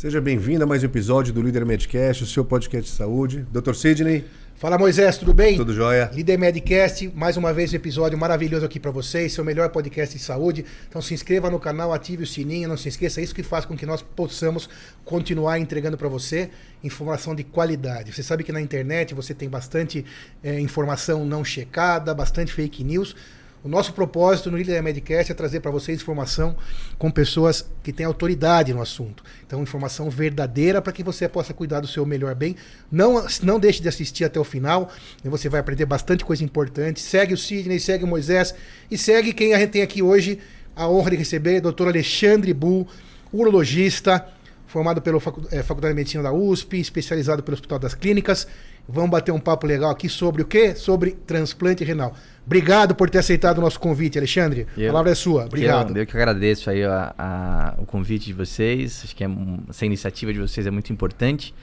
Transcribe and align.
Seja 0.00 0.18
bem-vindo 0.18 0.64
a 0.64 0.66
mais 0.66 0.82
um 0.82 0.86
episódio 0.86 1.30
do 1.30 1.42
Líder 1.42 1.62
Medcast, 1.66 2.24
o 2.24 2.26
seu 2.26 2.42
podcast 2.42 2.90
de 2.90 2.96
saúde. 2.96 3.46
Dr. 3.52 3.74
Sidney. 3.74 4.24
Fala 4.54 4.78
Moisés, 4.78 5.18
tudo 5.18 5.34
bem? 5.34 5.58
Tudo 5.58 5.74
jóia. 5.74 6.10
Líder 6.14 6.38
Medcast, 6.38 7.12
mais 7.14 7.36
uma 7.36 7.52
vez 7.52 7.70
um 7.70 7.76
episódio 7.76 8.16
maravilhoso 8.16 8.64
aqui 8.64 8.80
para 8.80 8.90
vocês, 8.90 9.34
seu 9.34 9.44
melhor 9.44 9.68
podcast 9.68 10.16
de 10.16 10.24
saúde. 10.24 10.64
Então 10.88 11.02
se 11.02 11.12
inscreva 11.12 11.50
no 11.50 11.60
canal, 11.60 11.92
ative 11.92 12.22
o 12.22 12.26
sininho, 12.26 12.66
não 12.66 12.78
se 12.78 12.88
esqueça, 12.88 13.20
é 13.20 13.24
isso 13.24 13.34
que 13.34 13.42
faz 13.42 13.66
com 13.66 13.76
que 13.76 13.84
nós 13.84 14.00
possamos 14.00 14.70
continuar 15.04 15.58
entregando 15.58 15.98
para 15.98 16.08
você 16.08 16.48
informação 16.82 17.34
de 17.34 17.44
qualidade. 17.44 18.10
Você 18.10 18.22
sabe 18.22 18.42
que 18.42 18.52
na 18.52 18.60
internet 18.62 19.12
você 19.12 19.34
tem 19.34 19.50
bastante 19.50 20.02
é, 20.42 20.58
informação 20.58 21.26
não 21.26 21.44
checada, 21.44 22.14
bastante 22.14 22.54
fake 22.54 22.82
news. 22.82 23.14
O 23.62 23.68
nosso 23.68 23.92
propósito 23.92 24.50
no 24.50 24.56
Líder 24.56 24.82
Medcast 24.82 25.30
é 25.30 25.34
trazer 25.34 25.60
para 25.60 25.70
vocês 25.70 26.00
informação 26.00 26.56
com 26.96 27.10
pessoas 27.10 27.68
que 27.82 27.92
têm 27.92 28.06
autoridade 28.06 28.72
no 28.72 28.80
assunto. 28.80 29.22
Então, 29.46 29.62
informação 29.62 30.08
verdadeira 30.08 30.80
para 30.80 30.94
que 30.94 31.02
você 31.02 31.28
possa 31.28 31.52
cuidar 31.52 31.80
do 31.80 31.86
seu 31.86 32.06
melhor 32.06 32.34
bem. 32.34 32.56
Não, 32.90 33.26
não 33.42 33.60
deixe 33.60 33.82
de 33.82 33.88
assistir 33.88 34.24
até 34.24 34.40
o 34.40 34.44
final, 34.44 34.90
você 35.22 35.50
vai 35.50 35.60
aprender 35.60 35.84
bastante 35.84 36.24
coisa 36.24 36.42
importante. 36.42 37.00
Segue 37.00 37.34
o 37.34 37.36
Sidney, 37.36 37.78
segue 37.78 38.04
o 38.04 38.06
Moisés 38.06 38.54
e 38.90 38.96
segue 38.96 39.34
quem 39.34 39.52
a 39.52 39.58
gente 39.58 39.72
tem 39.72 39.82
aqui 39.82 40.02
hoje 40.02 40.38
a 40.74 40.88
honra 40.88 41.10
de 41.10 41.16
receber, 41.16 41.60
Dr. 41.60 41.88
Alexandre 41.88 42.54
Bull, 42.54 42.88
urologista, 43.30 44.26
formado 44.66 45.02
pela 45.02 45.18
é, 45.50 45.62
Faculdade 45.62 45.92
de 45.92 45.96
Medicina 45.96 46.22
da 46.22 46.32
USP, 46.32 46.80
especializado 46.80 47.42
pelo 47.42 47.56
Hospital 47.56 47.78
das 47.78 47.92
Clínicas. 47.92 48.46
Vamos 48.92 49.10
bater 49.10 49.32
um 49.32 49.38
papo 49.38 49.66
legal 49.66 49.90
aqui 49.90 50.08
sobre 50.08 50.42
o 50.42 50.44
quê? 50.44 50.74
Sobre 50.74 51.12
transplante 51.12 51.84
renal. 51.84 52.14
Obrigado 52.44 52.94
por 52.94 53.08
ter 53.08 53.18
aceitado 53.18 53.58
o 53.58 53.60
nosso 53.60 53.78
convite, 53.78 54.18
Alexandre. 54.18 54.66
Eu, 54.76 54.88
a 54.88 54.92
palavra 54.92 55.12
é 55.12 55.14
sua. 55.14 55.44
Obrigado. 55.44 55.96
Eu, 55.96 56.02
eu 56.02 56.06
que 56.06 56.16
agradeço 56.16 56.68
aí 56.68 56.82
a, 56.84 57.14
a, 57.16 57.74
o 57.78 57.86
convite 57.86 58.26
de 58.26 58.32
vocês. 58.32 59.02
Acho 59.04 59.14
que 59.14 59.22
é, 59.22 59.28
essa 59.68 59.86
iniciativa 59.86 60.32
de 60.32 60.40
vocês 60.40 60.66
é 60.66 60.70
muito 60.70 60.92
importante. 60.92 61.54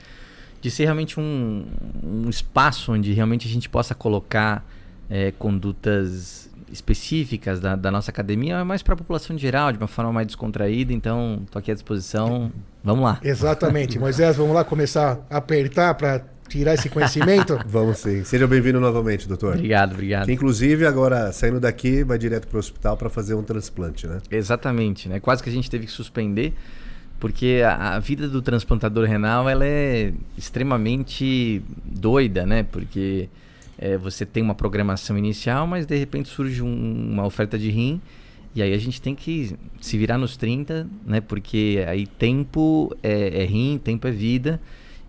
De 0.60 0.70
ser 0.70 0.84
realmente 0.84 1.20
um, 1.20 1.66
um 2.02 2.28
espaço 2.28 2.92
onde 2.92 3.12
realmente 3.12 3.46
a 3.46 3.50
gente 3.50 3.68
possa 3.68 3.94
colocar 3.94 4.64
é, 5.10 5.32
condutas 5.32 6.50
específicas 6.72 7.60
da, 7.60 7.76
da, 7.76 7.90
nossa 7.90 8.10
academia, 8.10 8.64
mas 8.64 8.82
para 8.82 8.94
a 8.94 8.96
população 8.96 9.34
em 9.34 9.38
geral, 9.38 9.72
de 9.72 9.78
uma 9.78 9.86
forma 9.86 10.12
mais 10.12 10.26
descontraída. 10.26 10.92
Então, 10.92 11.42
estou 11.44 11.60
aqui 11.60 11.70
à 11.70 11.74
disposição. 11.74 12.52
Vamos 12.82 13.04
lá. 13.04 13.20
Exatamente. 13.22 13.98
Moisés, 14.00 14.36
vamos 14.36 14.54
lá 14.54 14.64
começar 14.64 15.20
a 15.30 15.38
apertar 15.38 15.94
para 15.94 16.24
tirar 16.48 16.74
esse 16.74 16.88
conhecimento? 16.88 17.58
Vamos 17.66 17.98
sim. 17.98 18.24
Seja 18.24 18.46
bem-vindo 18.46 18.80
novamente, 18.80 19.28
doutor. 19.28 19.54
Obrigado, 19.54 19.92
obrigado. 19.92 20.26
Que, 20.26 20.32
inclusive, 20.32 20.86
agora, 20.86 21.30
saindo 21.32 21.60
daqui, 21.60 22.02
vai 22.02 22.18
direto 22.18 22.48
para 22.48 22.56
o 22.56 22.58
hospital 22.58 22.96
para 22.96 23.10
fazer 23.10 23.34
um 23.34 23.42
transplante, 23.42 24.06
né? 24.06 24.20
Exatamente, 24.30 25.08
né? 25.08 25.20
Quase 25.20 25.42
que 25.42 25.50
a 25.50 25.52
gente 25.52 25.70
teve 25.70 25.86
que 25.86 25.92
suspender, 25.92 26.54
porque 27.20 27.62
a, 27.64 27.96
a 27.96 27.98
vida 27.98 28.26
do 28.28 28.40
transplantador 28.40 29.06
renal, 29.06 29.48
ela 29.48 29.64
é 29.64 30.12
extremamente 30.36 31.62
doida, 31.84 32.46
né? 32.46 32.62
Porque 32.62 33.28
é, 33.78 33.96
você 33.96 34.24
tem 34.24 34.42
uma 34.42 34.54
programação 34.54 35.16
inicial, 35.18 35.66
mas 35.66 35.86
de 35.86 35.96
repente 35.96 36.28
surge 36.28 36.62
um, 36.62 37.12
uma 37.12 37.24
oferta 37.24 37.58
de 37.58 37.70
rim, 37.70 38.00
e 38.54 38.62
aí 38.62 38.72
a 38.72 38.78
gente 38.78 39.00
tem 39.00 39.14
que 39.14 39.54
se 39.80 39.98
virar 39.98 40.18
nos 40.18 40.36
30, 40.36 40.88
né? 41.04 41.20
Porque 41.20 41.84
aí 41.86 42.06
tempo 42.06 42.96
é, 43.02 43.42
é 43.42 43.44
rim, 43.44 43.78
tempo 43.82 44.08
é 44.08 44.10
vida. 44.10 44.60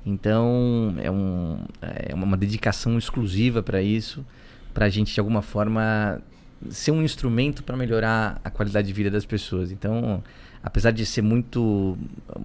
Então 0.05 0.95
é, 0.97 1.11
um, 1.11 1.59
é 1.81 2.13
uma 2.13 2.37
dedicação 2.37 2.97
exclusiva 2.97 3.61
para 3.61 3.81
isso, 3.81 4.25
para 4.73 4.85
a 4.85 4.89
gente 4.89 5.13
de 5.13 5.19
alguma 5.19 5.41
forma 5.41 6.21
ser 6.69 6.91
um 6.91 7.01
instrumento 7.01 7.63
para 7.63 7.77
melhorar 7.77 8.39
a 8.43 8.49
qualidade 8.49 8.87
de 8.87 8.93
vida 8.93 9.09
das 9.09 9.25
pessoas. 9.25 9.71
Então, 9.71 10.23
apesar 10.63 10.91
de 10.91 11.05
ser 11.05 11.21
muito 11.21 11.97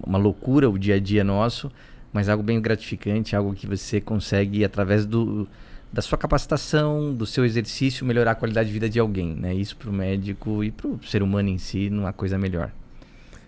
uma 0.05 0.17
loucura 0.17 0.69
o 0.69 0.77
dia 0.77 0.95
a 0.95 0.99
dia 0.99 1.23
nosso, 1.23 1.71
mas 2.13 2.29
algo 2.29 2.43
bem 2.43 2.61
gratificante, 2.61 3.35
algo 3.35 3.53
que 3.53 3.67
você 3.67 3.99
consegue 3.99 4.63
através 4.63 5.05
do 5.05 5.47
da 5.91 6.01
sua 6.01 6.17
capacitação, 6.17 7.13
do 7.13 7.25
seu 7.25 7.45
exercício, 7.45 8.05
melhorar 8.05 8.31
a 8.31 8.35
qualidade 8.35 8.67
de 8.67 8.73
vida 8.73 8.89
de 8.89 8.99
alguém, 8.99 9.33
né? 9.33 9.53
Isso 9.53 9.77
para 9.77 9.89
o 9.89 9.93
médico 9.93 10.61
e 10.61 10.69
para 10.69 10.87
o 10.87 10.99
ser 11.05 11.23
humano 11.23 11.47
em 11.47 11.57
si, 11.57 11.89
numa 11.89 12.11
coisa 12.11 12.37
melhor. 12.37 12.69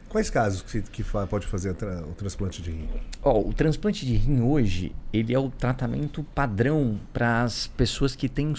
Quais 0.09 0.29
casos 0.29 0.61
que, 0.61 0.81
que 0.81 1.03
pode 1.29 1.45
fazer 1.47 1.71
o 1.71 2.13
transplante 2.13 2.61
de 2.61 2.71
rim? 2.71 2.87
Oh, 3.21 3.49
o 3.49 3.53
transplante 3.53 4.05
de 4.05 4.15
rim 4.15 4.41
hoje, 4.41 4.93
ele 5.11 5.33
é 5.33 5.39
o 5.39 5.49
tratamento 5.49 6.23
padrão 6.33 6.97
para 7.11 7.43
as 7.43 7.67
pessoas 7.67 8.15
que 8.15 8.29
têm 8.29 8.53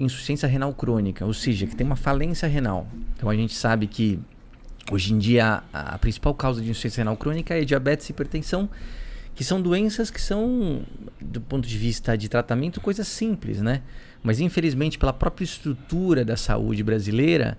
insuficiência 0.00 0.48
renal 0.48 0.72
crônica, 0.72 1.24
ou 1.26 1.34
seja, 1.34 1.66
que 1.66 1.76
tem 1.76 1.86
uma 1.86 1.96
falência 1.96 2.48
renal. 2.48 2.86
Então 3.16 3.28
a 3.28 3.34
gente 3.34 3.54
sabe 3.54 3.86
que 3.86 4.18
hoje 4.90 5.12
em 5.12 5.18
dia 5.18 5.62
a, 5.72 5.94
a 5.94 5.98
principal 5.98 6.34
causa 6.34 6.62
de 6.62 6.70
insuficiência 6.70 7.02
renal 7.02 7.16
crônica 7.18 7.54
é 7.54 7.64
diabetes 7.64 8.08
e 8.08 8.12
hipertensão, 8.12 8.70
que 9.34 9.44
são 9.44 9.60
doenças 9.60 10.10
que 10.10 10.20
são, 10.20 10.82
do 11.20 11.40
ponto 11.40 11.68
de 11.68 11.76
vista 11.76 12.16
de 12.16 12.30
tratamento, 12.30 12.80
coisas 12.80 13.08
simples, 13.08 13.60
né? 13.60 13.82
Mas 14.22 14.40
infelizmente 14.40 14.98
pela 14.98 15.12
própria 15.12 15.44
estrutura 15.44 16.24
da 16.24 16.36
saúde 16.36 16.82
brasileira, 16.82 17.58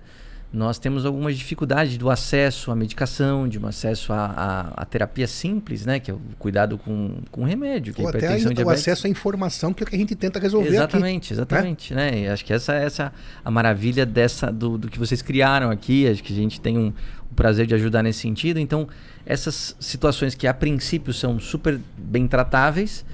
nós 0.52 0.78
temos 0.78 1.04
algumas 1.04 1.36
dificuldades 1.36 1.98
do 1.98 2.08
acesso 2.08 2.70
à 2.70 2.76
medicação, 2.76 3.48
de 3.48 3.58
um 3.58 3.66
acesso 3.66 4.12
à, 4.12 4.24
à, 4.26 4.82
à, 4.82 4.84
terapia 4.84 5.26
simples, 5.26 5.84
né? 5.84 5.98
Que 5.98 6.10
é 6.10 6.14
o 6.14 6.20
cuidado 6.38 6.78
com, 6.78 7.18
com 7.30 7.44
remédio, 7.44 7.92
que 7.92 8.00
Ou 8.00 8.08
é 8.08 8.16
até 8.16 8.28
a, 8.28 8.64
o 8.64 8.70
acesso 8.70 9.06
à 9.06 9.10
informação, 9.10 9.74
que 9.74 9.82
é 9.82 9.84
o 9.84 9.88
que 9.88 9.96
a 9.96 9.98
gente 9.98 10.14
tenta 10.14 10.38
resolver 10.38 10.68
Exatamente, 10.68 11.26
aqui, 11.26 11.34
exatamente. 11.34 11.94
Né? 11.94 12.10
né? 12.10 12.28
acho 12.30 12.44
que 12.44 12.52
essa, 12.52 12.74
essa 12.74 13.02
é 13.04 13.10
a 13.44 13.50
maravilha 13.50 14.06
dessa, 14.06 14.50
do, 14.50 14.78
do 14.78 14.88
que 14.88 14.98
vocês 14.98 15.20
criaram 15.20 15.70
aqui. 15.70 16.08
Acho 16.08 16.22
que 16.22 16.32
a 16.32 16.36
gente 16.36 16.60
tem 16.60 16.78
um, 16.78 16.92
o 17.30 17.34
prazer 17.34 17.66
de 17.66 17.74
ajudar 17.74 18.02
nesse 18.02 18.20
sentido. 18.20 18.60
Então, 18.60 18.88
essas 19.26 19.76
situações 19.80 20.34
que 20.34 20.46
a 20.46 20.54
princípio 20.54 21.12
são 21.12 21.40
super 21.40 21.78
bem 21.98 22.28
tratáveis, 22.28 23.04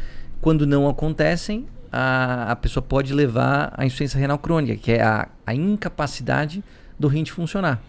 quando 0.41 0.67
não 0.67 0.89
acontecem, 0.89 1.67
a, 1.91 2.53
a 2.53 2.57
pessoa 2.57 2.83
pode 2.83 3.13
levar 3.13 3.73
à 3.77 3.85
insuficiência 3.85 4.19
renal 4.19 4.39
crônica, 4.39 4.77
que 4.77 4.93
é 4.93 5.03
a, 5.03 5.29
a 5.47 5.55
incapacidade 5.55 6.63
do 7.03 7.09
rim 7.09 7.23
de 7.23 7.33
funcionar. 7.33 7.83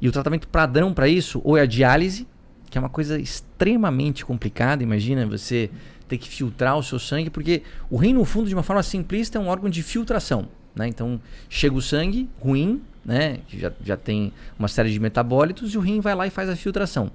E 0.00 0.08
o 0.08 0.12
tratamento 0.12 0.48
padrão 0.48 0.92
para 0.92 1.06
isso, 1.06 1.40
ou 1.44 1.56
é 1.56 1.60
a 1.60 1.66
diálise, 1.66 2.26
que 2.68 2.76
é 2.76 2.80
uma 2.80 2.88
coisa 2.88 3.18
extremamente 3.18 4.24
complicada, 4.24 4.82
imagina 4.82 5.24
você 5.26 5.70
ter 6.08 6.18
que 6.18 6.28
filtrar 6.28 6.76
o 6.76 6.82
seu 6.82 6.98
sangue, 6.98 7.30
porque 7.30 7.62
o 7.88 7.96
rim, 7.96 8.14
no 8.14 8.24
fundo, 8.24 8.48
de 8.48 8.54
uma 8.54 8.62
forma 8.62 8.82
simplista, 8.82 9.38
é 9.38 9.40
um 9.40 9.46
órgão 9.46 9.70
de 9.70 9.82
filtração. 9.82 10.48
Né? 10.74 10.88
Então, 10.88 11.20
chega 11.48 11.74
o 11.74 11.80
sangue 11.80 12.28
ruim, 12.40 12.82
né? 13.04 13.38
que 13.46 13.58
já, 13.58 13.72
já 13.84 13.96
tem 13.96 14.32
uma 14.58 14.66
série 14.66 14.90
de 14.90 14.98
metabólitos, 14.98 15.72
e 15.72 15.78
o 15.78 15.80
rim 15.80 16.00
vai 16.00 16.14
lá 16.14 16.26
e 16.26 16.30
faz 16.30 16.48
a 16.48 16.56
filtração. 16.56 17.10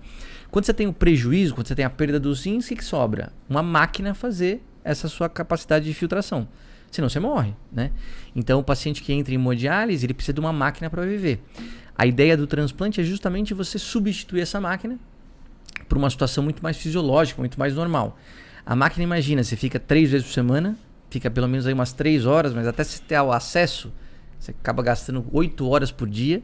Quando 0.49 0.65
você 0.65 0.73
tem 0.73 0.87
o 0.87 0.93
prejuízo, 0.93 1.53
quando 1.53 1.67
você 1.67 1.75
tem 1.75 1.85
a 1.85 1.89
perda 1.89 2.19
dos 2.19 2.45
rins, 2.45 2.65
o 2.65 2.69
que, 2.69 2.77
que 2.77 2.85
sobra? 2.85 3.31
Uma 3.47 3.61
máquina 3.61 4.13
fazer 4.13 4.63
essa 4.83 5.07
sua 5.07 5.27
capacidade 5.27 5.85
de 5.85 5.93
filtração 5.93 6.47
senão 6.91 7.09
você 7.09 7.19
morre, 7.19 7.53
né? 7.71 7.91
Então, 8.35 8.59
o 8.59 8.63
paciente 8.63 9.01
que 9.01 9.13
entra 9.13 9.33
em 9.33 9.35
hemodiálise, 9.35 10.05
ele 10.05 10.13
precisa 10.13 10.33
de 10.33 10.39
uma 10.39 10.53
máquina 10.53 10.89
para 10.89 11.03
viver. 11.05 11.41
A 11.97 12.05
ideia 12.05 12.37
do 12.37 12.47
transplante 12.47 13.01
é 13.01 13.03
justamente 13.03 13.53
você 13.53 13.77
substituir 13.77 14.41
essa 14.41 14.59
máquina 14.61 14.97
por 15.87 15.97
uma 15.97 16.09
situação 16.09 16.43
muito 16.43 16.61
mais 16.61 16.77
fisiológica, 16.77 17.41
muito 17.41 17.59
mais 17.59 17.75
normal. 17.75 18.17
A 18.65 18.75
máquina, 18.75 19.03
imagina, 19.03 19.43
você 19.43 19.55
fica 19.55 19.79
três 19.79 20.11
vezes 20.11 20.27
por 20.27 20.33
semana, 20.33 20.77
fica 21.09 21.29
pelo 21.29 21.47
menos 21.47 21.65
aí 21.65 21.73
umas 21.73 21.91
três 21.91 22.25
horas, 22.25 22.53
mas 22.53 22.67
até 22.67 22.83
você 22.83 23.01
ter 23.01 23.19
o 23.19 23.31
acesso, 23.31 23.91
você 24.39 24.51
acaba 24.51 24.83
gastando 24.83 25.25
oito 25.31 25.67
horas 25.67 25.91
por 25.91 26.07
dia. 26.07 26.41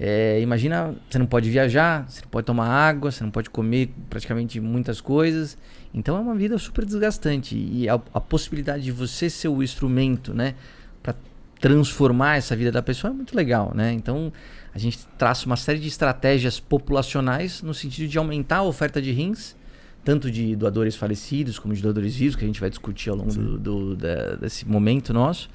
É, 0.00 0.40
imagina, 0.40 0.94
você 1.10 1.18
não 1.18 1.26
pode 1.26 1.50
viajar, 1.50 2.08
você 2.08 2.22
não 2.22 2.28
pode 2.28 2.46
tomar 2.46 2.68
água, 2.68 3.10
você 3.10 3.24
não 3.24 3.32
pode 3.32 3.50
comer 3.50 3.92
praticamente 4.08 4.60
muitas 4.60 5.00
coisas. 5.00 5.58
Então 5.92 6.16
é 6.16 6.20
uma 6.20 6.36
vida 6.36 6.56
super 6.56 6.84
desgastante. 6.84 7.56
E 7.56 7.88
a, 7.88 7.94
a 8.14 8.20
possibilidade 8.20 8.84
de 8.84 8.92
você 8.92 9.28
ser 9.28 9.48
o 9.48 9.60
instrumento, 9.60 10.32
né, 10.32 10.54
para 11.02 11.16
transformar 11.60 12.36
essa 12.36 12.54
vida 12.54 12.70
da 12.70 12.80
pessoa 12.80 13.10
é 13.10 13.14
muito 13.14 13.36
legal, 13.36 13.72
né? 13.74 13.92
Então 13.92 14.32
a 14.72 14.78
gente 14.78 15.04
traça 15.18 15.46
uma 15.46 15.56
série 15.56 15.80
de 15.80 15.88
estratégias 15.88 16.60
populacionais 16.60 17.60
no 17.60 17.74
sentido 17.74 18.08
de 18.08 18.18
aumentar 18.18 18.58
a 18.58 18.62
oferta 18.62 19.02
de 19.02 19.10
rins, 19.10 19.56
tanto 20.04 20.30
de 20.30 20.54
doadores 20.54 20.94
falecidos 20.94 21.58
como 21.58 21.74
de 21.74 21.82
doadores 21.82 22.14
vivos, 22.14 22.36
que 22.36 22.44
a 22.44 22.46
gente 22.46 22.60
vai 22.60 22.70
discutir 22.70 23.10
ao 23.10 23.16
longo 23.16 23.34
do, 23.34 23.58
do, 23.58 23.96
da, 23.96 24.36
desse 24.36 24.64
momento 24.64 25.12
nosso 25.12 25.50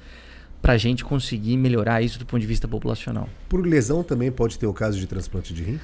para 0.64 0.72
a 0.72 0.78
gente 0.78 1.04
conseguir 1.04 1.58
melhorar 1.58 2.00
isso 2.00 2.18
do 2.18 2.24
ponto 2.24 2.40
de 2.40 2.46
vista 2.46 2.66
populacional. 2.66 3.28
Por 3.50 3.66
lesão 3.66 4.02
também 4.02 4.32
pode 4.32 4.58
ter 4.58 4.66
o 4.66 4.72
caso 4.72 4.98
de 4.98 5.06
transplante 5.06 5.52
de 5.52 5.62
rim? 5.62 5.78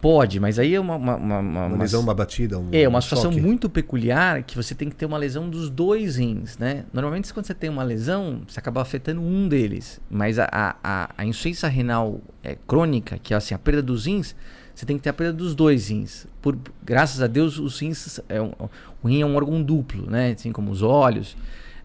Pode, 0.00 0.38
mas 0.38 0.60
aí 0.60 0.76
é 0.76 0.80
uma. 0.80 0.94
Uma, 0.94 1.16
uma, 1.16 1.38
uma, 1.40 1.66
uma 1.66 1.78
lesão, 1.78 2.00
uma 2.00 2.14
batida? 2.14 2.56
Um, 2.56 2.68
é, 2.70 2.86
uma 2.86 3.00
situação 3.00 3.32
choque. 3.32 3.44
muito 3.44 3.68
peculiar 3.68 4.44
que 4.44 4.54
você 4.54 4.76
tem 4.76 4.88
que 4.88 4.94
ter 4.94 5.06
uma 5.06 5.18
lesão 5.18 5.50
dos 5.50 5.68
dois 5.68 6.16
rins, 6.16 6.56
né? 6.56 6.84
Normalmente, 6.92 7.34
quando 7.34 7.46
você 7.46 7.54
tem 7.54 7.68
uma 7.68 7.82
lesão, 7.82 8.42
você 8.46 8.60
acaba 8.60 8.80
afetando 8.80 9.20
um 9.20 9.48
deles. 9.48 10.00
Mas 10.08 10.38
a, 10.38 10.48
a, 10.52 11.10
a 11.18 11.24
insuficiência 11.24 11.68
renal 11.68 12.20
é, 12.44 12.56
crônica, 12.64 13.18
que 13.20 13.34
é 13.34 13.36
assim, 13.36 13.54
a 13.54 13.58
perda 13.58 13.82
dos 13.82 14.06
rins, 14.06 14.36
você 14.72 14.86
tem 14.86 14.96
que 14.96 15.02
ter 15.02 15.10
a 15.10 15.12
perda 15.12 15.32
dos 15.32 15.52
dois 15.52 15.88
rins. 15.88 16.28
Por, 16.40 16.56
graças 16.84 17.20
a 17.20 17.26
Deus, 17.26 17.58
os 17.58 17.80
rins. 17.80 18.20
É 18.28 18.40
um, 18.40 18.52
o 19.02 19.08
rim 19.08 19.20
é 19.20 19.26
um 19.26 19.34
órgão 19.34 19.60
duplo, 19.60 20.08
né? 20.08 20.30
Assim 20.30 20.52
como 20.52 20.70
os 20.70 20.80
olhos. 20.80 21.36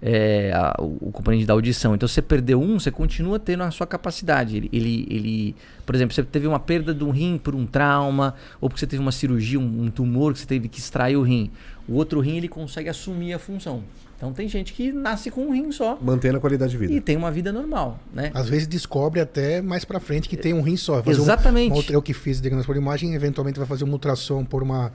É, 0.01 0.51
a- 0.53 0.75
o, 0.79 0.97
o 1.07 1.11
componente 1.11 1.45
da 1.45 1.53
audição. 1.53 1.95
Então, 1.95 2.07
se 2.07 2.13
você 2.15 2.21
perdeu 2.21 2.61
um, 2.61 2.79
você 2.79 2.91
continua 2.91 3.39
tendo 3.39 3.63
a 3.63 3.71
sua 3.71 3.87
capacidade. 3.87 4.55
Ele, 4.57 4.69
ele, 4.71 5.07
ele- 5.09 5.55
por 5.85 5.95
exemplo, 5.95 6.13
você 6.13 6.23
teve 6.23 6.45
uma 6.47 6.59
perda 6.59 6.93
do 6.93 7.09
rim 7.09 7.37
por 7.37 7.55
um 7.55 7.65
trauma, 7.65 8.35
ou 8.61 8.69
porque 8.69 8.79
você 8.79 8.87
teve 8.87 9.01
uma 9.01 9.11
cirurgia, 9.11 9.59
um, 9.59 9.83
um 9.83 9.89
tumor 9.91 10.33
que 10.33 10.39
você 10.39 10.45
teve 10.45 10.67
que 10.67 10.79
extrair 10.79 11.15
o 11.17 11.21
rim. 11.21 11.49
O 11.87 11.93
outro 11.95 12.19
rim, 12.19 12.37
ele 12.37 12.47
consegue 12.49 12.89
assumir 12.89 13.33
a 13.33 13.39
função. 13.39 13.83
Então, 14.17 14.33
tem 14.33 14.47
gente 14.47 14.73
que 14.73 14.91
nasce 14.91 15.29
com 15.29 15.41
um 15.45 15.51
rim 15.53 15.71
só 15.71 15.95
Mantendo 16.01 16.37
a 16.37 16.39
qualidade 16.39 16.71
de 16.71 16.77
vida. 16.77 16.91
e 16.91 16.99
tem 16.99 17.15
uma 17.15 17.29
vida 17.31 17.53
normal, 17.53 17.99
né? 18.11 18.31
Às 18.33 18.49
vezes 18.49 18.65
descobre 18.67 19.19
até 19.19 19.61
mais 19.61 19.85
pra 19.85 19.99
frente 19.99 20.27
que 20.27 20.35
tem 20.35 20.53
um 20.55 20.61
rim 20.61 20.75
só. 20.75 21.03
Fazer 21.03 21.19
um- 21.19 21.23
Exatamente. 21.23 21.71
uma 21.71 21.83
eu 21.89 22.01
que 22.01 22.13
fiz 22.13 22.41
diagnóstico 22.41 22.73
por 22.73 22.79
imagem, 22.81 23.13
eventualmente 23.13 23.59
vai 23.59 23.67
fazer 23.67 23.83
uma 23.83 23.93
ultrassom 23.93 24.43
por 24.43 24.63
uma 24.63 24.91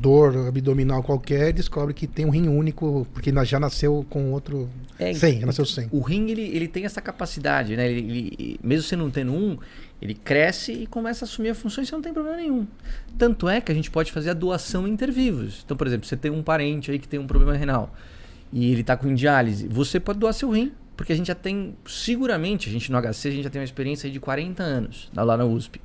dor 0.00 0.48
abdominal 0.48 1.02
qualquer 1.02 1.52
descobre 1.52 1.92
que 1.92 2.06
tem 2.06 2.24
um 2.24 2.30
rim 2.30 2.48
único, 2.48 3.06
porque 3.12 3.32
já 3.44 3.58
nasceu 3.58 4.06
com 4.08 4.30
outro. 4.32 4.68
É, 4.98 5.12
100, 5.12 5.40
já 5.40 5.46
nasceu 5.46 5.64
100. 5.64 5.88
O 5.90 6.00
rim, 6.00 6.28
ele, 6.30 6.42
ele 6.42 6.68
tem 6.68 6.84
essa 6.84 7.00
capacidade, 7.00 7.76
né? 7.76 7.90
Ele, 7.90 8.00
ele- 8.38 8.60
mesmo 8.62 8.82
você 8.88 8.96
não 8.96 9.10
tendo 9.10 9.32
um, 9.32 9.58
ele 10.00 10.14
cresce 10.14 10.72
e 10.72 10.86
começa 10.86 11.24
a 11.24 11.26
assumir 11.26 11.50
a 11.50 11.54
função 11.54 11.82
e 11.82 11.86
você 11.86 11.94
não 11.94 12.02
tem 12.02 12.12
problema 12.12 12.36
nenhum. 12.36 12.66
Tanto 13.16 13.48
é 13.48 13.60
que 13.60 13.72
a 13.72 13.74
gente 13.74 13.90
pode 13.90 14.12
fazer 14.12 14.30
a 14.30 14.34
doação 14.34 14.86
intervivos. 14.86 15.62
Então, 15.64 15.76
por 15.76 15.86
exemplo, 15.86 16.06
você 16.06 16.16
tem 16.16 16.30
um 16.30 16.42
parente 16.42 16.90
aí 16.90 16.98
que 16.98 17.08
tem 17.08 17.18
um 17.18 17.26
problema 17.26 17.54
renal 17.56 17.92
e 18.52 18.70
ele 18.70 18.80
está 18.82 18.96
com 18.96 19.12
diálise, 19.14 19.66
você 19.68 20.00
pode 20.00 20.18
doar 20.18 20.32
seu 20.32 20.50
rim, 20.50 20.72
porque 20.96 21.12
a 21.12 21.16
gente 21.16 21.26
já 21.26 21.34
tem, 21.34 21.74
seguramente, 21.86 22.68
a 22.68 22.72
gente 22.72 22.90
no 22.90 22.98
HC, 23.00 23.28
a 23.28 23.30
gente 23.30 23.44
já 23.44 23.50
tem 23.50 23.60
uma 23.60 23.64
experiência 23.64 24.06
aí 24.06 24.12
de 24.12 24.18
40 24.18 24.62
anos 24.62 25.10
lá 25.14 25.36
na 25.36 25.44
USP. 25.44 25.80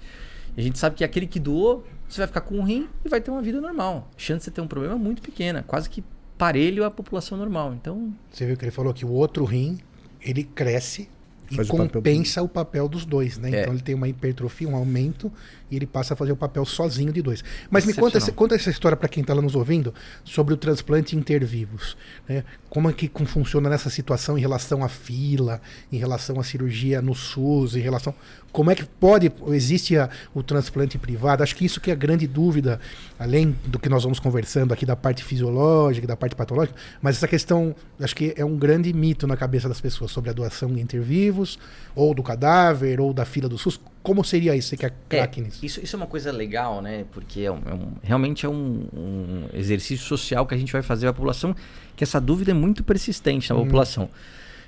E 0.56 0.61
a 0.61 0.63
gente 0.63 0.77
sabe 0.79 0.95
que 0.95 1.03
aquele 1.03 1.27
que 1.27 1.39
doou, 1.39 1.85
você 2.09 2.17
vai 2.19 2.27
ficar 2.27 2.41
com 2.41 2.55
um 2.57 2.63
rim 2.63 2.88
e 3.03 3.09
vai 3.09 3.19
ter 3.21 3.31
uma 3.31 3.41
vida 3.41 3.59
normal. 3.61 4.09
A 4.15 4.19
chance 4.19 4.39
de 4.39 4.45
você 4.45 4.51
ter 4.51 4.61
um 4.61 4.67
problema 4.67 4.95
é 4.95 4.97
muito 4.97 5.21
pequena, 5.21 5.63
quase 5.63 5.89
que 5.89 6.03
parelho 6.38 6.83
à 6.83 6.91
população 6.91 7.38
normal. 7.38 7.73
Então, 7.73 8.13
Você 8.31 8.45
viu 8.45 8.57
que 8.57 8.63
ele 8.65 8.71
falou 8.71 8.94
que 8.94 9.05
o 9.05 9.11
outro 9.11 9.45
rim, 9.45 9.79
ele 10.21 10.44
cresce 10.44 11.09
e 11.51 11.55
Faz 11.55 11.69
o 11.69 11.71
papel- 11.73 11.89
compensa 12.01 12.41
o 12.41 12.47
papel 12.47 12.88
dos 12.88 13.05
dois, 13.05 13.38
né? 13.38 13.51
É. 13.51 13.61
Então 13.61 13.73
ele 13.73 13.83
tem 13.83 13.94
uma 13.94 14.07
hipertrofia, 14.07 14.67
um 14.67 14.75
aumento, 14.75 15.31
e 15.73 15.75
ele 15.75 15.87
passa 15.87 16.13
a 16.13 16.17
fazer 16.17 16.31
o 16.31 16.35
papel 16.35 16.63
sozinho 16.65 17.11
de 17.11 17.21
dois. 17.21 17.43
Mas 17.69 17.83
me 17.85 17.93
conta, 17.93 18.19
conta 18.31 18.55
essa 18.55 18.69
história 18.69 18.95
para 18.95 19.09
quem 19.09 19.21
está 19.21 19.33
lá 19.33 19.41
nos 19.41 19.55
ouvindo 19.55 19.93
sobre 20.23 20.53
o 20.53 20.57
transplante 20.57 21.15
intervivos. 21.15 21.97
Né? 22.29 22.43
Como 22.69 22.89
é 22.89 22.93
que 22.93 23.09
funciona 23.25 23.69
nessa 23.69 23.89
situação 23.89 24.37
em 24.37 24.41
relação 24.41 24.83
à 24.83 24.89
fila, 24.89 25.59
em 25.91 25.97
relação 25.97 26.39
à 26.39 26.43
cirurgia 26.43 27.01
no 27.01 27.15
SUS, 27.15 27.75
em 27.75 27.79
relação. 27.79 28.13
Como 28.51 28.69
é 28.69 28.75
que 28.75 28.85
pode. 28.85 29.31
Existe 29.47 29.97
a- 29.97 30.09
o 30.33 30.43
transplante 30.43 30.97
privado? 30.97 31.41
Acho 31.41 31.55
que 31.55 31.65
isso 31.65 31.81
que 31.81 31.89
é 31.89 31.93
a 31.93 31.97
grande 31.97 32.27
dúvida, 32.27 32.79
além 33.17 33.55
do 33.65 33.79
que 33.79 33.89
nós 33.89 34.03
vamos 34.03 34.19
conversando 34.19 34.71
aqui 34.73 34.85
da 34.85 34.95
parte 34.95 35.23
fisiológica, 35.23 36.05
da 36.05 36.15
parte 36.15 36.35
patológica, 36.35 36.77
mas 37.01 37.15
essa 37.17 37.27
questão, 37.27 37.75
acho 37.99 38.15
que 38.15 38.33
é 38.37 38.45
um 38.45 38.55
grande 38.57 38.93
mito 38.93 39.25
na 39.25 39.35
cabeça 39.35 39.67
das 39.67 39.81
pessoas 39.81 40.11
sobre 40.11 40.29
a 40.29 40.33
doação 40.33 40.69
inter 40.77 41.01
vivos, 41.01 41.57
ou 41.95 42.13
do 42.13 42.21
cadáver, 42.21 42.99
ou 42.99 43.11
da 43.13 43.25
fila 43.25 43.49
do 43.49 43.57
SUS. 43.57 43.79
Como 44.03 44.23
seria 44.23 44.53
isso? 44.55 44.67
Você 44.69 44.77
que 44.77 44.85
é 44.85 44.91
craque 45.07 45.39
nisso. 45.41 45.65
Isso, 45.65 45.79
isso 45.81 45.95
é 45.95 45.97
uma 45.97 46.05
coisa 46.07 46.29
legal, 46.31 46.81
né? 46.81 47.05
Porque 47.13 47.39
é 47.41 47.51
um- 47.51 47.61
é 47.65 47.73
um- 47.73 47.94
realmente 48.03 48.45
é 48.45 48.50
um, 48.50 48.85
um 48.94 49.45
exercício 49.53 50.05
social 50.05 50.45
que 50.45 50.53
a 50.53 50.57
gente 50.57 50.73
vai 50.73 50.81
fazer 50.81 51.07
à 51.07 51.13
população, 51.13 51.55
que 51.95 52.03
essa 52.03 52.19
dúvida 52.19 52.51
é 52.51 52.53
muito 52.53 52.83
persistente 52.83 53.50
na 53.50 53.55
população. 53.55 54.09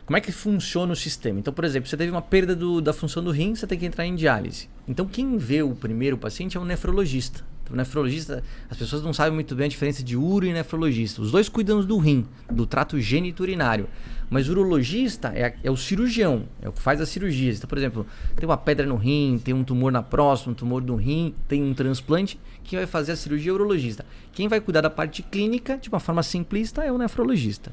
Como 0.05 0.15
é 0.15 0.21
que 0.21 0.31
funciona 0.31 0.93
o 0.93 0.95
sistema? 0.95 1.39
Então, 1.39 1.53
por 1.53 1.65
exemplo, 1.65 1.89
você 1.89 1.97
teve 1.97 2.11
uma 2.11 2.21
perda 2.21 2.55
do- 2.55 2.79
da 2.79 2.93
função 2.93 3.21
do 3.23 3.31
rim, 3.31 3.53
você 3.55 3.67
tem 3.67 3.77
que 3.77 3.85
entrar 3.85 4.05
em 4.05 4.15
diálise. 4.15 4.69
Então, 4.87 5.05
quem 5.05 5.37
vê 5.37 5.61
o 5.63 5.75
primeiro 5.75 6.17
paciente 6.17 6.55
é 6.55 6.59
um 6.59 6.65
nefrologista. 6.65 7.43
O 7.71 7.75
nefrologista, 7.75 8.43
as 8.69 8.77
pessoas 8.77 9.01
não 9.01 9.13
sabem 9.13 9.33
muito 9.33 9.55
bem 9.55 9.65
a 9.65 9.69
diferença 9.69 10.03
de 10.03 10.15
uro 10.15 10.45
e 10.45 10.53
nefrologista. 10.53 11.21
Os 11.21 11.31
dois 11.31 11.49
cuidam 11.49 11.83
do 11.83 11.97
rim, 11.97 12.25
do 12.51 12.65
trato 12.65 12.99
geniturinário. 12.99 13.87
Mas 14.29 14.47
o 14.47 14.51
urologista 14.51 15.31
é, 15.35 15.55
é 15.63 15.71
o 15.71 15.77
cirurgião, 15.77 16.45
é 16.61 16.69
o 16.69 16.71
que 16.71 16.81
faz 16.81 16.99
as 16.99 17.09
cirurgias. 17.09 17.57
Então, 17.57 17.67
por 17.67 17.77
exemplo, 17.77 18.07
tem 18.35 18.47
uma 18.47 18.57
pedra 18.57 18.85
no 18.85 18.95
rim, 18.95 19.39
tem 19.43 19.53
um 19.53 19.63
tumor 19.63 19.91
na 19.91 20.01
próstata, 20.01 20.51
um 20.51 20.53
tumor 20.53 20.81
no 20.81 20.95
rim, 20.95 21.33
tem 21.47 21.63
um 21.63 21.73
transplante. 21.73 22.39
Quem 22.63 22.77
vai 22.77 22.87
fazer 22.87 23.11
a 23.11 23.15
cirurgia 23.15 23.51
é 23.51 23.53
o 23.53 23.55
urologista. 23.55 24.05
Quem 24.31 24.47
vai 24.47 24.59
cuidar 24.59 24.81
da 24.81 24.89
parte 24.89 25.21
clínica, 25.23 25.77
de 25.77 25.89
uma 25.89 25.99
forma 25.99 26.23
simplista, 26.23 26.83
é 26.83 26.91
o 26.91 26.97
nefrologista. 26.97 27.71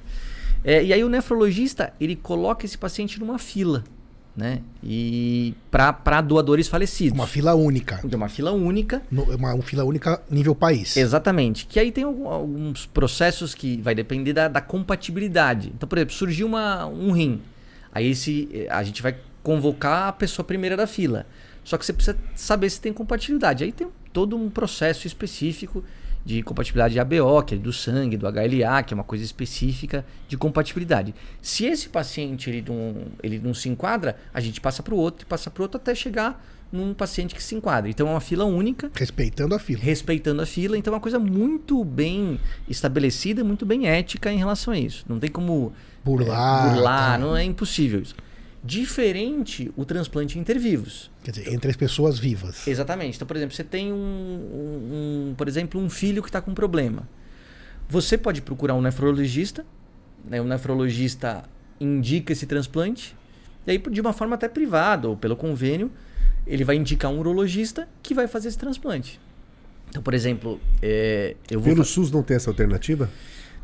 É, 0.65 0.85
e 0.85 0.93
aí 0.93 1.03
o 1.03 1.09
nefrologista, 1.09 1.93
ele 2.01 2.15
coloca 2.15 2.65
esse 2.65 2.79
paciente 2.79 3.19
numa 3.19 3.39
fila, 3.39 3.83
né? 4.37 4.61
E 4.83 5.55
para 5.71 6.21
doadores 6.21 6.67
falecidos. 6.69 7.13
Uma 7.19 7.27
fila 7.27 7.55
única. 7.55 8.01
Então, 8.05 8.17
uma 8.17 8.29
fila 8.29 8.51
única. 8.53 9.03
No- 9.11 9.25
Uma, 9.25 9.53
uma 9.55 9.63
fila 9.63 9.85
única 9.85 10.23
nível 10.31 10.55
país. 10.55 10.97
Exatamente. 10.97 11.67
Que 11.67 11.79
aí 11.79 11.93
tem 11.93 12.05
alguns 12.05 12.87
processos 12.87 13.55
que 13.55 13.77
vai 13.83 13.95
depender 13.95 14.33
da, 14.33 14.49
da 14.49 14.61
compatibilidade. 14.61 15.73
Então, 15.75 15.89
por 15.89 15.99
exemplo, 15.99 16.15
surgiu 16.15 16.47
uma, 16.47 16.87
um 16.87 17.13
rim. 17.13 17.41
Aí 17.93 18.09
esse, 18.11 18.49
eh, 18.53 18.67
a 18.71 18.83
gente 18.83 19.03
vai 19.03 19.15
convocar 19.43 20.09
a 20.09 20.13
pessoa 20.13 20.45
primeira 20.45 20.77
da 20.77 20.87
fila. 20.87 21.27
Só 21.65 21.77
que 21.77 21.85
você 21.85 21.93
precisa 21.93 22.17
saber 22.35 22.71
se 22.71 22.81
tem 22.81 22.93
compatibilidade. 22.93 23.65
Aí 23.65 23.73
tem 23.73 23.89
todo 24.13 24.37
um 24.37 24.49
processo 24.49 25.07
específico 25.07 25.85
de 26.25 26.43
compatibilidade 26.43 26.95
de 26.95 27.01
ABO, 27.01 27.43
que 27.43 27.55
é 27.55 27.59
do 27.59 27.73
sangue, 27.73 28.17
do 28.17 28.27
HLA, 28.27 28.83
que 28.83 28.93
é 28.93 28.97
uma 28.97 29.05
coisa 29.05 29.25
específica 29.25 30.05
de 30.29 30.37
compatibilidade. 30.37 31.15
Se 31.41 31.65
esse 31.65 31.89
paciente 31.89 32.49
ele 32.49 32.65
não, 32.67 32.95
ele 33.23 33.39
não 33.39 33.55
se 33.55 33.69
enquadra, 33.69 34.17
a 34.33 34.41
gente 34.41 34.61
passa 34.61 34.83
para 34.83 34.95
o 34.95 34.97
outro 34.97 35.25
e 35.25 35.27
passa 35.27 35.51
para 35.51 35.61
o 35.61 35.65
outro 35.65 35.81
até 35.81 35.95
chegar 35.95 36.45
num 36.73 36.95
paciente 36.95 37.35
que 37.35 37.43
se 37.43 37.55
enquadra. 37.55 37.91
Então 37.91 38.09
é 38.09 38.11
uma 38.11 38.21
fila 38.21 38.45
única 38.45 38.91
Respeitando 38.95 39.55
a 39.55 39.59
fila. 39.59 39.81
respeitando 39.83 40.41
a 40.41 40.47
fila. 40.47 40.79
Então 40.79 40.93
é 40.93 40.97
uma 40.97 41.03
coisa 41.03 41.19
muito 41.19 41.85
bem 41.85 42.41
estabelecida, 42.69 43.45
muito 43.45 43.67
bem 43.67 43.87
ética 43.87 44.33
em 44.33 44.39
relação 44.39 44.73
a 44.73 44.79
isso. 44.79 45.05
Não 45.07 45.19
tem 45.19 45.31
como 45.31 45.73
Burlar, 46.03 46.67
é, 46.67 46.75
burlar 46.75 47.13
tá. 47.13 47.19
não 47.19 47.37
é 47.37 47.45
impossível 47.45 48.01
isso. 48.01 48.15
Diferente 48.65 49.73
o 49.77 49.85
transplante 49.85 50.39
intervivos. 50.39 51.11
Quer 51.25 51.33
dizer, 51.33 51.53
entre 51.53 51.71
as 51.71 51.77
pessoas 51.77 52.19
vivas. 52.19 52.67
Exatamente. 52.67 53.17
Então, 53.17 53.27
por 53.27 53.37
exemplo, 53.37 53.55
você 53.57 53.65
tem 53.65 53.93
um, 53.93 53.97
um- 53.97 55.31
um, 55.31 55.35
por 55.35 55.49
exemplo, 55.49 55.81
um 55.81 55.91
filho 55.91 56.23
que 56.23 56.29
está 56.29 56.41
com 56.41 56.53
um 56.53 56.55
problema. 56.55 57.09
Você 57.89 58.17
pode 58.17 58.41
procurar 58.41 58.75
um 58.75 58.81
nefrologista, 58.81 59.67
né? 60.25 60.41
o 60.41 60.45
nefrologista 60.45 61.45
indica 61.81 62.33
esse 62.33 62.47
transplante, 62.47 63.17
e 63.67 63.73
aí 63.73 63.79
de 63.79 64.01
uma 64.01 64.13
forma 64.13 64.37
até 64.37 64.49
privada 64.49 65.09
ou 65.09 65.17
pelo 65.17 65.37
convênio, 65.37 65.91
ele 66.47 66.63
vai 66.63 66.77
indicar 66.77 67.11
um 67.11 67.19
urologista 67.19 67.89
que 68.03 68.15
vai 68.15 68.29
fazer 68.29 68.49
esse 68.49 68.59
transplante. 68.59 69.21
Então, 69.91 70.03
por 70.03 70.15
exemplo, 70.15 70.61
é, 70.81 71.35
eu 71.51 71.61
vou 71.61 71.73
Pelo 71.75 71.85
SUS 71.85 72.11
não 72.13 72.23
tem 72.23 72.37
essa 72.37 72.49
alternativa? 72.49 73.11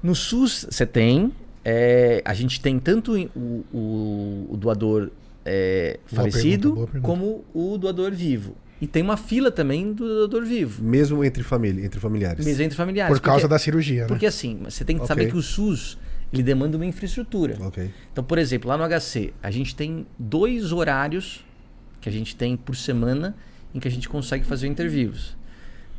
no 0.02 0.14
SUS 0.14 0.66
você 0.70 0.84
tem, 0.84 1.32
é, 1.70 2.22
a 2.24 2.32
gente 2.32 2.60
tem 2.62 2.78
tanto 2.78 3.12
o, 3.36 3.64
o- 3.72 4.46
o 4.52 4.56
doador 4.56 5.10
é, 5.44 5.98
falecido 6.06 6.70
pergunta, 6.70 6.92
pergunta. 6.92 7.06
como 7.06 7.44
o 7.52 7.76
doador 7.76 8.10
vivo. 8.12 8.56
E 8.80 8.86
tem 8.86 9.02
uma 9.02 9.16
fila 9.16 9.50
também 9.50 9.92
do 9.92 10.06
doador 10.06 10.44
vivo, 10.46 10.82
Mesmo 10.82 11.22
entre 11.24 11.42
família, 11.42 11.84
entre 11.84 11.98
familiares. 12.00 12.44
mesmo 12.46 12.62
entre 12.62 12.76
familiares. 12.76 13.12
Por 13.18 13.22
causa 13.22 13.40
porque, 13.42 13.50
da 13.54 13.58
cirurgia, 13.58 14.02
né? 14.02 14.06
Porque 14.08 14.24
assim, 14.24 14.60
você 14.64 14.82
tem 14.84 14.96
que 14.96 15.02
Ok. 15.02 15.08
saber 15.08 15.30
que 15.30 15.36
o 15.36 15.42
SUS 15.42 15.98
ele 16.32 16.42
demanda 16.42 16.76
uma 16.76 16.86
infraestrutura. 16.86 17.56
Ok. 17.60 17.90
Então, 18.12 18.22
por 18.24 18.38
exemplo, 18.38 18.68
lá 18.68 18.78
no 18.78 18.84
HC, 18.84 19.32
a 19.42 19.50
gente 19.50 19.74
tem 19.74 20.06
dois 20.18 20.72
horários 20.72 21.44
que 22.00 22.08
a 22.08 22.12
gente 22.12 22.34
tem 22.36 22.56
por 22.56 22.76
semana 22.76 23.34
em 23.74 23.80
que 23.80 23.88
a 23.88 23.90
gente 23.90 24.08
consegue 24.08 24.44
fazer 24.46 24.66
interviews. 24.68 25.36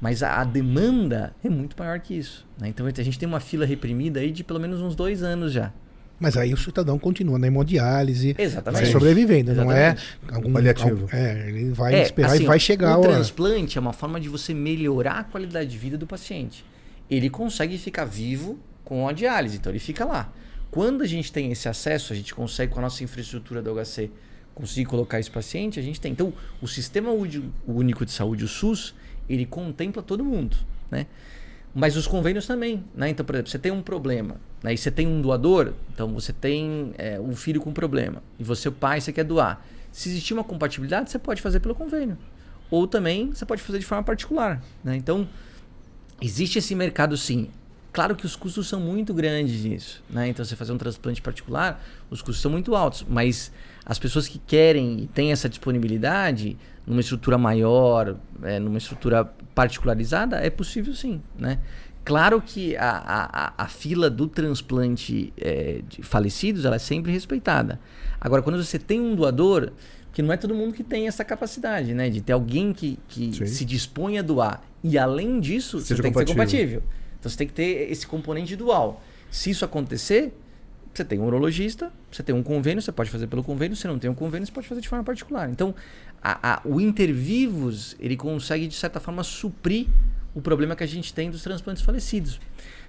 Mas 0.01 0.23
a, 0.23 0.41
a 0.41 0.43
demanda 0.43 1.33
é 1.43 1.49
muito 1.49 1.75
maior 1.77 1.99
que 1.99 2.13
isso. 2.13 2.45
né? 2.59 2.69
Então 2.69 2.85
a 2.85 3.01
gente 3.03 3.19
tem 3.19 3.27
uma 3.27 3.39
fila 3.39 3.65
reprimida 3.65 4.19
aí 4.19 4.31
de 4.31 4.43
pelo 4.43 4.59
menos 4.59 4.81
uns 4.81 4.95
dois 4.95 5.21
anos 5.23 5.51
já. 5.51 5.71
Mas 6.19 6.35
aí 6.35 6.53
o 6.53 6.57
cidadão 6.57 6.99
continua 6.99 7.39
na 7.39 7.47
hemodiálise, 7.47 8.35
Exatamente. 8.37 8.81
vai 8.83 8.91
sobrevivendo, 8.91 9.53
não 9.55 9.71
é 9.71 9.87
Exatamente. 9.93 10.35
algum 10.35 10.51
Paliativo. 10.51 11.07
é, 11.13 11.47
ele 11.47 11.69
vai 11.71 11.95
É, 11.95 12.03
esperar 12.03 12.33
assim, 12.33 12.43
e 12.43 12.45
vai 12.45 12.59
chegar 12.59 12.89
a 12.91 12.97
O 12.97 13.01
hora. 13.01 13.13
transplante 13.13 13.77
é 13.77 13.81
uma 13.81 13.93
forma 13.93 14.19
de 14.19 14.27
você 14.27 14.53
melhorar 14.53 15.19
a 15.19 15.23
qualidade 15.23 15.69
de 15.69 15.77
vida 15.77 15.97
do 15.97 16.05
paciente. 16.05 16.65
Ele 17.09 17.29
consegue 17.29 17.77
ficar 17.77 18.03
vivo 18.05 18.59
com 18.83 19.07
a 19.07 19.13
diálise, 19.13 19.57
então 19.57 19.71
ele 19.71 19.79
fica 19.79 20.03
lá. 20.03 20.31
Quando 20.69 21.03
a 21.03 21.07
gente 21.07 21.31
tem 21.31 21.51
esse 21.53 21.69
acesso, 21.69 22.11
a 22.11 22.15
gente 22.15 22.35
consegue 22.35 22.71
com 22.73 22.79
a 22.79 22.83
nossa 22.83 23.01
infraestrutura 23.03 23.61
do 23.61 23.73
HC 23.73 24.11
conseguir 24.53 24.85
colocar 24.85 25.19
esse 25.21 25.31
paciente, 25.31 25.79
a 25.79 25.83
gente 25.83 26.01
tem. 26.01 26.11
Então, 26.11 26.33
o 26.61 26.67
Sistema 26.67 27.11
Único 27.65 28.05
de 28.05 28.11
Saúde, 28.11 28.43
o 28.43 28.47
SUS, 28.47 28.93
ele 29.29 29.45
contempla 29.45 30.01
todo 30.01 30.23
mundo, 30.23 30.57
né? 30.89 31.05
Mas 31.73 31.95
os 31.95 32.07
convênios 32.07 32.47
também, 32.47 32.83
né? 32.95 33.09
Então, 33.09 33.25
por 33.25 33.35
exemplo, 33.35 33.51
você 33.51 33.59
tem 33.59 33.71
um 33.71 33.81
problema, 33.81 34.37
né? 34.63 34.73
E 34.73 34.77
você 34.77 34.89
tem 34.89 35.07
um 35.07 35.21
doador, 35.21 35.73
então 35.93 36.07
você 36.13 36.33
tem 36.33 36.93
é, 36.97 37.19
um 37.19 37.35
filho 37.35 37.61
com 37.61 37.71
problema, 37.71 38.23
e 38.39 38.43
você, 38.43 38.69
o 38.69 38.71
pai, 38.71 38.99
você 38.99 39.13
quer 39.13 39.23
doar. 39.23 39.63
Se 39.91 40.09
existir 40.09 40.33
uma 40.33 40.43
compatibilidade, 40.43 41.11
você 41.11 41.19
pode 41.19 41.41
fazer 41.41 41.59
pelo 41.59 41.75
convênio. 41.75 42.17
Ou 42.71 42.87
também 42.87 43.31
você 43.31 43.45
pode 43.45 43.61
fazer 43.61 43.79
de 43.79 43.85
forma 43.85 44.03
particular, 44.03 44.61
né? 44.83 44.95
Então, 44.95 45.27
existe 46.21 46.59
esse 46.59 46.73
mercado 46.75 47.15
sim. 47.17 47.49
Claro 47.99 48.15
que 48.15 48.25
os 48.25 48.33
custos 48.33 48.65
são 48.65 48.79
muito 48.79 49.13
grandes 49.13 49.65
nisso, 49.65 50.01
né? 50.09 50.29
Então, 50.29 50.45
você 50.45 50.55
fazer 50.55 50.71
um 50.71 50.77
transplante 50.77 51.21
particular, 51.21 51.83
os 52.09 52.21
custos 52.21 52.41
são 52.41 52.49
muito 52.49 52.73
altos, 52.73 53.05
mas 53.09 53.51
as 53.85 53.99
pessoas 53.99 54.25
que 54.25 54.39
querem 54.39 55.01
e 55.01 55.07
têm 55.07 55.33
essa 55.33 55.49
disponibilidade 55.49 56.57
numa 56.87 57.01
estrutura 57.01 57.37
maior, 57.37 58.15
é, 58.41 58.57
numa 58.57 58.77
estrutura 58.77 59.25
particularizada, 59.53 60.37
é 60.37 60.49
possível 60.49 60.95
sim, 60.95 61.21
né? 61.37 61.59
Claro 62.05 62.41
que 62.41 62.73
a, 62.77 63.03
a, 63.57 63.63
a 63.65 63.67
fila 63.67 64.09
do 64.09 64.29
transplante 64.29 65.33
é, 65.35 65.81
de 65.85 66.01
falecidos 66.01 66.63
ela 66.63 66.77
é 66.77 66.79
sempre 66.79 67.11
respeitada. 67.11 67.81
Agora, 68.17 68.41
quando 68.41 68.63
você 68.63 68.79
tem 68.79 69.01
um 69.01 69.13
doador, 69.13 69.73
que 70.13 70.21
não 70.21 70.31
é 70.31 70.37
todo 70.37 70.55
mundo 70.55 70.73
que 70.73 70.85
tem 70.85 71.05
essa 71.05 71.25
capacidade, 71.25 71.93
né? 71.93 72.09
De 72.09 72.21
ter 72.21 72.31
alguém 72.31 72.71
que, 72.71 72.97
que 73.09 73.45
se 73.45 73.65
dispõe 73.65 74.17
a 74.17 74.21
doar. 74.21 74.63
E 74.81 74.97
além 74.97 75.41
disso, 75.41 75.81
Seja 75.81 75.97
você 75.97 76.01
tem 76.03 76.13
compatível. 76.13 76.45
que 76.45 76.49
ser 76.49 76.55
compatível. 76.55 76.98
Então 77.19 77.29
você 77.29 77.37
tem 77.37 77.47
que 77.47 77.53
ter 77.53 77.91
esse 77.91 78.07
componente 78.07 78.55
dual. 78.55 79.03
Se 79.29 79.49
isso 79.49 79.63
acontecer, 79.65 80.33
você 80.93 81.03
tem 81.03 81.19
um 81.19 81.25
urologista, 81.25 81.91
você 82.11 82.23
tem 82.23 82.33
um 82.33 82.41
convênio, 82.41 82.81
você 82.81 82.91
pode 82.91 83.09
fazer 83.09 83.27
pelo 83.27 83.43
convênio, 83.43 83.75
se 83.75 83.87
não 83.87 83.99
tem 83.99 84.09
um 84.09 84.15
convênio, 84.15 84.45
você 84.45 84.51
pode 84.51 84.67
fazer 84.67 84.81
de 84.81 84.89
forma 84.89 85.03
particular. 85.03 85.49
Então, 85.49 85.75
a, 86.21 86.55
a, 86.55 86.61
o 86.65 86.81
Intervivos, 86.81 87.95
ele 87.99 88.17
consegue, 88.17 88.67
de 88.67 88.75
certa 88.75 88.99
forma, 88.99 89.23
suprir 89.23 89.87
o 90.33 90.41
problema 90.41 90.75
que 90.75 90.83
a 90.83 90.87
gente 90.87 91.13
tem 91.13 91.29
dos 91.29 91.43
transplantes 91.43 91.83
falecidos. 91.83 92.39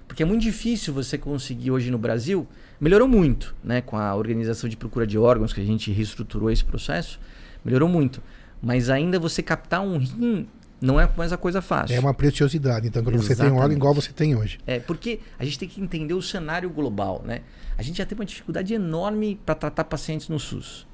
Porque 0.07 0.23
é 0.23 0.25
muito 0.25 0.41
difícil 0.41 0.93
você 0.93 1.17
conseguir 1.17 1.71
hoje 1.71 1.89
no 1.89 1.97
Brasil, 1.97 2.47
melhorou 2.79 3.07
muito, 3.07 3.55
né, 3.63 3.81
com 3.81 3.97
a 3.97 4.13
organização 4.15 4.69
de 4.69 4.75
procura 4.75 5.07
de 5.07 5.17
órgãos, 5.17 5.53
que 5.53 5.61
a 5.61 5.65
gente 5.65 5.91
reestruturou 5.91 6.51
esse 6.51 6.65
processo, 6.65 7.19
melhorou 7.63 7.87
muito. 7.87 8.21
Mas 8.61 8.89
ainda 8.89 9.19
você 9.19 9.41
captar 9.41 9.81
um 9.81 9.97
rim 9.97 10.47
não 10.81 10.99
é 10.99 11.07
mais 11.15 11.31
a 11.31 11.37
coisa 11.37 11.61
fácil. 11.61 11.95
É 11.95 11.99
uma 11.99 12.13
preciosidade. 12.13 12.87
Então, 12.87 13.03
quando 13.03 13.17
você 13.17 13.35
tem 13.35 13.45
um 13.45 13.49
órgão 13.49 13.59
Exatamente. 13.59 13.77
igual 13.77 13.93
você 13.93 14.11
tem 14.11 14.35
hoje. 14.35 14.57
É, 14.65 14.79
porque 14.79 15.19
a 15.37 15.45
gente 15.45 15.59
tem 15.59 15.69
que 15.69 15.79
entender 15.79 16.15
o 16.15 16.21
cenário 16.21 16.69
global, 16.71 17.21
né? 17.23 17.41
A 17.77 17.83
gente 17.83 17.99
já 17.99 18.05
tem 18.05 18.17
uma 18.17 18.25
dificuldade 18.25 18.73
enorme 18.73 19.39
para 19.45 19.53
tratar 19.53 19.83
pacientes 19.83 20.27
no 20.27 20.39
SUS. 20.39 20.87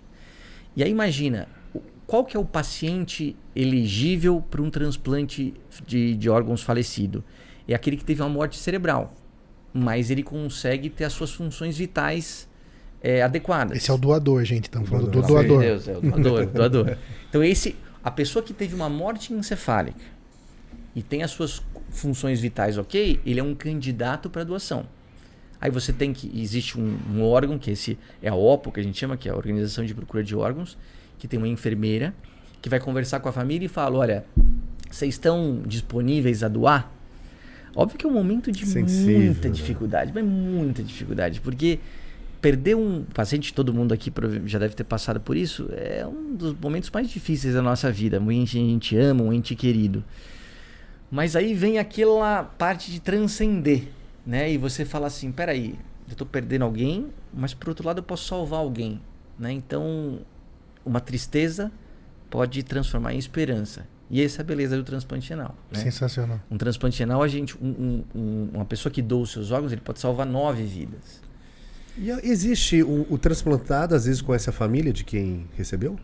E 0.76 0.84
aí 0.84 0.92
imagina, 0.92 1.48
qual 2.06 2.26
que 2.26 2.36
é 2.36 2.40
o 2.40 2.46
paciente 2.46 3.36
elegível 3.56 4.44
para 4.52 4.62
um 4.62 4.70
transplante 4.70 5.54
de, 5.86 6.16
de 6.16 6.30
órgãos 6.30 6.62
falecido? 6.62 7.24
É 7.68 7.74
aquele 7.74 7.96
que 7.96 8.04
teve 8.04 8.22
uma 8.22 8.30
morte 8.30 8.58
cerebral, 8.58 9.14
mas 9.74 10.12
ele 10.12 10.24
consegue 10.24 10.90
ter 10.90 11.06
as 11.06 11.14
suas 11.14 11.32
funções 11.32 11.78
vitais 11.78 12.48
é, 13.02 13.22
adequadas. 13.22 13.78
Esse 13.78 13.90
é 13.90 13.94
o 13.94 13.98
doador, 13.98 14.44
gente. 14.44 14.66
Estamos 14.66 14.90
falando 14.90 15.10
do 15.10 15.22
Doador. 15.22 15.60
De 15.60 15.66
Deus, 15.66 15.88
é 15.88 15.98
o 15.98 16.02
doador, 16.02 16.44
o 16.44 16.46
doador. 16.46 16.98
Então 17.30 17.44
esse, 17.44 17.76
a 18.08 18.12
pessoa 18.12 18.42
que 18.42 18.54
teve 18.54 18.74
uma 18.74 18.88
morte 18.88 19.34
encefálica 19.34 20.00
e 20.96 21.04
tem 21.04 21.24
as 21.24 21.32
suas 21.32 21.62
funções 21.90 22.40
vitais 22.40 22.78
ok, 22.78 23.20
ele 23.26 23.38
é 23.38 23.44
um 23.44 23.54
candidato 23.54 24.30
para 24.30 24.46
doação. 24.46 24.86
Aí 25.60 25.70
você 25.70 25.92
tem 25.92 26.14
que 26.14 26.32
existe 26.40 26.80
um, 26.80 26.98
um 27.14 27.22
órgão 27.22 27.60
que 27.60 27.70
esse 27.70 28.00
é 28.24 28.30
a 28.30 28.34
OPO 28.34 28.72
que 28.72 28.80
a 28.80 28.84
gente 28.84 28.98
chama, 28.98 29.18
que 29.18 29.28
é 29.28 29.32
a 29.34 29.36
Organização 29.36 29.84
de 29.84 29.94
Procura 29.94 30.24
de 30.24 30.34
Órgãos, 30.34 30.78
que 31.20 31.28
tem 31.28 31.38
uma 31.38 31.50
enfermeira 31.50 32.14
que 32.62 32.70
vai 32.70 32.80
conversar 32.80 33.20
com 33.20 33.28
a 33.28 33.34
família 33.34 33.66
e 33.66 33.70
fala, 33.70 33.98
olha, 33.98 34.26
vocês 34.90 35.16
estão 35.16 35.62
disponíveis 35.66 36.44
a 36.44 36.48
doar? 36.48 36.90
Óbvio 37.76 37.98
que 37.98 38.06
é 38.06 38.10
um 38.10 38.14
momento 38.14 38.54
de 38.54 38.66
Sensível, 38.66 39.20
muita 39.20 39.50
né? 39.50 39.54
dificuldade, 39.54 40.14
mas 40.16 40.24
muita 40.24 40.82
dificuldade, 40.82 41.42
porque 41.42 41.78
perder 42.42 42.76
um 42.76 43.04
paciente, 43.04 43.54
todo 43.54 43.74
mundo 43.74 43.94
aqui 43.94 44.12
já 44.46 44.60
deve 44.60 44.76
ter 44.76 44.84
passado 44.84 45.20
por 45.20 45.36
isso, 45.36 45.68
é 45.72 46.06
um 46.06 46.36
dos 46.36 46.54
momentos 46.60 46.90
mais 46.92 47.10
difíceis 47.10 47.54
da 47.54 47.62
nossa 47.62 47.92
vida. 47.92 48.20
Um 48.20 48.32
ente 48.32 48.58
a 48.58 48.62
gente 48.62 48.96
ama, 48.98 49.24
um 49.24 49.34
ente 49.34 49.56
querido. 49.56 50.04
Mas 51.10 51.36
aí 51.36 51.54
vem 51.54 51.80
aquela 51.80 52.44
parte 52.44 52.92
de 52.92 53.00
transcender, 53.00 53.88
né? 54.26 54.52
E 54.52 54.58
você 54.58 54.84
fala 54.84 55.08
assim, 55.08 55.32
peraí, 55.32 55.76
eu 56.10 56.16
tô 56.16 56.26
perdendo 56.26 56.64
alguém, 56.66 57.08
mas 57.34 57.54
por 57.54 57.70
outro 57.70 57.86
lado 57.88 58.00
eu 58.00 58.04
posso 58.04 58.26
salvar 58.28 58.60
alguém, 58.60 59.02
né? 59.40 59.52
Então, 59.52 60.20
uma 60.86 61.00
tristeza 61.00 61.72
pode 62.30 62.62
transformar 62.64 63.14
em 63.14 63.18
esperança. 63.18 63.88
E 64.10 64.22
essa 64.22 64.42
é 64.42 64.44
a 64.44 64.46
beleza 64.46 64.76
do 64.78 64.84
transplante 64.84 65.30
renal. 65.30 65.54
Né? 65.72 65.80
Sensacional. 65.80 66.40
Um 66.52 66.58
transplante 66.58 66.98
renal, 67.00 67.22
a 67.22 67.28
gente, 67.28 67.58
um- 67.62 68.04
um- 68.16 68.50
uma 68.54 68.66
pessoa 68.66 68.92
que 68.92 69.02
doa 69.02 69.22
os 69.24 69.32
seus 69.32 69.52
órgãos, 69.52 69.72
ele 69.72 69.82
pode 69.82 70.00
salvar 70.00 70.26
nove 70.26 70.64
vidas. 70.64 71.22
E 72.00 72.12
a- 72.12 72.20
existe 72.24 72.84
o, 72.84 73.06
o 73.10 73.18
transplantado, 73.18 73.96
às 73.96 74.06
vezes, 74.06 74.22
conhece 74.22 74.50
a 74.50 74.54
família 74.54 74.94
de 74.94 75.04
quem 75.04 75.48
recebeu? 75.56 75.98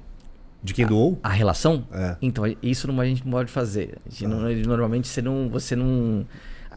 De 0.63 0.73
quem 0.73 0.85
doou? 0.85 1.19
A 1.21 1.29
relação? 1.29 1.85
É. 1.91 2.15
Então, 2.21 2.43
isso 2.63 2.87
não, 2.87 2.99
a 3.01 3.05
gente 3.05 3.23
não 3.25 3.31
pode 3.31 3.51
fazer. 3.51 3.97
A 4.05 4.09
gente 4.09 4.27
não- 4.27 4.39
normalmente 4.65 5.07
você 5.07 5.21
não, 5.21 5.49
você 5.49 5.75
não. 5.75 6.25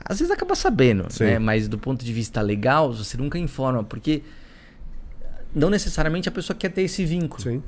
Às 0.05 0.19
vezes 0.19 0.31
acaba 0.33 0.55
sabendo, 0.55 1.07
Sim. 1.09 1.25
né? 1.25 1.39
Mas 1.39 1.69
do 1.69 1.79
ponto 1.79 2.05
de 2.05 2.13
vista 2.13 2.41
legal, 2.43 2.93
você 2.93 3.17
nunca 3.17 3.39
informa, 3.39 3.83
porque 3.85 4.23
não 5.55 5.71
necessariamente 5.71 6.29
a 6.29 6.33
pessoa 6.33 6.57
quer 6.57 6.71
ter 6.71 6.83
esse 6.83 7.05
vínculo. 7.05 7.43
Sim. 7.43 7.63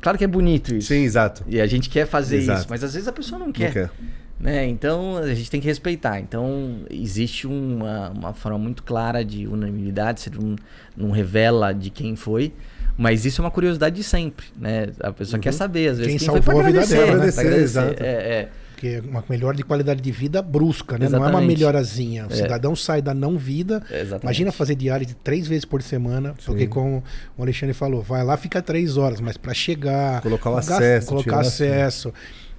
Claro 0.00 0.18
que 0.18 0.24
é 0.24 0.26
bonito 0.28 0.74
isso. 0.74 0.88
Sim, 0.88 1.02
exato. 1.02 1.42
E 1.48 1.60
a 1.60 1.66
gente 1.66 1.88
quer 1.88 2.06
fazer 2.06 2.36
Exato. 2.36 2.60
isso, 2.60 2.66
mas 2.70 2.84
às 2.84 2.92
vezes 2.92 3.08
a 3.08 3.12
pessoa 3.12 3.38
não 3.38 3.50
quer. 3.50 3.66
Não 3.66 3.72
quer. 3.72 3.90
Né? 4.38 4.66
Então 4.66 5.16
a 5.16 5.34
gente 5.34 5.50
tem 5.50 5.60
que 5.60 5.66
respeitar. 5.66 6.20
Então 6.20 6.80
existe 6.90 7.46
uma, 7.46 8.10
uma 8.10 8.34
forma 8.34 8.58
muito 8.58 8.82
clara 8.82 9.24
de 9.24 9.46
unanimidade, 9.46 10.20
você 10.20 10.30
não, 10.30 10.56
não 10.96 11.10
revela 11.10 11.72
de 11.72 11.90
quem 11.90 12.16
foi. 12.16 12.52
Mas 12.96 13.24
isso 13.24 13.40
é 13.40 13.44
uma 13.44 13.50
curiosidade 13.50 13.96
de 13.96 14.04
sempre, 14.04 14.46
né? 14.56 14.88
A 15.00 15.12
pessoa 15.12 15.40
quer 15.40 15.52
saber, 15.52 15.88
às 15.88 15.98
vezes 15.98 16.12
Quem 16.12 16.18
quem, 16.18 16.26
salvou 16.26 16.60
a 16.60 16.62
vida 16.64 16.80
agradecer, 16.80 17.06
dela, 17.06 17.16
né? 17.18 17.56
Exato. 17.56 18.02
É, 18.02 18.06
é. 18.06 18.48
Porque 18.70 18.86
é 18.88 19.00
uma 19.00 19.24
melhora 19.28 19.56
de 19.56 19.62
qualidade 19.62 20.00
de 20.00 20.12
vida 20.12 20.42
brusca, 20.42 20.98
né? 20.98 21.08
Não 21.08 21.24
é 21.24 21.28
uma 21.28 21.40
melhorazinha. 21.40 22.26
O 22.26 22.32
cidadão 22.32 22.76
sai 22.76 23.00
da 23.00 23.14
não 23.14 23.36
vida. 23.36 23.82
Exatamente. 23.90 24.22
Imagina 24.22 24.52
fazer 24.52 24.74
diálise 24.74 25.14
três 25.24 25.46
vezes 25.48 25.64
por 25.64 25.82
semana, 25.82 26.34
porque 26.44 26.66
como 26.66 27.02
o 27.36 27.42
Alexandre 27.42 27.74
falou, 27.74 28.02
vai 28.02 28.22
lá, 28.22 28.36
fica 28.36 28.60
três 28.62 28.96
horas, 28.96 29.20
mas 29.20 29.36
para 29.36 29.54
chegar, 29.54 30.20
Colocar 30.20 30.50
o 30.50 30.56
acesso, 30.56 31.08
colocar 31.08 31.40
acesso, 31.40 32.12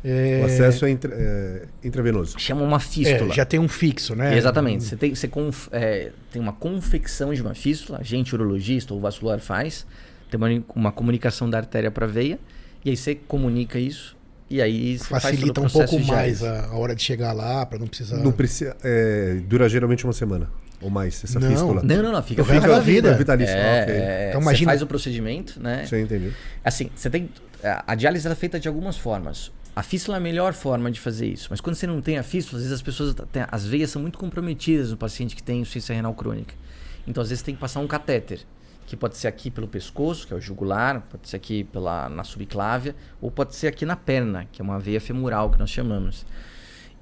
é, 0.06 0.42
O 0.42 0.46
acesso 0.46 0.86
é, 0.86 0.90
intra- 0.92 1.14
é 1.14 1.64
intravenoso. 1.84 2.38
Chama 2.40 2.62
uma 2.62 2.80
fístula. 2.80 3.32
é, 3.32 3.36
já 3.36 3.44
tem 3.46 3.60
um 3.60 3.68
fixo, 3.68 4.16
né? 4.16 4.38
Exatamente. 4.38 4.84
Você, 4.84 4.96
tem, 4.96 5.16
você 5.16 5.28
conf- 5.28 5.68
é, 5.72 6.12
tem 6.32 6.42
uma 6.42 6.54
confecção 6.54 7.34
de 7.34 7.42
uma 7.42 7.56
fístula, 7.56 8.00
a 8.00 8.04
gente 8.04 8.34
urologista 8.36 8.94
ou 8.94 9.00
vascular 9.02 9.40
faz, 9.40 9.86
tem 10.30 10.38
uma, 10.40 10.64
uma 10.76 10.92
comunicação 10.92 11.50
da 11.50 11.58
artéria 11.58 11.90
para 11.90 12.06
veia, 12.06 12.38
e 12.84 12.90
aí 12.92 12.98
você 12.98 13.16
comunica 13.16 13.80
isso, 13.80 14.16
e 14.50 14.62
aí 14.62 14.98
você 14.98 15.06
Facilita 15.06 15.60
um 15.62 15.68
pouco 15.70 16.00
mais 16.02 16.44
a, 16.44 16.66
a 16.68 16.78
hora 16.78 16.94
de 16.96 17.02
chegar 17.02 17.34
lá, 17.34 17.66
para 17.66 17.80
não 17.80 17.88
precisar. 17.88 18.18
Não 18.18 18.32
precisa, 18.32 18.76
é, 18.84 19.40
dura 19.48 19.68
geralmente 19.68 20.04
uma 20.04 20.14
semana 20.14 20.50
ou 20.82 20.90
mais, 20.90 21.24
essa 21.24 21.40
Não. 21.40 21.50
fístula. 21.50 21.82
Não, 21.84 22.04
não, 22.04 22.12
não, 22.12 22.22
fica 22.22 22.42
O 22.42 22.46
resto 22.46 22.62
fica 22.62 22.74
da 22.76 22.80
vida. 22.80 23.10
É 23.10 23.18
vitalício. 23.18 23.56
É, 23.56 23.80
Ah, 23.80 23.84
ok. 23.84 23.94
é, 23.96 24.26
Então 24.30 24.42
você 24.42 24.46
imagina- 24.46 24.72
faz 24.72 24.82
o 24.84 24.88
procedimento, 24.88 25.60
né? 25.60 25.86
Sim, 25.88 26.02
entendi. 26.02 26.32
Assim, 26.64 26.92
você 26.96 27.10
tem. 27.10 27.30
A 27.64 27.94
a 27.94 27.96
diálise 27.96 28.28
é 28.28 28.36
feita 28.36 28.60
de 28.60 28.68
algumas 28.68 28.96
formas. 28.98 29.52
A 29.76 29.84
fístula 29.84 30.16
é 30.16 30.20
a 30.20 30.22
melhor 30.22 30.54
forma 30.54 30.90
de 30.90 31.02
fazer 31.02 31.28
isso. 31.28 31.48
Mas 31.50 31.60
quando 31.60 31.76
você 31.76 31.86
não 31.86 32.02
tem 32.02 32.18
a 32.18 32.24
fístula, 32.24 32.60
às 32.60 32.64
vezes 32.64 32.74
as 32.74 32.82
pessoas. 32.82 33.14
as 33.52 33.66
veias 33.66 33.90
são 33.90 34.02
muito 34.02 34.18
comprometidas 34.18 34.92
no 34.92 34.98
paciente 34.98 35.36
que 35.36 35.44
tem 35.44 35.60
insuficiência 35.60 35.94
renal 35.94 36.14
crônica. 36.14 36.56
Então, 37.06 37.22
às 37.22 37.30
vezes, 37.30 37.44
tem 37.44 37.54
que 37.54 37.60
passar 37.60 37.82
um 37.82 37.88
catéter. 37.88 38.40
Que 38.88 38.96
pode 38.96 39.18
ser 39.18 39.28
aqui 39.28 39.52
pelo 39.52 39.68
pescoço, 39.68 40.28
que 40.28 40.34
é 40.34 40.38
o 40.38 40.40
jugular, 40.40 41.02
pode 41.12 41.28
ser 41.28 41.36
aqui 41.36 41.64
pela, 41.66 42.08
na 42.08 42.24
subclávia, 42.24 42.96
ou 43.20 43.30
pode 43.30 43.56
ser 43.56 43.68
aqui 43.68 43.86
na 43.86 43.96
perna, 43.96 44.48
que 44.52 44.62
é 44.62 44.64
uma 44.64 44.80
veia 44.80 45.02
femoral 45.02 45.50
que 45.50 45.60
nós 45.60 45.72
chamamos. 45.72 46.26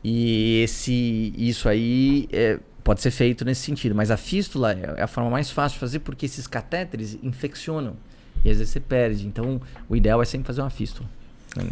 E 0.03 0.61
esse, 0.63 1.33
isso 1.37 1.69
aí 1.69 2.27
é, 2.31 2.59
pode 2.83 3.01
ser 3.01 3.11
feito 3.11 3.45
nesse 3.45 3.61
sentido. 3.61 3.93
Mas 3.93 4.09
a 4.09 4.17
fístula 4.17 4.71
é 4.71 5.03
a 5.03 5.07
forma 5.07 5.29
mais 5.29 5.51
fácil 5.51 5.75
de 5.75 5.79
fazer 5.79 5.99
porque 5.99 6.25
esses 6.25 6.47
catéteres 6.47 7.19
infeccionam. 7.21 7.95
E 8.43 8.49
às 8.49 8.57
vezes 8.57 8.73
você 8.73 8.79
perde. 8.79 9.27
Então, 9.27 9.61
o 9.87 9.95
ideal 9.95 10.21
é 10.21 10.25
sempre 10.25 10.47
fazer 10.47 10.61
uma 10.61 10.71
fístula. 10.71 11.07
né? 11.55 11.71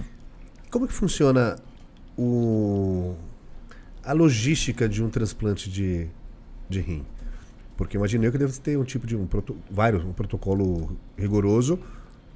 Como 0.72 0.88
que 0.88 0.94
funciona 0.94 1.58
o, 2.18 3.14
a 4.04 4.14
logística 4.14 4.88
de 4.88 5.04
um 5.04 5.10
transplante 5.10 5.70
de, 5.70 6.08
de 6.70 6.80
rim? 6.80 7.04
Porque 7.76 7.98
imagino 7.98 8.24
eu 8.24 8.32
que 8.32 8.38
deve 8.38 8.54
ter 8.54 8.78
um 8.78 8.84
tipo 8.86 9.06
de 9.06 9.18
um, 9.18 9.28
vários, 9.70 10.04
um 10.04 10.14
protocolo 10.14 10.98
rigoroso, 11.18 11.78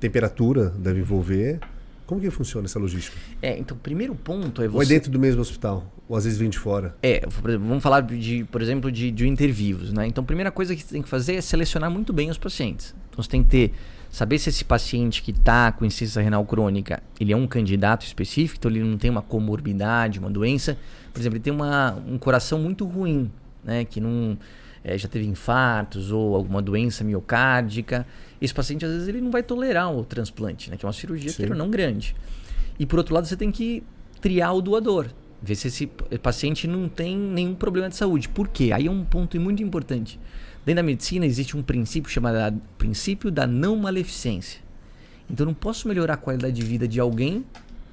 temperatura 0.01 0.70
deve 0.70 1.00
envolver. 1.00 1.62
Como 2.06 2.20
que 2.20 2.30
funciona 2.30 2.65
essa 2.65 2.77
logística? 2.77 3.18
É, 3.42 3.58
então, 3.58 3.75
o 3.75 3.80
primeiro 3.80 4.13
ponto 4.13 4.62
é 4.62 4.65
Ou 4.65 4.82
é 4.82 4.86
você. 4.86 4.94
dentro 4.94 5.10
do 5.10 5.18
mesmo 5.18 5.42
hospital? 5.42 5.92
Ou 6.08 6.18
às 6.18 6.25
vezes 6.25 6.38
vem 6.38 6.50
de 6.50 6.60
fora? 6.60 6.96
É, 7.01 7.24
vamos 7.42 7.82
falar 7.82 8.01
de, 8.01 8.44
por 8.51 8.62
exemplo, 8.62 8.92
de, 8.92 9.10
de 9.12 9.27
intervivos, 9.27 9.92
né? 9.92 10.06
Então, 10.06 10.24
a 10.24 10.27
primeira 10.27 10.51
coisa 10.51 10.75
que 10.75 10.84
você 10.84 10.94
tem 10.94 11.01
que 11.01 11.10
fazer 11.10 11.36
é 11.36 11.42
selecionar 11.42 11.89
muito 11.89 12.13
bem 12.13 12.30
os 12.30 12.38
pacientes. 12.38 12.94
Então, 13.10 13.24
você 13.24 13.30
tem 13.30 13.44
que 13.44 13.50
ter, 13.50 13.74
saber 14.15 14.39
se 14.39 14.48
esse 14.48 14.63
paciente 14.63 15.22
que 15.22 15.31
está 15.31 15.74
com 15.74 15.84
insuficiência 15.84 16.22
renal 16.22 16.45
crônica, 16.45 17.03
ele 17.19 17.34
é 17.34 17.36
um 17.36 17.45
candidato 17.45 18.05
específico, 18.05 18.57
então 18.57 18.72
ele 18.72 18.81
não 18.81 18.98
tem 18.98 19.12
uma 19.12 19.22
comorbidade, 19.22 20.19
uma 20.19 20.29
doença. 20.29 20.77
Por 21.12 21.19
exemplo, 21.19 21.36
ele 21.36 21.43
tem 21.43 21.51
uma, 21.51 22.01
um 22.07 22.17
coração 22.17 22.57
muito 22.57 22.86
ruim, 22.86 23.29
né? 23.62 23.84
Que 23.84 24.00
não 24.00 24.38
é, 24.86 24.98
já 24.98 25.10
teve 25.10 25.25
infartos 25.25 26.13
ou 26.13 26.34
alguma 26.34 26.62
doença 26.62 27.03
miocárdica. 27.03 28.07
Esse 28.39 28.53
paciente, 28.53 28.86
às 28.86 28.91
vezes, 28.93 29.10
ele 29.10 29.19
não 29.19 29.31
vai 29.31 29.43
tolerar 29.43 29.93
o 29.93 30.05
transplante, 30.05 30.72
né? 30.72 30.77
Que 30.77 30.86
é 30.86 30.88
uma 30.88 30.93
cirurgia 30.93 31.31
Sim. 31.31 31.48
que 31.48 31.50
não 31.50 31.69
grande. 31.69 32.15
E 32.79 32.86
por 32.86 33.00
outro 33.00 33.13
lado, 33.13 33.27
você 33.27 33.36
tem 33.36 33.51
que 33.51 33.84
triar 34.22 34.55
o 34.55 34.62
doador. 34.62 35.07
Ver 35.41 35.55
se 35.55 35.67
esse 35.67 35.88
paciente 36.24 36.69
não 36.69 36.88
tem 36.88 37.17
nenhum 37.17 37.53
problema 37.53 37.89
de 37.89 37.98
saúde. 37.98 38.29
Por 38.29 38.48
quê? 38.48 38.72
Aí 38.74 38.88
é 38.88 38.89
um 38.89 39.03
ponto 39.03 39.38
muito 39.41 39.62
importante. 39.62 40.17
Dentro 40.65 40.77
da 40.77 40.84
medicina 40.84 41.25
existe 41.25 41.55
um 41.55 41.62
princípio 41.62 42.10
chamado 42.10 42.60
princípio 42.77 43.29
da 43.29 43.45
não 43.45 43.75
maleficência. 43.75 44.60
Então 45.29 45.43
eu 45.43 45.48
não 45.48 45.53
posso 45.53 45.88
melhorar 45.88 46.15
a 46.15 46.17
qualidade 46.17 46.55
de 46.55 46.63
vida 46.63 46.88
de 46.88 47.00
alguém, 47.00 47.45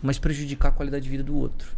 mas 0.03 0.19
prejudicar 0.19 0.69
a 0.69 0.73
qualidade 0.73 1.05
de 1.05 1.11
vida 1.11 1.23
do 1.23 1.37
outro. 1.37 1.69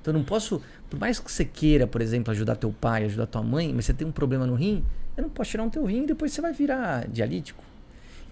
Então 0.00 0.12
eu 0.12 0.18
não 0.18 0.24
posso, 0.24 0.60
por 0.90 0.98
mais 0.98 1.18
que 1.18 1.30
você 1.30 1.44
queira, 1.44 1.86
por 1.86 2.00
exemplo, 2.02 2.30
ajudar 2.32 2.56
teu 2.56 2.72
pai, 2.72 3.04
ajudar 3.04 3.26
tua 3.26 3.42
mãe, 3.42 3.72
mas 3.74 3.86
você 3.86 3.94
tem 3.94 4.06
um 4.06 4.12
problema 4.12 4.46
no 4.46 4.54
rim, 4.54 4.84
eu 5.16 5.22
não 5.22 5.30
posso 5.30 5.50
tirar 5.50 5.62
um 5.62 5.70
teu 5.70 5.84
rim 5.84 6.04
e 6.04 6.06
depois 6.08 6.32
você 6.32 6.40
vai 6.40 6.52
virar 6.52 7.06
dialítico. 7.08 7.62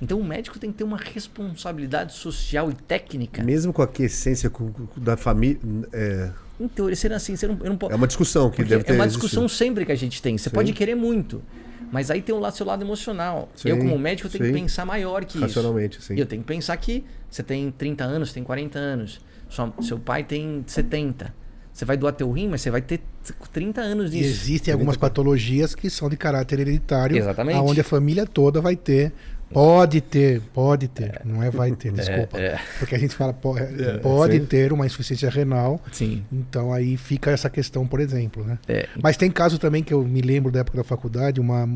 Então 0.03 0.19
o 0.19 0.25
médico 0.25 0.59
tem 0.59 0.71
que 0.73 0.79
ter 0.79 0.85
uma 0.85 0.97
responsabilidade 0.97 2.15
social 2.15 2.71
e 2.71 2.75
técnica. 2.75 3.43
Mesmo 3.43 3.73
com 3.73 3.83
a 3.83 3.87
quiescência 3.89 4.51
da 4.97 5.17
família. 5.17 5.61
É, 5.93 6.31
Em 6.59 6.69
teoria, 6.69 6.97
sendo 6.97 7.13
assim, 7.13 7.37
você 7.37 7.47
não, 7.47 7.59
eu 7.63 7.69
não 7.71 7.77
posso. 7.77 7.93
é 7.93 7.97
uma 7.97 8.07
discussão 8.07 8.51
que 8.51 8.57
Porque 8.57 8.71
deve 8.71 8.85
ter 8.85 8.93
é 8.93 8.97
uma 8.97 9.05
existido. 9.05 9.27
discussão 9.27 9.49
sempre 9.49 9.85
que 9.85 9.93
a 9.93 9.97
gente 9.97 10.23
tem. 10.23 10.37
Você 10.39 10.49
Sim. 10.49 10.55
pode 10.55 10.73
querer 10.73 10.95
muito, 10.95 11.43
mas 11.91 12.11
aí 12.11 12.23
tem 12.23 12.35
o 12.35 12.39
lado, 12.39 12.57
seu 12.57 12.65
lado 12.67 12.85
emocional. 12.85 13.49
Sim, 13.57 13.69
eu, 13.71 13.79
como 13.79 13.99
médico, 13.99 14.29
tenho 14.29 14.45
sim. 14.45 14.53
que 14.53 14.61
pensar 14.61 14.85
maior 14.85 15.25
que 15.25 15.37
isso. 15.37 15.47
Racionalmente, 15.47 16.03
sim. 16.03 16.15
E 16.15 16.21
eu 16.21 16.27
tenho 16.27 16.43
que 16.43 16.49
pensar 16.49 16.77
que 16.77 17.05
você 17.29 17.43
tem 17.43 17.71
30 17.71 18.05
anos, 18.05 18.33
tem 18.33 18.43
40 18.45 18.79
anos. 18.79 19.21
Sua- 19.49 19.73
seu 19.83 19.99
pai 19.99 20.23
tem 20.25 20.63
70. 20.67 21.35
Você 21.73 21.85
vai 21.85 21.97
doar 21.97 22.13
teu 22.13 22.31
rim, 22.31 22.49
mas 22.49 22.61
você 22.61 22.71
vai 22.71 22.83
ter 22.83 23.01
30 23.53 23.81
anos 23.81 24.13
E 24.13 24.19
disso. 24.19 24.29
existem 24.31 24.73
algumas 24.73 24.97
patologias 24.97 25.75
que 25.75 25.89
são 25.89 26.09
de 26.09 26.17
caráter 26.17 26.61
hereditário, 26.61 27.17
Exatamente. 27.17 27.59
onde 27.59 27.81
a 27.81 27.85
família 27.85 28.27
toda 28.27 28.61
vai 28.61 28.77
ter. 28.77 29.13
Pode 29.53 30.01
ter, 30.01 30.41
pode 30.55 30.87
ter, 30.89 31.21
não 31.25 31.43
é 31.43 31.51
vai 31.51 31.73
ter, 31.73 31.91
desculpa. 31.93 32.39
é. 32.39 32.59
Porque 32.79 32.95
a 32.95 32.99
gente 32.99 33.15
fala 33.15 33.33
po- 33.33 33.57
pode 34.01 34.39
sim. 34.39 34.45
ter 34.47 34.73
uma 34.73 34.87
insuficiência 34.87 35.29
renal, 35.29 35.81
Sim. 35.91 36.25
então 36.33 36.73
aí 36.73 36.97
fica 36.97 37.31
essa 37.33 37.51
questão, 37.51 37.87
por 37.87 37.99
exemplo, 38.01 38.45
né? 38.45 38.59
É, 38.69 38.89
Mas 39.03 39.17
tem 39.17 39.31
caso 39.31 39.59
também 39.59 39.83
que 39.83 39.93
eu 39.93 40.05
me 40.05 40.21
lembro 40.21 40.53
da 40.53 40.61
época 40.61 40.77
da 40.79 40.85
faculdade, 40.85 41.41
uma, 41.41 41.69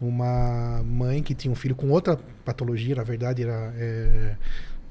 uma 0.00 0.82
mãe 0.84 1.22
que 1.22 1.34
tinha 1.34 1.50
um 1.50 1.54
filho 1.54 1.74
com 1.74 1.88
outra 1.88 2.18
patologia, 2.44 2.94
na 2.94 3.02
verdade 3.02 3.42
era 3.42 3.72
é, 3.78 4.34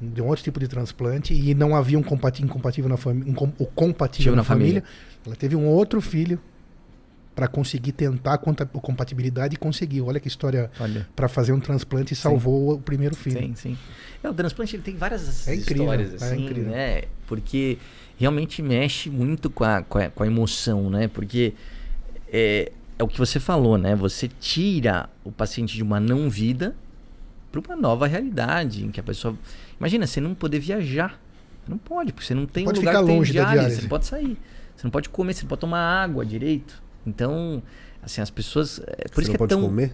de 0.01 0.21
um 0.21 0.27
outro 0.27 0.43
tipo 0.43 0.59
de 0.59 0.67
transplante 0.67 1.33
e 1.33 1.53
não 1.53 1.75
havia 1.75 1.97
um 1.99 2.03
compati 2.03 2.43
incompatível 2.43 2.89
na 2.89 2.97
família, 2.97 3.31
um 3.31 3.51
o 3.59 3.65
compatível 3.67 4.31
na, 4.31 4.37
na 4.37 4.43
família. 4.43 4.81
família. 4.81 4.83
Ela 5.25 5.35
teve 5.35 5.55
um 5.55 5.65
outro 5.67 6.01
filho 6.01 6.39
para 7.35 7.47
conseguir 7.47 7.91
tentar 7.91 8.35
a 8.35 8.37
compatibilidade 8.37 9.55
e 9.55 9.57
conseguiu. 9.57 10.07
Olha 10.07 10.19
que 10.19 10.27
história 10.27 10.71
para 11.15 11.27
fazer 11.27 11.51
um 11.51 11.59
transplante 11.59 12.13
e 12.13 12.15
salvou 12.15 12.73
o 12.75 12.79
primeiro 12.79 13.13
filho. 13.15 13.39
Sim, 13.39 13.55
sim. 13.55 13.77
É, 14.23 14.29
o 14.29 14.33
transplante 14.33 14.75
ele 14.75 14.83
tem 14.83 14.95
várias 14.95 15.47
É 15.47 15.53
incrível, 15.55 15.83
histórias, 15.83 16.21
é 16.21 16.25
assim, 16.25 16.45
incrível. 16.45 16.71
né? 16.71 17.01
Porque 17.27 17.77
realmente 18.17 18.61
mexe 18.61 19.09
muito 19.09 19.49
com 19.49 19.65
a, 19.65 19.81
com 19.81 19.97
a, 19.97 20.09
com 20.09 20.23
a 20.23 20.27
emoção, 20.27 20.89
né? 20.89 21.09
Porque 21.09 21.53
é, 22.31 22.71
é 22.97 23.03
o 23.03 23.07
que 23.07 23.17
você 23.17 23.39
falou, 23.39 23.77
né? 23.77 23.95
Você 23.95 24.29
tira 24.39 25.09
o 25.23 25.31
paciente 25.31 25.75
de 25.75 25.83
uma 25.83 25.99
não 25.99 26.29
vida 26.29 26.73
para 27.51 27.59
uma 27.59 27.75
nova 27.75 28.07
realidade, 28.07 28.85
em 28.85 28.91
que 28.91 28.99
a 28.99 29.03
pessoa. 29.03 29.37
Imagina, 29.77 30.07
você 30.07 30.21
não 30.21 30.33
poder 30.33 30.59
viajar. 30.59 31.19
Você 31.65 31.71
não 31.71 31.77
pode, 31.77 32.13
porque 32.13 32.25
você 32.27 32.33
não 32.33 32.45
tem 32.45 32.63
Pode 32.63 32.79
lugar 32.79 32.91
ficar 32.91 33.01
que 33.01 33.07
tem 33.07 33.17
longe 33.17 33.33
da 33.33 33.51
diálise. 33.51 33.75
Você 33.75 33.81
não 33.81 33.89
pode 33.89 34.05
sair. 34.05 34.37
Você 34.75 34.83
não 34.85 34.91
pode 34.91 35.09
comer, 35.09 35.33
você 35.33 35.41
não 35.41 35.49
pode 35.49 35.61
tomar 35.61 35.79
água 36.03 36.25
direito. 36.25 36.84
Então, 37.05 37.61
assim, 38.01 38.21
as 38.21 38.29
pessoas. 38.29 38.79
É, 38.85 39.07
por 39.09 39.15
Você 39.15 39.21
isso 39.23 39.31
não 39.31 39.37
que 39.37 39.43
é 39.43 39.47
tão. 39.47 39.61
comer? 39.61 39.93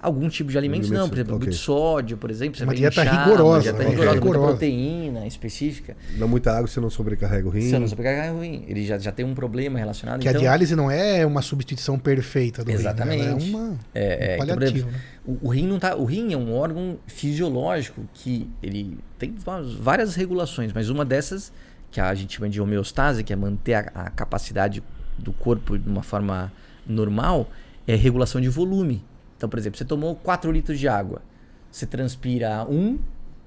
Algum 0.00 0.28
tipo 0.28 0.50
de 0.50 0.58
alimentos, 0.58 0.90
não. 0.90 1.08
Por 1.08 1.14
Alimentos, 1.14 1.18
exemplo, 1.18 1.36
ok. 1.36 1.46
muito 1.46 1.58
sódio, 1.60 2.16
por 2.16 2.28
exemplo. 2.28 2.56
Você 2.58 2.64
Uma 2.64 2.70
vai 2.70 2.76
dieta 2.76 3.02
inchar, 3.02 3.24
rigorosa, 3.24 3.44
Uma 3.44 3.60
dieta 3.60 3.78
né? 3.78 3.84
rigorosa, 3.90 4.10
muita 4.10 4.26
Rigorosa. 4.26 4.46
proteína 4.48 5.26
específica. 5.28 5.96
Dá 6.18 6.26
muita 6.26 6.50
água, 6.50 6.66
você 6.66 6.80
não 6.80 6.90
sobrecarrega 6.90 7.46
o 7.46 7.50
rim. 7.52 7.70
Eu 7.70 7.78
não 7.78 7.86
sobrecarregar 7.86 8.34
ruim, 8.34 8.64
ele 8.66 8.84
já, 8.84 8.98
já 8.98 9.12
tem 9.12 9.24
um 9.24 9.32
problema 9.32 9.78
relacionado. 9.78 10.18
Que 10.20 10.26
então, 10.26 10.40
a 10.40 10.42
diálise 10.42 10.74
não 10.74 10.90
é 10.90 11.24
uma 11.24 11.40
substituição 11.40 12.00
perfeita 12.00 12.64
do 12.64 12.68
rim, 12.68 12.74
né? 12.74 12.80
Exatamente. 12.80 13.22
Ela 13.22 13.30
é 13.30 13.44
uma 13.44 13.78
É, 13.94 14.02
é, 14.02 14.30
um 14.32 14.34
então, 14.42 14.46
paliativo, 14.56 14.88
exemplo, 14.88 14.92
né? 14.92 15.00
o, 15.24 15.46
o 15.46 15.48
rim 15.50 15.66
não 15.68 15.78
tá, 15.78 15.94
o 15.94 16.04
rim 16.04 16.32
é 16.32 16.36
um 16.36 16.52
órgão 16.52 16.98
fisiológico 17.06 18.02
que 18.12 18.50
ele 18.60 18.98
tem 19.20 19.32
várias 19.78 20.16
regulações, 20.16 20.72
mas 20.72 20.88
uma 20.88 21.04
dessas 21.04 21.52
que 21.92 22.00
a 22.00 22.12
gente 22.12 22.34
chama 22.38 22.48
de 22.50 22.60
homeostase, 22.60 23.22
que 23.22 23.32
é 23.32 23.36
manter 23.36 23.74
a, 23.74 23.80
a 23.94 24.10
capacidade 24.10 24.82
do 25.22 25.32
corpo 25.32 25.78
de 25.78 25.88
uma 25.88 26.02
forma 26.02 26.52
normal, 26.86 27.50
é 27.86 27.94
regulação 27.94 28.40
de 28.40 28.48
volume. 28.48 29.04
Então, 29.36 29.48
por 29.48 29.58
exemplo, 29.58 29.78
você 29.78 29.84
tomou 29.84 30.14
4 30.16 30.50
litros 30.52 30.78
de 30.78 30.88
água, 30.88 31.22
você 31.70 31.86
transpira 31.86 32.64
1, 32.68 32.98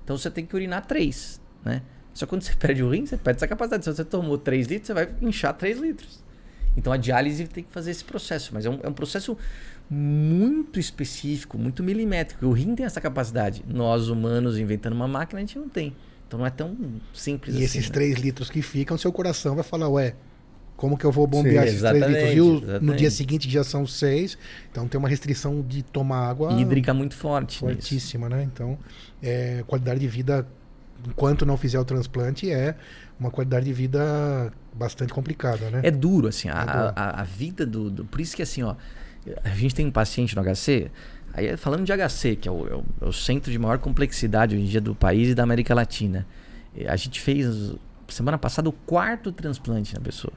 então 0.03 0.17
você 0.17 0.29
tem 0.29 0.45
que 0.45 0.55
urinar 0.55 0.85
3, 0.85 1.41
né? 1.63 1.81
Só 2.13 2.25
quando 2.25 2.41
você 2.43 2.53
perde 2.57 2.83
o 2.83 2.89
rim, 2.89 3.05
você 3.05 3.17
perde 3.17 3.37
essa 3.37 3.47
capacidade. 3.47 3.85
Se 3.85 3.93
você 3.93 4.05
tomou 4.05 4.37
3 4.37 4.67
litros, 4.67 4.87
você 4.87 4.93
vai 4.93 5.09
inchar 5.21 5.53
3 5.53 5.79
litros. 5.79 6.23
Então 6.77 6.91
a 6.91 6.97
diálise 6.97 7.47
tem 7.47 7.63
que 7.63 7.71
fazer 7.71 7.91
esse 7.91 8.03
processo, 8.03 8.51
mas 8.53 8.65
é 8.65 8.69
um, 8.69 8.79
é 8.83 8.89
um 8.89 8.93
processo 8.93 9.37
muito 9.89 10.79
específico, 10.79 11.57
muito 11.57 11.83
milimétrico. 11.83 12.45
O 12.45 12.51
rim 12.51 12.75
tem 12.75 12.85
essa 12.85 12.99
capacidade. 12.99 13.63
Nós, 13.67 14.09
humanos, 14.09 14.57
inventando 14.57 14.93
uma 14.93 15.07
máquina, 15.07 15.39
a 15.39 15.41
gente 15.41 15.57
não 15.57 15.69
tem. 15.69 15.95
Então 16.27 16.39
não 16.39 16.45
é 16.45 16.49
tão 16.49 16.75
simples 17.13 17.55
E 17.55 17.57
assim. 17.59 17.79
esses 17.79 17.89
né? 17.89 17.93
3 17.93 18.19
litros 18.19 18.49
que 18.49 18.61
ficam, 18.61 18.97
seu 18.97 19.11
coração 19.11 19.55
vai 19.55 19.63
falar, 19.63 19.87
ué, 19.89 20.15
como 20.77 20.97
que 20.97 21.05
eu 21.05 21.11
vou 21.11 21.25
bombear 21.25 21.63
Sim, 21.63 21.69
esses 21.75 21.81
3 21.81 22.05
litros? 22.07 22.31
E 22.33 22.41
o- 22.41 22.81
no 22.81 22.95
dia 22.95 23.09
seguinte 23.09 23.49
já 23.49 23.63
são 23.63 23.85
6, 23.87 24.37
então 24.71 24.87
tem 24.87 24.97
uma 24.99 25.07
restrição 25.09 25.61
de 25.61 25.81
tomar 25.83 26.27
água 26.29 26.51
Hídrica 26.53 26.93
muito 26.93 27.15
forte. 27.15 27.63
nisso. 27.65 27.75
fortíssima, 27.77 28.27
né? 28.29 28.43
Então, 28.43 28.77
é, 29.23 29.63
qualidade 29.67 29.99
de 29.99 30.07
vida, 30.07 30.45
enquanto 31.07 31.45
não 31.45 31.55
fizer 31.57 31.79
o 31.79 31.85
transplante, 31.85 32.51
é 32.51 32.75
uma 33.19 33.31
qualidade 33.31 33.65
de 33.65 33.73
vida 33.73 34.51
bastante 34.73 35.13
complicada, 35.13 35.69
né? 35.69 35.79
É 35.83 35.91
duro, 35.91 36.27
assim, 36.27 36.49
a, 36.49 36.61
É 36.61 36.65
duro. 36.65 36.93
a, 36.95 37.21
a 37.21 37.23
vida 37.23 37.65
do, 37.65 37.89
do- 37.89 38.05
Por 38.05 38.19
isso 38.19 38.35
que, 38.35 38.41
assim, 38.41 38.61
ó, 38.63 38.75
a 39.43 39.49
gente 39.49 39.73
tem 39.73 39.85
um 39.87 39.91
paciente 39.91 40.35
no 40.35 40.41
HC, 40.43 40.91
aí 41.33 41.55
falando 41.57 41.85
de 41.85 41.93
HC, 41.93 42.35
que 42.35 42.47
é 42.49 42.51
o, 42.51 42.67
é 42.67 42.75
o- 42.75 42.83
é 43.01 43.05
o 43.05 43.13
centro 43.13 43.49
de 43.51 43.57
maior 43.57 43.79
complexidade 43.79 44.55
hoje 44.55 44.65
em 44.65 44.67
dia 44.67 44.81
do 44.81 44.93
país 44.93 45.29
e 45.29 45.35
da 45.35 45.43
América 45.43 45.73
Latina. 45.73 46.27
eh, 46.77 46.87
A 46.89 46.95
gente 46.97 47.21
fez, 47.21 47.73
semana 48.09 48.37
passada, 48.37 48.67
o 48.67 48.73
quarto 48.73 49.31
transplante 49.31 49.93
na 49.93 50.01
pessoa. 50.01 50.33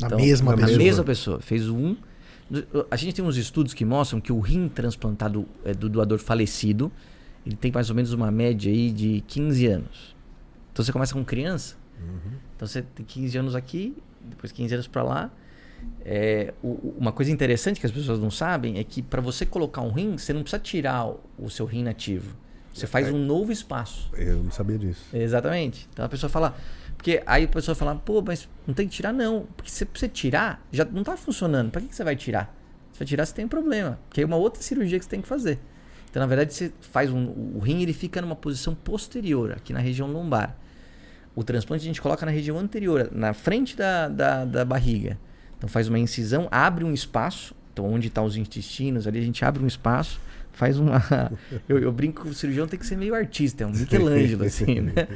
Na 0.00 0.06
Então, 0.08 0.18
mesma 0.18 0.52
na 0.52 0.58
pessoa. 0.58 0.78
mesma 0.78 1.04
pessoa. 1.04 1.40
Fez 1.40 1.68
um. 1.68 1.96
A 2.90 2.96
gente 2.96 3.14
tem 3.14 3.24
uns 3.24 3.36
estudos 3.36 3.74
que 3.74 3.84
mostram 3.84 4.20
que 4.20 4.32
o 4.32 4.38
rim 4.40 4.68
transplantado 4.68 5.46
é, 5.64 5.72
do 5.74 5.88
doador 5.88 6.18
falecido, 6.18 6.92
ele 7.44 7.56
tem 7.56 7.72
mais 7.72 7.90
ou 7.90 7.96
menos 7.96 8.12
uma 8.12 8.30
média 8.30 8.70
aí 8.70 8.90
de 8.92 9.22
15 9.26 9.66
anos. 9.66 10.14
Então 10.72 10.84
você 10.84 10.92
começa 10.92 11.12
com 11.14 11.24
criança, 11.24 11.76
então 12.54 12.68
você 12.68 12.82
tem 12.82 13.04
15 13.04 13.38
anos 13.38 13.54
aqui, 13.54 13.96
depois 14.22 14.52
15 14.52 14.74
anos 14.74 14.86
para 14.86 15.02
lá. 15.02 15.30
É, 16.04 16.54
o- 16.62 16.94
uma 16.98 17.12
coisa 17.12 17.30
interessante 17.32 17.80
que 17.80 17.86
as 17.86 17.92
pessoas 17.92 18.18
não 18.18 18.30
sabem 18.30 18.78
é 18.78 18.84
que 18.84 19.02
para 19.02 19.20
você 19.20 19.44
colocar 19.44 19.80
um 19.82 19.90
rim, 19.90 20.16
você 20.16 20.32
não 20.32 20.42
precisa 20.42 20.60
tirar 20.62 21.06
o, 21.06 21.20
o 21.38 21.50
seu 21.50 21.66
rim 21.66 21.82
nativo. 21.82 22.34
Você 22.76 22.86
faz 22.86 23.10
um 23.10 23.18
novo 23.18 23.50
espaço. 23.50 24.10
Eu 24.14 24.42
não 24.42 24.50
sabia 24.50 24.78
disso. 24.78 25.04
Exatamente. 25.12 25.88
Então 25.92 26.04
a 26.04 26.08
pessoa 26.08 26.28
fala. 26.28 26.54
Porque 26.96 27.22
aí 27.26 27.44
a 27.44 27.48
pessoa 27.48 27.74
fala, 27.74 27.94
pô, 27.94 28.22
mas 28.22 28.48
não 28.66 28.74
tem 28.74 28.88
que 28.88 28.94
tirar, 28.94 29.12
não. 29.12 29.46
Porque 29.56 29.70
se 29.70 29.86
você 29.92 30.08
tirar, 30.08 30.66
já 30.72 30.84
não 30.84 31.02
tá 31.02 31.16
funcionando. 31.16 31.70
Pra 31.70 31.80
que, 31.80 31.88
que 31.88 31.96
você 31.96 32.04
vai 32.04 32.16
tirar? 32.16 32.54
Se 32.92 32.98
vai 32.98 33.06
tirar, 33.06 33.26
você 33.26 33.34
tem 33.34 33.44
um 33.44 33.48
problema. 33.48 33.98
Porque 34.08 34.20
é 34.20 34.24
uma 34.24 34.36
outra 34.36 34.62
cirurgia 34.62 34.98
que 34.98 35.04
você 35.04 35.10
tem 35.10 35.20
que 35.20 35.28
fazer. 35.28 35.58
Então, 36.10 36.20
na 36.20 36.26
verdade, 36.26 36.54
você 36.54 36.72
faz 36.80 37.10
um. 37.10 37.26
O 37.54 37.58
rim 37.58 37.82
ele 37.82 37.92
fica 37.92 38.20
numa 38.20 38.36
posição 38.36 38.74
posterior, 38.74 39.52
aqui 39.52 39.72
na 39.72 39.80
região 39.80 40.10
lombar. 40.10 40.56
O 41.34 41.44
transplante 41.44 41.82
a 41.82 41.86
gente 41.86 42.00
coloca 42.00 42.24
na 42.24 42.32
região 42.32 42.58
anterior, 42.58 43.10
na 43.12 43.34
frente 43.34 43.76
da, 43.76 44.08
da, 44.08 44.44
da 44.46 44.64
barriga. 44.64 45.18
Então 45.58 45.68
faz 45.68 45.88
uma 45.88 45.98
incisão, 45.98 46.48
abre 46.50 46.84
um 46.84 46.92
espaço. 46.92 47.54
Então, 47.72 47.84
onde 47.92 48.08
estão 48.08 48.24
os 48.24 48.38
intestinos, 48.38 49.06
ali 49.06 49.18
a 49.18 49.22
gente 49.22 49.44
abre 49.44 49.62
um 49.62 49.66
espaço, 49.66 50.18
faz 50.56 50.78
uma. 50.78 51.02
Eu, 51.68 51.78
eu 51.78 51.92
brinco 51.92 52.22
que 52.22 52.30
o 52.30 52.34
cirurgião 52.34 52.66
tem 52.66 52.78
que 52.78 52.86
ser 52.86 52.96
meio 52.96 53.14
artista, 53.14 53.64
é 53.64 53.66
um 53.66 53.70
Michelangelo, 53.70 54.44
assim, 54.46 54.80
né? 54.80 55.06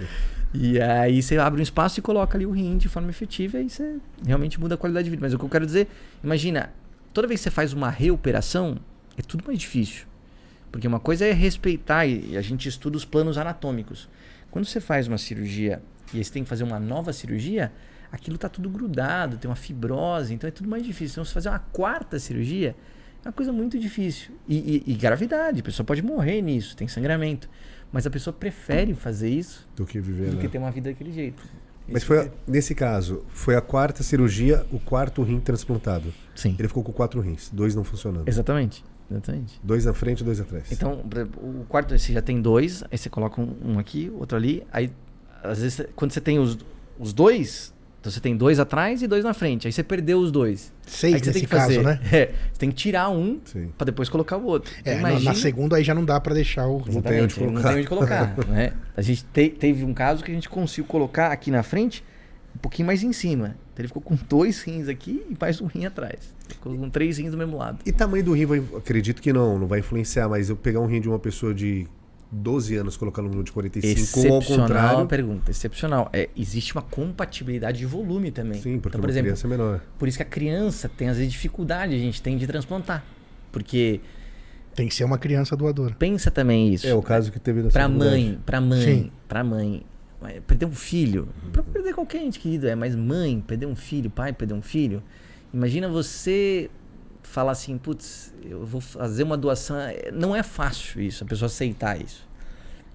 E 0.52 0.80
aí 0.80 1.22
você 1.22 1.38
abre 1.38 1.60
um 1.60 1.62
espaço 1.62 1.98
e 1.98 2.02
coloca 2.02 2.36
ali 2.36 2.44
o 2.44 2.50
rim 2.50 2.76
de 2.76 2.88
forma 2.88 3.08
efetiva 3.08 3.56
e 3.56 3.62
aí 3.62 3.70
você 3.70 3.96
realmente 4.24 4.60
muda 4.60 4.74
a 4.74 4.78
qualidade 4.78 5.04
de 5.04 5.10
vida. 5.10 5.20
Mas 5.22 5.32
o 5.32 5.38
que 5.38 5.44
eu 5.44 5.48
quero 5.48 5.64
dizer, 5.64 5.88
imagina, 6.22 6.72
toda 7.14 7.26
vez 7.26 7.40
que 7.40 7.44
você 7.44 7.50
faz 7.50 7.72
uma 7.72 7.88
reoperação, 7.88 8.76
é 9.16 9.22
tudo 9.22 9.44
mais 9.46 9.58
difícil. 9.58 10.06
Porque 10.70 10.86
uma 10.86 11.00
coisa 11.00 11.24
é 11.24 11.32
respeitar, 11.32 12.06
e 12.06 12.36
a 12.36 12.42
gente 12.42 12.68
estuda 12.68 12.96
os 12.96 13.04
planos 13.04 13.38
anatômicos. 13.38 14.08
Quando 14.50 14.66
você 14.66 14.80
faz 14.80 15.08
uma 15.08 15.18
cirurgia 15.18 15.80
e 16.12 16.18
aí 16.18 16.24
você 16.24 16.32
tem 16.32 16.42
que 16.42 16.48
fazer 16.48 16.64
uma 16.64 16.78
nova 16.78 17.12
cirurgia, 17.12 17.72
aquilo 18.12 18.36
está 18.36 18.48
tudo 18.48 18.68
grudado, 18.68 19.38
tem 19.38 19.48
uma 19.48 19.56
fibrose, 19.56 20.34
então 20.34 20.46
é 20.46 20.50
tudo 20.50 20.68
mais 20.68 20.82
difícil. 20.82 21.14
Então, 21.14 21.24
se 21.24 21.32
fazer 21.32 21.48
uma 21.48 21.60
quarta 21.60 22.18
cirurgia, 22.18 22.74
é 23.24 23.28
uma 23.28 23.32
coisa 23.32 23.52
muito 23.52 23.78
difícil. 23.78 24.32
E, 24.48 24.56
e- 24.86 24.92
e 24.92 24.94
gravidade, 24.94 25.60
a 25.60 25.62
pessoa 25.62 25.84
pode 25.86 26.02
morrer 26.02 26.40
nisso, 26.42 26.76
tem 26.76 26.86
sangramento. 26.88 27.48
Mas 27.92 28.06
a 28.06 28.10
pessoa 28.10 28.32
prefere 28.32 28.94
fazer 28.94 29.28
isso 29.28 29.68
Do 29.74 29.84
que 29.84 29.98
viver, 30.00 30.30
do 30.30 30.36
que 30.36 30.44
né? 30.44 30.48
ter 30.48 30.58
uma 30.58 30.70
vida 30.70 30.90
daquele 30.90 31.12
jeito. 31.12 31.42
Mas 31.88 31.98
Isso 31.98 32.06
foi, 32.06 32.18
a- 32.20 32.28
que- 32.28 32.36
nesse 32.46 32.72
caso, 32.74 33.24
foi 33.30 33.56
a 33.56 33.60
quarta 33.60 34.02
cirurgia, 34.04 34.64
o 34.70 34.78
quarto 34.78 35.22
rim 35.22 35.40
transplantado. 35.40 36.14
Sim. 36.36 36.54
Ele 36.58 36.68
ficou 36.68 36.84
com 36.84 36.92
quatro 36.92 37.20
rins, 37.20 37.50
dois 37.52 37.74
não 37.74 37.82
funcionando. 37.82 38.28
Exatamente. 38.28 38.84
Exatamente. 39.10 39.60
Dois 39.64 39.84
na 39.86 39.92
frente 39.92 40.20
e 40.20 40.24
dois 40.24 40.38
atrás. 40.40 40.70
Então, 40.70 41.02
o 41.42 41.64
quarto 41.68 41.98
você 41.98 42.12
já 42.12 42.22
tem 42.22 42.40
dois, 42.40 42.84
aí 42.92 42.96
você 42.96 43.10
coloca 43.10 43.40
um, 43.40 43.56
um 43.72 43.78
aqui, 43.80 44.08
outro 44.14 44.38
ali. 44.38 44.62
Aí, 44.72 44.92
às 45.42 45.60
vezes, 45.60 45.84
quando 45.96 46.12
você 46.12 46.20
tem 46.20 46.38
os, 46.38 46.56
os 46.96 47.12
dois, 47.12 47.74
então 48.00 48.10
você 48.10 48.18
tem 48.18 48.34
dois 48.36 48.58
atrás 48.58 49.02
e 49.02 49.06
dois 49.06 49.22
na 49.22 49.34
frente. 49.34 49.66
Aí 49.66 49.72
você 49.72 49.82
perdeu 49.82 50.18
os 50.18 50.32
dois. 50.32 50.72
Seis 50.86 51.14
aí 51.14 51.20
você 51.20 51.26
nesse 51.26 51.38
tem 51.40 51.48
que 51.48 51.54
fazer? 51.54 51.74
caso, 51.82 51.86
né? 51.86 52.00
É, 52.10 52.26
você 52.52 52.58
tem 52.58 52.70
que 52.70 52.76
tirar 52.76 53.10
um 53.10 53.38
pra 53.76 53.84
depois 53.84 54.08
colocar 54.08 54.36
o 54.38 54.44
outro. 54.46 54.72
É, 54.84 54.94
na- 54.94 55.10
Imagina- 55.10 55.30
na 55.32 55.36
segunda 55.36 55.76
aí 55.76 55.84
já 55.84 55.94
não 55.94 56.04
dá 56.04 56.18
pra 56.18 56.32
deixar 56.34 56.66
o. 56.66 56.78
Não 56.90 57.02
tem 57.02 57.22
onde 57.22 57.34
Exatamente, 57.34 57.40
não 57.40 57.46
colocar. 57.52 57.68
tem 57.68 57.78
onde 57.78 57.86
colocar. 57.88 58.36
né? 58.48 58.72
A 58.96 59.02
gente 59.02 59.24
te- 59.26 59.50
teve 59.50 59.84
um 59.84 59.92
caso 59.92 60.24
que 60.24 60.30
a 60.30 60.34
gente 60.34 60.48
conseguiu 60.48 60.84
colocar 60.86 61.30
aqui 61.30 61.50
na 61.50 61.62
frente 61.62 62.02
um 62.54 62.58
pouquinho 62.58 62.86
mais 62.86 63.02
em 63.02 63.12
cima. 63.12 63.54
Então 63.72 63.82
ele 63.82 63.88
ficou 63.88 64.02
com 64.02 64.16
dois 64.28 64.62
rins 64.62 64.88
aqui 64.88 65.22
e 65.30 65.36
mais 65.40 65.60
um 65.60 65.66
rim 65.66 65.84
atrás. 65.84 66.34
Ficou 66.48 66.74
com 66.76 66.90
três 66.90 67.18
rins 67.18 67.30
do 67.30 67.36
mesmo 67.38 67.56
lado. 67.56 67.78
E 67.86 67.92
tamanho 67.92 68.24
do 68.24 68.32
rim, 68.32 68.44
vai, 68.46 68.62
acredito 68.76 69.22
que 69.22 69.32
não, 69.32 69.58
não 69.58 69.66
vai 69.66 69.78
influenciar, 69.80 70.28
mas 70.28 70.48
eu 70.50 70.56
pegar 70.56 70.80
um 70.80 70.86
rim 70.86 71.00
de 71.00 71.08
uma 71.08 71.18
pessoa 71.18 71.54
de 71.54 71.86
12 72.32 72.76
anos, 72.76 72.96
colocar 72.96 73.22
no 73.22 73.42
de 73.42 73.50
45, 73.52 74.20
ou 74.20 74.34
ao 74.34 74.38
Excepcional 74.40 74.66
contrário. 74.68 74.98
a 75.00 75.06
pergunta, 75.06 75.50
excepcional. 75.50 76.08
É, 76.12 76.28
existe 76.36 76.72
uma 76.74 76.82
compatibilidade 76.82 77.78
de 77.78 77.86
volume 77.86 78.30
também. 78.30 78.60
Sim, 78.60 78.78
porque 78.78 78.96
então, 78.96 79.00
por 79.00 79.10
exemplo, 79.10 79.26
criança 79.26 79.46
é 79.46 79.50
menor. 79.50 79.80
por 79.98 80.06
isso 80.08 80.16
que 80.16 80.22
a 80.22 80.26
criança 80.26 80.88
tem 80.88 81.08
às 81.08 81.16
vezes 81.16 81.32
dificuldade, 81.32 81.94
a 81.94 81.98
gente 81.98 82.22
tem 82.22 82.36
de 82.36 82.46
transplantar. 82.46 83.04
Porque 83.50 84.00
Tem 84.76 84.86
que 84.86 84.94
ser 84.94 85.02
uma 85.04 85.18
criança 85.18 85.56
doadora. 85.56 85.94
pensa 85.98 86.30
também 86.30 86.72
isso. 86.72 86.86
É 86.86 86.94
o 86.94 87.02
caso 87.02 87.32
que 87.32 87.40
teve 87.40 87.62
da 87.62 87.70
Pra 87.70 87.86
sua 87.86 87.88
mãe, 87.88 88.38
pra 88.46 88.60
mãe, 88.60 88.80
Sim. 88.84 89.10
pra 89.28 89.42
mãe. 89.42 89.82
Perder 90.46 90.66
um 90.66 90.72
filho, 90.72 91.28
pra 91.50 91.62
perder 91.62 91.94
qualquer 91.94 92.22
ente 92.22 92.38
querido, 92.38 92.68
é, 92.68 92.74
mas 92.74 92.94
mãe, 92.94 93.40
perder 93.40 93.64
um 93.66 93.74
filho, 93.74 94.10
pai, 94.10 94.32
perder 94.34 94.52
um 94.54 94.60
filho. 94.62 95.02
Imagina 95.52 95.88
você 95.88 96.70
falar 97.30 97.52
assim, 97.52 97.78
putz, 97.78 98.34
eu 98.44 98.64
vou 98.66 98.80
fazer 98.80 99.22
uma 99.22 99.36
doação. 99.36 99.76
Não 100.12 100.34
é 100.34 100.42
fácil 100.42 101.00
isso, 101.00 101.24
a 101.24 101.26
pessoa 101.26 101.46
aceitar 101.46 102.00
isso. 102.00 102.28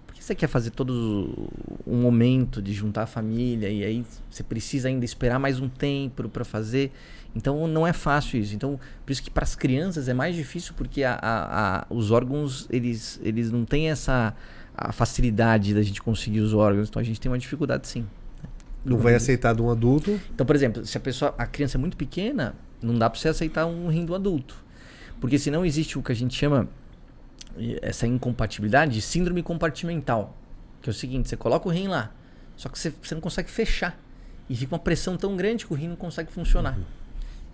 Porque 0.05 0.21
você 0.21 0.35
quer 0.35 0.47
fazer 0.47 0.71
todo 0.71 1.49
um 1.85 2.01
momento 2.01 2.61
de 2.61 2.73
juntar 2.73 3.03
a 3.03 3.07
família 3.07 3.69
e 3.69 3.83
aí 3.83 4.05
você 4.29 4.43
precisa 4.43 4.87
ainda 4.87 5.05
esperar 5.05 5.39
mais 5.39 5.59
um 5.59 5.67
tempo 5.69 6.27
pra 6.29 6.43
fazer. 6.45 6.91
Então 7.35 7.67
não 7.67 7.85
é 7.85 7.93
fácil 7.93 8.39
isso. 8.39 8.55
Então 8.55 8.79
por 9.05 9.11
isso 9.11 9.21
que 9.23 9.29
para 9.29 9.43
as 9.43 9.55
crianças 9.55 10.07
é 10.07 10.13
mais 10.13 10.35
difícil 10.35 10.73
porque 10.77 11.03
a- 11.03 11.19
a- 11.21 11.77
a- 11.79 11.85
os 11.89 12.11
órgãos 12.11 12.67
eles, 12.69 13.19
eles 13.23 13.51
não 13.51 13.65
têm 13.65 13.89
essa 13.89 14.33
a 14.77 14.91
facilidade 14.91 15.73
da 15.73 15.81
gente 15.81 16.01
conseguir 16.01 16.41
os 16.41 16.53
órgãos. 16.53 16.89
Então 16.89 16.99
a 16.99 17.03
gente 17.03 17.19
tem 17.19 17.31
uma 17.31 17.37
dificuldade 17.39 17.87
sim. 17.87 18.05
Não 18.83 18.97
vai 18.97 19.15
aceitar 19.15 19.55
de 19.55 19.61
um 19.61 19.69
adulto. 19.71 20.19
Então, 20.33 20.45
por 20.45 20.55
exemplo, 20.55 20.85
se 20.85 20.95
a 20.95 21.01
pessoa, 21.01 21.33
a 21.39 21.47
criança 21.47 21.75
é 21.77 21.79
muito 21.79 21.97
pequena, 21.97 22.53
não 22.81 22.97
dá 22.97 23.09
para 23.09 23.19
você 23.19 23.29
aceitar 23.29 23.65
um 23.65 23.87
rim 23.87 24.05
do 24.05 24.15
adulto. 24.15 24.63
Porque 25.19 25.39
senão 25.39 25.65
existe 25.65 25.97
o 25.97 26.03
que 26.03 26.11
a 26.11 26.15
gente 26.15 26.35
chama 26.35 26.67
essa 27.81 28.05
incompatibilidade 28.05 28.93
de 28.93 29.01
síndrome 29.01 29.41
compartimental. 29.41 30.35
Que 30.81 30.89
é 30.89 30.91
o 30.91 30.93
seguinte, 30.93 31.29
você 31.29 31.37
coloca 31.37 31.67
o 31.67 31.71
rim 31.71 31.87
lá, 31.87 32.11
só 32.55 32.69
que 32.69 32.77
você, 32.77 32.93
você 33.01 33.15
não 33.15 33.21
consegue 33.21 33.49
fechar. 33.49 33.99
E 34.49 34.55
fica 34.55 34.75
uma 34.75 34.79
pressão 34.79 35.17
tão 35.17 35.35
grande 35.35 35.65
que 35.65 35.73
o 35.73 35.75
rim 35.75 35.87
não 35.87 35.95
consegue 35.95 36.31
funcionar. 36.31 36.77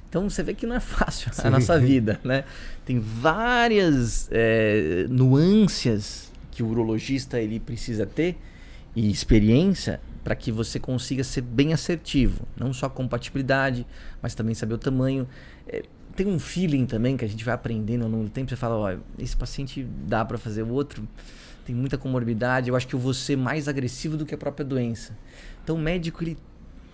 Então 0.10 0.30
você 0.30 0.44
vê 0.44 0.54
que 0.54 0.66
não 0.66 0.76
é 0.76 0.80
fácil 0.82 1.34
Sim. 1.34 1.48
a 1.48 1.50
nossa 1.50 1.80
vida, 1.80 2.20
né? 2.24 2.44
Tem 2.86 3.00
várias 3.00 4.28
eh, 4.30 5.06
nuances 5.10 6.30
que 6.52 6.62
o 6.62 6.68
urologista 6.68 7.40
ele 7.40 7.62
precisa 7.62 8.06
ter 8.06 8.38
e 8.94 9.10
experiência 9.10 10.02
para 10.24 10.36
que 10.36 10.52
você 10.52 10.80
consiga 10.80 11.24
ser 11.24 11.42
bem 11.42 11.74
assertivo. 11.74 12.48
Não 12.56 12.74
só 12.74 12.86
a 12.86 12.90
compatibilidade, 12.90 13.86
mas 14.22 14.36
também 14.36 14.54
saber 14.54 14.76
o 14.76 14.78
tamanho. 14.78 15.28
Eh, 15.68 15.84
tem 16.16 16.28
um 16.28 16.40
feeling 16.40 16.86
também 16.86 17.18
que 17.18 17.26
a 17.26 17.28
gente 17.28 17.44
vai 17.44 17.54
aprendendo 17.54 18.04
ao 18.04 18.10
longo 18.10 18.26
do 18.26 18.30
tempo. 18.30 18.50
Você 18.50 18.56
fala, 18.56 18.76
ó, 18.76 18.98
esse 19.18 19.36
paciente 19.36 19.84
dá 20.06 20.24
para 20.24 20.38
fazer 20.38 20.64
o 20.64 20.70
outro, 20.70 21.08
tem 21.66 21.76
muita 21.76 21.98
comorbidade. 21.98 22.70
Eu 22.70 22.76
acho 22.76 22.88
que 22.88 22.94
eu 22.94 23.00
vou 23.00 23.14
ser 23.14 23.36
mais 23.36 23.68
agressivo 23.68 24.18
do 24.18 24.26
que 24.26 24.36
a 24.36 24.38
própria 24.38 24.66
doença. 24.66 25.18
Então 25.64 25.76
o 25.76 25.80
médico 25.80 26.24
ele 26.24 26.38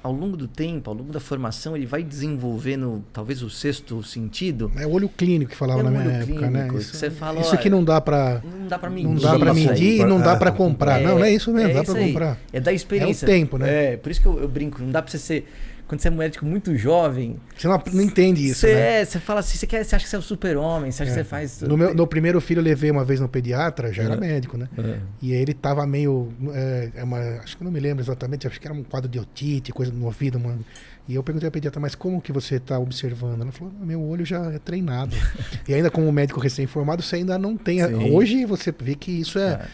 ao 0.03 0.11
longo 0.11 0.37
do 0.37 0.47
tempo, 0.47 0.89
ao 0.89 0.95
longo 0.95 1.11
da 1.11 1.19
formação, 1.19 1.75
ele 1.75 1.85
vai 1.85 2.03
desenvolvendo 2.03 3.03
talvez 3.11 3.41
o 3.41 3.49
sexto 3.49 4.01
sentido. 4.03 4.71
É 4.77 4.85
o 4.85 4.91
olho 4.91 5.09
clínico 5.09 5.51
que 5.51 5.57
falava 5.57 5.81
É 5.81 5.83
na 5.83 5.91
minha 5.91 6.03
época, 6.03 6.49
né? 6.49 6.67
Isso, 6.75 6.91
que 6.91 6.97
você 6.97 7.09
fala, 7.11 7.41
isso 7.41 7.53
aqui 7.53 7.69
não 7.69 7.83
dá 7.83 7.99
pra. 7.99 8.41
Não 8.43 8.67
dá 8.67 8.77
para 8.79 8.89
medir. 8.89 9.07
Não 9.07 9.15
dá 9.15 9.33
aí. 9.33 9.53
medir 9.53 10.01
e 10.01 10.05
não 10.05 10.19
dá 10.21 10.35
pra 10.35 10.49
Ah, 10.49 10.53
comprar. 10.53 11.01
Não, 11.01 11.17
não 11.19 11.25
é 11.25 11.31
isso 11.31 11.51
mesmo, 11.51 11.73
dá 11.73 11.83
pra 11.83 11.93
isso 11.93 11.97
aí. 11.97 12.07
comprar. 12.13 12.37
É 12.53 12.59
da 12.59 12.71
experiência. 12.71 13.25
É 13.25 13.29
o 13.29 13.31
tempo, 13.31 13.57
né? 13.57 13.93
É, 13.93 13.97
por 13.97 14.11
isso 14.11 14.21
que 14.21 14.27
eu, 14.27 14.39
eu 14.39 14.47
brinco, 14.47 14.81
não 14.81 14.91
dá 14.91 15.01
pra 15.01 15.11
você 15.11 15.17
ser. 15.17 15.47
Quando 15.87 16.01
você 16.01 16.09
é 16.09 16.11
um 16.11 16.15
médico 16.15 16.45
muito 16.45 16.75
jovem, 16.75 17.37
Você 17.57 17.67
não, 17.67 17.81
não 17.93 18.01
entende 18.01 18.45
isso, 18.45 18.59
você, 18.59 18.73
né? 18.75 19.01
é, 19.01 19.05
você 19.05 19.19
fala 19.19 19.39
assim, 19.39 19.57
você, 19.57 19.65
quer, 19.65 19.85
você 19.85 19.95
acha 19.95 20.03
que 20.03 20.09
você 20.09 20.15
é 20.17 20.19
o 20.19 20.21
super-homem, 20.21 20.91
você 20.91 21.03
acha 21.03 21.13
que 21.13 21.19
É. 21.19 21.23
você 21.23 21.29
faz. 21.29 21.61
No 21.61 21.77
meu, 21.77 21.95
no 21.95 22.05
primeiro 22.05 22.41
filho 22.41 22.59
eu 22.59 22.63
levei 22.63 22.91
uma 22.91 23.05
vez 23.05 23.19
no 23.21 23.29
pediatra, 23.29 23.93
já 23.93 24.03
era 24.03 24.15
É. 24.15 24.17
médico, 24.17 24.57
né? 24.57 24.67
É. 24.77 24.97
E 25.21 25.31
ele 25.33 25.53
tava 25.53 25.87
meio. 25.87 26.31
é, 26.53 26.89
é 26.95 27.03
uma, 27.03 27.19
acho 27.41 27.55
que 27.55 27.63
eu 27.63 27.65
não 27.65 27.71
me 27.71 27.79
lembro 27.79 28.03
exatamente, 28.03 28.45
acho 28.45 28.59
que 28.59 28.67
era 28.67 28.73
um 28.75 28.83
quadro 28.83 29.09
de 29.09 29.17
otite, 29.17 29.71
coisa 29.71 29.91
no 29.91 30.05
ouvido, 30.05 30.37
mano. 30.39 30.63
E 31.07 31.15
eu 31.15 31.23
perguntei 31.23 31.47
à 31.47 31.51
pediatra, 31.51 31.79
mas 31.79 31.95
como 31.95 32.19
que 32.21 32.33
você 32.33 32.59
tá 32.59 32.77
observando? 32.77 33.41
Ela 33.43 33.51
falou, 33.53 33.71
"Ah, 33.81 33.85
meu 33.85 34.01
olho 34.03 34.25
já 34.25 34.43
é 34.51 34.59
treinado. 34.59 35.15
e 35.65 35.73
ainda 35.73 35.89
como 35.89 36.11
médico 36.11 36.37
recém-formado, 36.41 37.01
você 37.01 37.15
ainda 37.15 37.37
não 37.37 37.55
tem. 37.55 37.79
Sim. 37.81 38.11
Hoje 38.11 38.43
você 38.43 38.73
vê 38.77 38.93
que 38.93 39.11
isso 39.11 39.39
é, 39.39 39.65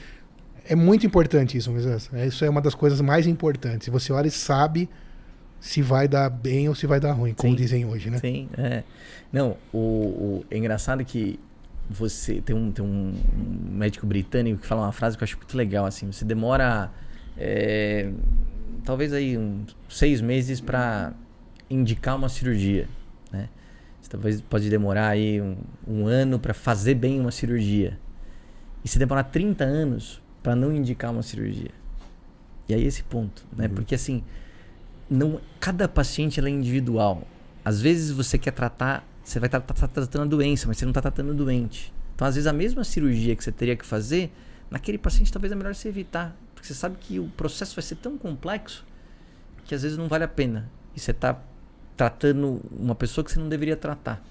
é 0.63 0.76
muito 0.76 1.08
importante, 1.08 1.58
isso, 1.58 1.71
Moisés. 1.71 2.08
É, 2.13 2.28
Isso 2.28 2.45
é 2.45 2.49
uma 2.52 2.62
das 2.62 2.76
coisas 2.76 3.02
mais 3.02 3.26
importantes. 3.26 3.88
Você 3.89 4.13
olha 4.13 4.28
e 4.28 4.32
sabe 4.32 4.88
se 5.63 5.82
vai 5.82 6.10
dar 6.10 6.30
bem 6.30 6.67
ou 6.67 6.76
se 6.76 6.86
vai 6.86 6.99
dar 6.99 7.13
ruim, 7.13 7.34
como 7.34 7.54
Sim. 7.54 7.56
dizem 7.56 7.86
hoje, 7.86 8.10
né? 8.10 8.17
Sim, 8.17 8.49
é. 8.58 8.84
Não, 9.32 9.56
o, 9.71 9.78
o- 9.78 10.45
é 10.52 10.58
engraçado 10.58 11.06
que 11.06 11.39
você 11.89 12.41
tem 12.41 12.54
um, 12.54 12.69
tem 12.69 12.84
um 12.84 13.13
médico 13.71 14.06
britânico 14.06 14.60
que 14.60 14.67
fala 14.67 14.82
uma 14.82 14.91
frase 14.91 15.15
que 15.17 15.23
eu 15.23 15.26
acho 15.26 15.38
muito 15.38 15.56
legal, 15.56 15.86
assim, 15.86 16.12
você 16.12 16.26
demora 16.26 16.91
é, 17.38 18.12
talvez 18.84 19.13
aí 19.13 19.38
uns 19.38 19.73
seis 19.88 20.19
meses 20.19 20.60
para 20.60 21.13
indicar 21.69 22.17
uma 22.17 22.28
cirurgia, 22.28 22.89
né? 23.32 23.47
Você 24.02 24.10
talvez 24.10 24.41
pode 24.41 24.69
demorar 24.69 25.08
aí 25.12 25.41
um, 25.41 25.56
um 25.88 26.08
ano 26.08 26.39
para 26.39 26.54
fazer 26.54 26.95
bem 26.95 27.21
uma 27.21 27.32
cirurgia. 27.32 27.97
E 28.84 28.89
se 28.89 28.99
demorar 28.99 29.23
30 29.23 29.63
anos 29.63 30.21
para 30.43 30.58
não 30.58 30.73
indicar 30.73 31.10
uma 31.10 31.23
cirurgia. 31.23 31.71
E 32.67 32.73
aí 32.73 32.84
esse 32.84 33.02
ponto, 33.04 33.45
né? 33.56 33.69
Porque 33.69 33.95
assim, 33.95 34.21
não 35.13 35.39
cada 35.60 35.88
paciente 35.88 36.39
é 36.39 36.49
individual. 36.49 37.28
Às 37.63 37.82
vezes 37.82 38.12
você 38.12 38.38
quer 38.38 38.52
tratar, 38.52 39.08
você 39.23 39.39
vai 39.39 39.47
estar 39.47 39.62
tratando 39.62 40.23
a 40.23 40.26
doença, 40.26 40.67
mas 40.67 40.78
você 40.78 40.86
não 40.86 40.91
está 40.91 41.02
tratando 41.02 41.32
o 41.32 41.34
doente. 41.34 41.93
Então, 42.15 42.28
às 42.28 42.36
vezes, 42.36 42.47
a 42.47 42.54
mesma 42.54 42.84
cirurgia 42.84 43.36
que 43.36 43.43
você 43.43 43.52
teria 43.52 43.76
que 43.76 43.86
fazer, 43.86 44.32
naquele 44.69 44.97
paciente 44.97 45.32
talvez 45.32 45.52
é 45.52 45.56
melhor 45.56 45.73
você 45.73 45.89
evitar. 45.89 46.36
Porque 46.54 46.67
você 46.67 46.73
sabe 46.73 46.97
que 46.99 47.19
o 47.19 47.28
processo 47.30 47.76
vai 47.76 47.84
ser 47.84 47.95
tão 47.95 48.17
complexo 48.17 48.86
que 49.65 49.73
às 49.73 49.82
vezes 49.82 49.97
não 49.97 50.08
vale 50.08 50.23
a 50.23 50.28
pena. 50.28 50.69
E 50.95 50.99
você 50.99 51.12
está 51.12 51.41
tratando 51.95 52.62
uma 52.78 52.95
pessoa 52.95 53.23
que 53.23 53.32
você 53.32 53.39
não 53.39 53.49
deveria 53.49 53.78
tratar. 53.78 54.23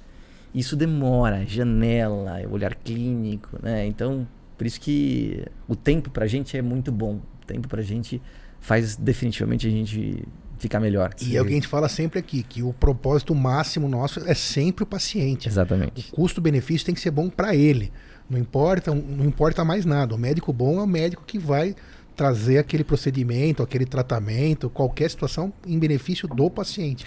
Isso 0.54 0.76
demora, 0.76 1.46
janela, 1.46 2.40
olhar 2.50 2.74
clínico, 2.74 3.58
né? 3.62 3.86
Então, 3.86 4.28
por 4.58 4.66
isso 4.66 4.80
que 4.80 5.44
o 5.66 5.74
tempo 5.74 6.10
pra 6.10 6.26
gente 6.26 6.56
é 6.56 6.62
muito 6.62 6.92
bom. 6.92 7.20
O 7.42 7.46
tempo 7.46 7.66
pra 7.68 7.82
gente 7.82 8.20
faz 8.60 8.94
definitivamente 8.94 9.66
a 9.66 9.70
gente 9.70 10.24
ficar 10.62 10.81
melhor. 10.81 11.12
E 11.20 11.37
é 11.37 11.42
o 11.42 11.44
que 11.44 11.51
a 11.51 11.55
gente 11.55 11.66
fala 11.68 11.88
sempre 11.88 12.18
aqui, 12.20 12.42
que 12.42 12.62
o 12.62 12.72
propósito 12.72 13.35
máximo 13.35 13.88
nosso 13.88 14.20
é 14.29 14.35
sempre 14.35 14.85
o 14.85 14.87
paciente. 14.87 15.48
Exatamente. 15.48 16.09
O 16.12 16.16
custo-benefício 16.16 16.87
tem 16.87 16.94
que 16.94 17.01
ser 17.01 17.11
bom 17.11 17.29
para 17.29 17.55
ele. 17.55 17.92
Não 18.31 18.38
importa, 18.38 18.94
não 18.94 19.25
importa 19.27 19.64
mais 19.64 19.85
nada. 19.85 20.14
O 20.14 20.18
médico 20.18 20.53
bom 20.53 20.79
é 20.79 20.83
o 20.83 20.87
médico 20.87 21.25
que 21.27 21.38
vai 21.38 21.75
trazer 22.16 22.59
aquele 22.59 22.85
procedimento, 22.85 23.62
aquele 23.62 23.85
tratamento, 23.85 24.70
qualquer 24.70 25.11
situação 25.11 25.53
em 25.66 25.79
benefício 25.79 26.29
do 26.29 26.48
paciente. 26.51 27.05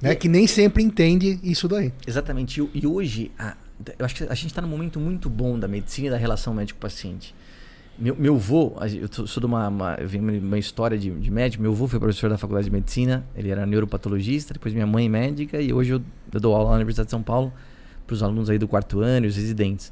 Né? 0.00 0.12
E- 0.12 0.16
Que 0.16 0.28
nem 0.28 0.46
sempre 0.46 0.82
entende 0.82 1.38
isso 1.42 1.68
daí. 1.68 1.92
Exatamente. 2.06 2.60
E, 2.60 2.70
e 2.82 2.86
hoje, 2.86 3.30
a- 3.38 3.56
eu 3.98 4.04
acho 4.06 4.14
que 4.14 4.24
a 4.24 4.34
gente 4.34 4.46
está 4.46 4.62
num 4.62 4.68
momento 4.68 4.98
muito 4.98 5.28
bom 5.28 5.58
da 5.58 5.68
medicina 5.68 6.08
e 6.08 6.10
da 6.10 6.16
relação 6.16 6.54
médico-paciente. 6.54 7.34
Meu, 7.98 8.14
meu 8.16 8.36
gente- 8.88 9.02
eu 9.02 9.08
sou- 9.12 9.26
de 9.40 9.46
uma, 9.46 9.68
uma, 9.68 9.94
eu 9.94 10.06
de 10.38 10.46
uma 10.46 10.58
história 10.58 10.98
de, 10.98 11.10
de 11.10 11.30
médico. 11.30 11.62
Meu 11.62 11.72
avô 11.72 11.88
foi 11.88 11.98
professor 11.98 12.28
da 12.28 12.36
faculdade 12.36 12.66
de 12.66 12.70
medicina, 12.72 13.24
ele 13.34 13.48
era 13.50 13.64
neuropatologista, 13.64 14.52
depois 14.54 14.74
minha 14.74 14.86
mãe 14.86 15.08
médica, 15.08 15.60
e 15.60 15.72
hoje 15.72 15.92
eu, 15.94 16.02
eu 16.32 16.40
dou 16.40 16.54
aula 16.54 16.70
na 16.70 16.76
Universidade 16.76 17.06
de 17.06 17.10
São 17.10 17.22
Paulo 17.22 17.52
para 18.06 18.14
os 18.14 18.22
alunos 18.22 18.50
aí 18.50 18.58
do 18.58 18.68
quarto 18.68 19.00
ano 19.00 19.26
e 19.26 19.28
os 19.28 19.36
residentes. 19.36 19.90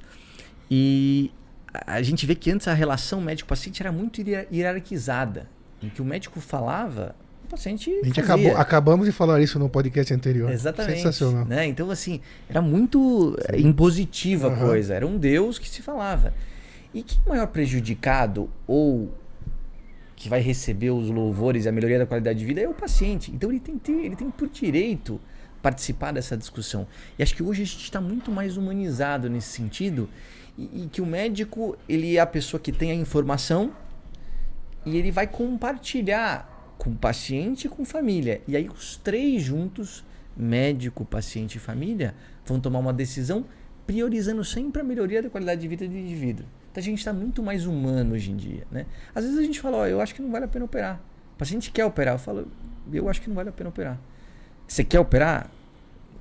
E 0.70 1.30
a, 1.72 2.02
gente 2.02 2.26
vê 2.26 2.34
que 2.34 2.50
antes 2.50 2.68
a 2.68 2.74
relação 2.74 3.20
médico-paciente 3.20 3.82
era 3.82 3.90
muito 3.90 4.20
hierar- 4.20 4.46
hierarquizada, 4.52 5.48
em 5.82 5.88
que 5.88 6.00
o 6.02 6.04
médico 6.04 6.40
falava, 6.40 7.14
o 7.44 7.48
paciente 7.48 7.90
A 7.90 8.04
gente 8.06 8.22
fazia. 8.22 8.34
acabou, 8.34 8.56
acabamos 8.60 9.06
de 9.06 9.12
falar 9.12 9.40
isso 9.40 9.58
no 9.58 9.68
podcast 9.68 10.12
anterior. 10.12 10.50
Exatamente. 10.50 10.98
Sensacional. 10.98 11.44
Né? 11.46 11.66
Então, 11.66 11.90
assim, 11.90 12.20
era 12.48 12.60
muito 12.62 13.36
eh, 13.48 13.60
impositiva 13.60 14.48
a 14.48 14.50
Aham. 14.50 14.66
coisa. 14.66 14.94
Era 14.94 15.06
um 15.06 15.16
Deus 15.18 15.58
que 15.58 15.68
se 15.68 15.82
falava. 15.82 16.32
E 16.94 17.02
quem 17.02 17.18
é 17.26 17.28
maior 17.28 17.48
prejudicado 17.48 18.48
ou 18.66 19.12
que 20.14 20.28
vai 20.28 20.40
receber 20.40 20.90
os 20.90 21.10
louvores 21.10 21.64
e 21.64 21.68
a 21.68 21.72
melhoria 21.72 21.98
da 21.98 22.06
qualidade 22.06 22.38
de 22.38 22.44
vida 22.44 22.60
é 22.60 22.68
o 22.68 22.72
paciente. 22.72 23.32
Então, 23.32 23.50
ele 23.50 23.60
tem, 23.60 23.76
que 23.76 23.90
ele 23.90 24.14
tem 24.14 24.30
por 24.30 24.48
direito 24.48 25.20
participar 25.60 26.12
dessa 26.12 26.36
discussão. 26.36 26.86
E 27.18 27.22
acho 27.22 27.34
que 27.34 27.42
hoje 27.42 27.62
a 27.62 27.64
gente 27.64 27.82
está 27.82 28.00
muito 28.00 28.30
mais 28.30 28.56
humanizado 28.56 29.28
nesse 29.28 29.48
sentido 29.48 30.08
e, 30.56 30.84
e 30.84 30.88
que 30.88 31.00
o 31.00 31.06
médico 31.06 31.76
ele 31.88 32.16
é 32.16 32.20
a 32.20 32.26
pessoa 32.26 32.60
que 32.60 32.70
tem 32.70 32.90
a 32.90 32.94
informação 32.94 33.72
e 34.86 34.96
ele 34.96 35.10
vai 35.10 35.26
compartilhar 35.26 36.74
com 36.78 36.90
o 36.90 36.96
paciente 36.96 37.66
e 37.66 37.68
com 37.68 37.84
família. 37.84 38.40
E 38.46 38.56
aí 38.56 38.68
os 38.68 38.96
três 38.98 39.42
juntos, 39.42 40.04
médico, 40.36 41.04
paciente 41.04 41.56
e 41.56 41.58
família, 41.58 42.14
vão 42.46 42.60
tomar 42.60 42.78
uma 42.78 42.92
decisão 42.92 43.44
priorizando 43.86 44.44
sempre 44.44 44.80
a 44.80 44.84
melhoria 44.84 45.22
da 45.22 45.30
qualidade 45.30 45.60
de 45.60 45.68
vida 45.68 45.88
do 45.88 45.96
indivíduo. 45.96 46.46
Então 46.74 46.82
a 46.82 46.84
gente 46.84 46.98
está 46.98 47.12
muito 47.12 47.40
mais 47.40 47.66
humano 47.66 48.14
hoje 48.14 48.32
em 48.32 48.36
dia, 48.36 48.66
né? 48.68 48.84
Às 49.14 49.22
vezes 49.22 49.38
a 49.38 49.42
gente 49.42 49.60
fala, 49.60 49.76
ó, 49.76 49.86
eu 49.86 50.00
acho 50.00 50.12
que 50.12 50.20
não 50.20 50.32
vale 50.32 50.46
a 50.46 50.48
pena 50.48 50.64
operar. 50.64 51.00
O 51.36 51.38
paciente 51.38 51.70
quer 51.70 51.84
operar, 51.84 52.16
eu 52.16 52.18
falo, 52.18 52.48
eu 52.92 53.08
acho 53.08 53.22
que 53.22 53.28
não 53.28 53.36
vale 53.36 53.48
a 53.48 53.52
pena 53.52 53.68
operar. 53.70 53.96
Você 54.66 54.82
quer 54.82 54.98
operar? 54.98 55.48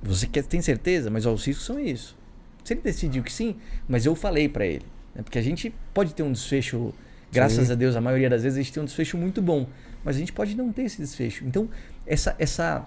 Você 0.00 0.28
quer, 0.28 0.44
tem 0.44 0.62
certeza? 0.62 1.10
Mas 1.10 1.26
ó, 1.26 1.32
os 1.32 1.44
riscos 1.44 1.66
são 1.66 1.80
isso. 1.80 2.16
Se 2.62 2.72
ele 2.72 2.82
decidiu 2.82 3.24
que 3.24 3.32
sim, 3.32 3.56
mas 3.88 4.06
eu 4.06 4.14
falei 4.14 4.48
para 4.48 4.64
ele. 4.64 4.84
Né? 5.12 5.24
Porque 5.24 5.40
a 5.40 5.42
gente 5.42 5.74
pode 5.92 6.14
ter 6.14 6.22
um 6.22 6.30
desfecho, 6.30 6.94
graças 7.32 7.66
Sim. 7.66 7.72
a 7.72 7.74
Deus, 7.74 7.96
a 7.96 8.00
maioria 8.00 8.30
das 8.30 8.44
vezes 8.44 8.56
a 8.56 8.62
gente 8.62 8.72
tem 8.72 8.80
um 8.80 8.86
desfecho 8.86 9.18
muito 9.18 9.42
bom. 9.42 9.66
Mas 10.04 10.14
a 10.14 10.18
gente 10.20 10.32
pode 10.32 10.56
não 10.56 10.72
ter 10.72 10.82
esse 10.82 10.98
desfecho. 10.98 11.44
Então, 11.44 11.68
essa, 12.06 12.36
essa 12.38 12.86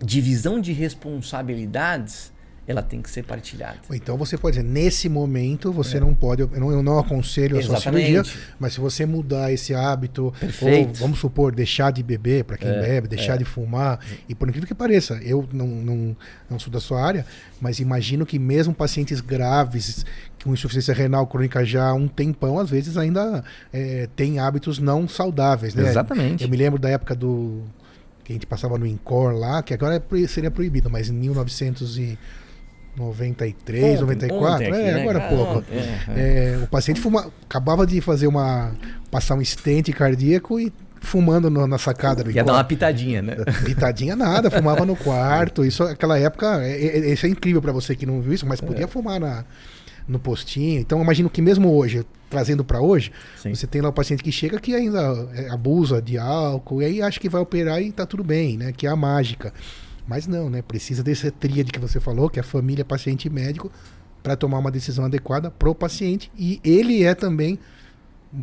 divisão 0.00 0.60
de 0.60 0.72
responsabilidades, 0.72 2.32
ela 2.68 2.82
tem 2.82 3.00
que 3.00 3.10
ser 3.10 3.24
partilhada. 3.24 3.78
Então 3.90 4.18
você 4.18 4.36
pode 4.36 4.58
dizer, 4.58 4.68
nesse 4.68 5.08
momento 5.08 5.72
você 5.72 5.98
não 5.98 6.14
pode, 6.14 6.42
eu 6.42 6.50
não, 6.60 6.70
eu 6.70 6.82
não 6.82 6.98
aconselho 6.98 7.58
a 7.58 7.62
sua 7.62 7.76
É. 7.76 7.78
Exatamente. 7.78 8.06
cirurgia, 8.06 8.40
mas 8.60 8.74
se 8.74 8.80
você 8.80 9.06
mudar 9.06 9.50
esse 9.50 9.74
hábito, 9.74 10.34
Perfeito. 10.38 10.88
ou 10.88 10.94
vamos 10.96 11.18
supor, 11.18 11.54
deixar 11.54 11.90
de 11.90 12.02
beber 12.02 12.44
para 12.44 12.58
quem 12.58 12.68
É, 12.68 12.78
bebe, 12.80 13.08
deixar 13.08 13.36
é. 13.36 13.38
de 13.38 13.44
fumar, 13.46 13.98
e 14.28 14.34
por 14.34 14.46
incrível 14.48 14.68
que 14.68 14.74
pareça, 14.74 15.18
eu 15.22 15.48
não, 15.50 15.66
não, 15.66 16.16
não 16.50 16.58
sou 16.58 16.70
da 16.70 16.78
sua 16.78 17.02
área, 17.02 17.24
mas 17.58 17.80
imagino 17.80 18.26
que 18.26 18.38
mesmo 18.38 18.74
pacientes 18.74 19.22
graves, 19.22 20.04
com 20.44 20.52
insuficiência 20.52 20.92
renal 20.92 21.26
crônica 21.26 21.64
já 21.64 21.88
há 21.88 21.94
um 21.94 22.06
tempão, 22.06 22.58
às 22.58 22.68
vezes 22.68 22.98
ainda 22.98 23.42
é, 23.72 24.08
tem 24.14 24.38
hábitos 24.40 24.78
não 24.78 25.08
saudáveis, 25.08 25.74
né? 25.74 25.88
Exatamente. 25.88 26.44
Eu 26.44 26.50
me 26.50 26.56
lembro 26.58 26.78
da 26.78 26.90
época 26.90 27.14
do 27.14 27.62
que 28.24 28.32
a 28.32 28.34
gente 28.34 28.46
passava 28.46 28.76
no 28.76 28.86
Incor 28.86 29.32
lá, 29.32 29.62
que 29.62 29.72
agora 29.72 29.96
é 29.96 30.26
seria 30.26 30.50
proibido, 30.50 30.90
mas 30.90 31.08
em 31.08 31.14
1993, 32.98 33.84
Ontem- 33.84 34.00
94, 34.00 34.54
ontem 34.54 34.66
aqui, 34.68 34.76
é, 34.76 34.94
né, 34.94 35.00
agora 35.02 35.18
há 35.18 35.28
pouco. 35.28 35.64
É, 35.70 35.76
é. 35.76 36.54
É, 36.54 36.58
o 36.62 36.66
paciente 36.66 37.00
fuma, 37.00 37.30
acabava 37.48 37.86
de 37.86 38.00
fazer 38.00 38.26
uma 38.26 38.72
passar 39.10 39.34
um 39.34 39.40
estente 39.42 39.92
cardíaco 39.92 40.58
e 40.60 40.72
fumando 41.00 41.48
no- 41.48 41.66
na 41.66 41.78
sacada 41.78 42.28
Ia 42.30 42.42
dar 42.44 42.54
uma 42.54 42.64
pitadinha, 42.64 43.22
né? 43.22 43.36
Pitadinha 43.64 44.16
nada, 44.16 44.50
fumava 44.50 44.84
no 44.84 44.96
quarto. 44.96 45.64
Isso, 45.64 45.82
aquela 45.84 46.18
época, 46.18 46.60
é, 46.62 46.72
é- 46.72 47.12
isso 47.12 47.24
é 47.24 47.28
incrível 47.28 47.62
para 47.62 47.72
você 47.72 47.94
que 47.94 48.04
não 48.04 48.20
viu 48.20 48.32
isso, 48.32 48.46
mas 48.46 48.60
podia 48.60 48.84
É. 48.84 48.88
fumar 48.88 49.20
na, 49.20 49.44
no 50.06 50.18
postinho. 50.18 50.80
Então, 50.80 51.00
imagino 51.00 51.30
que 51.30 51.40
mesmo 51.40 51.72
hoje, 51.72 52.04
trazendo 52.28 52.64
para 52.64 52.80
hoje, 52.80 53.12
Sim. 53.40 53.54
você 53.54 53.66
tem 53.66 53.80
lá 53.80 53.88
o 53.88 53.92
paciente 53.92 54.22
que 54.22 54.32
chega 54.32 54.58
que 54.58 54.74
ainda 54.74 55.28
é, 55.34 55.48
abusa 55.50 56.02
de 56.02 56.18
álcool 56.18 56.82
e 56.82 56.84
aí 56.84 57.00
acha 57.02 57.18
que 57.20 57.28
vai 57.28 57.40
operar 57.40 57.80
e 57.80 57.92
tá 57.92 58.04
tudo 58.04 58.24
bem, 58.24 58.56
né? 58.58 58.72
Que 58.76 58.86
é 58.86 58.90
a 58.90 58.96
mágica. 58.96 59.52
Mas 60.08 60.26
não, 60.26 60.48
né? 60.48 60.62
Precisa 60.62 61.02
dessa 61.02 61.30
tríade 61.30 61.70
que 61.70 61.78
você 61.78 62.00
falou, 62.00 62.30
que 62.30 62.40
é 62.40 62.42
família, 62.42 62.84
paciente 62.84 63.26
e 63.26 63.30
médico, 63.30 63.70
para 64.22 64.34
tomar 64.34 64.58
uma 64.58 64.70
decisão 64.70 65.04
adequada 65.04 65.50
pro 65.50 65.74
paciente. 65.74 66.32
E 66.36 66.58
ele 66.64 67.04
é 67.04 67.14
também 67.14 67.58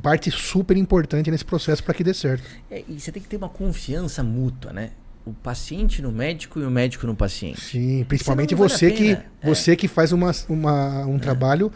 parte 0.01 0.29
super 0.31 0.77
importante 0.77 1.29
nesse 1.31 1.43
processo 1.43 1.83
para 1.83 1.93
que 1.95 2.03
dê 2.03 2.13
certo. 2.13 2.43
É, 2.69 2.83
e 2.87 2.99
você 2.99 3.11
tem 3.11 3.21
que 3.21 3.27
ter 3.27 3.37
uma 3.37 3.49
confiança 3.49 4.21
mútua, 4.23 4.71
né? 4.71 4.91
O 5.25 5.33
paciente 5.33 6.03
no 6.03 6.11
médico 6.11 6.59
e 6.59 6.63
o 6.63 6.69
médico 6.69 7.07
no 7.07 7.15
paciente. 7.15 7.59
Sim, 7.59 8.03
principalmente 8.07 8.51
não 8.51 8.59
vale 8.59 8.69
você 8.71 8.91
que 8.91 9.15
pena. 9.15 9.25
É. 9.41 9.47
você 9.47 9.75
que 9.75 9.87
faz 9.87 10.11
uma, 10.11 10.31
uma- 10.47 11.05
um 11.07 11.17
trabalho 11.17 11.71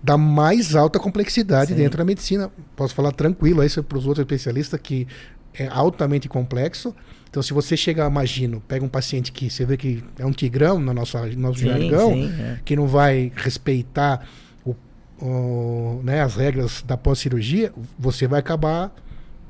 da 0.00 0.16
mais 0.16 0.76
alta 0.76 1.00
complexidade 1.00 1.72
Sim. 1.72 1.78
dentro 1.78 1.98
da 1.98 2.04
medicina. 2.04 2.48
Posso 2.76 2.94
falar 2.94 3.10
tranquilo 3.10 3.64
isso 3.64 3.82
para 3.82 3.98
os 3.98 4.06
outros 4.06 4.22
especialistas 4.22 4.78
que 4.80 5.08
é 5.52 5.66
altamente 5.66 6.28
complexo. 6.28 6.94
Então, 7.34 7.42
se 7.42 7.52
você 7.52 7.76
chega, 7.76 8.06
imagino, 8.06 8.60
pega 8.60 8.84
um 8.84 8.88
paciente 8.88 9.32
que 9.32 9.50
você 9.50 9.64
vê 9.66 9.76
que 9.76 10.04
é 10.20 10.24
um 10.24 10.30
tigrão 10.30 10.78
no 10.78 10.94
nosso, 10.94 11.18
no 11.18 11.34
nosso 11.40 11.58
Sim, 11.58 11.66
jargão, 11.66 12.12
sim, 12.12 12.32
é. 12.40 12.60
que 12.64 12.76
não 12.76 12.86
vai 12.86 13.32
respeitar 13.34 14.24
o- 14.64 14.76
o- 15.20 16.00
né, 16.04 16.20
as 16.22 16.36
regras 16.36 16.84
da 16.86 16.96
pós-cirurgia, 16.96 17.72
você 17.98 18.28
vai 18.28 18.38
acabar 18.38 18.94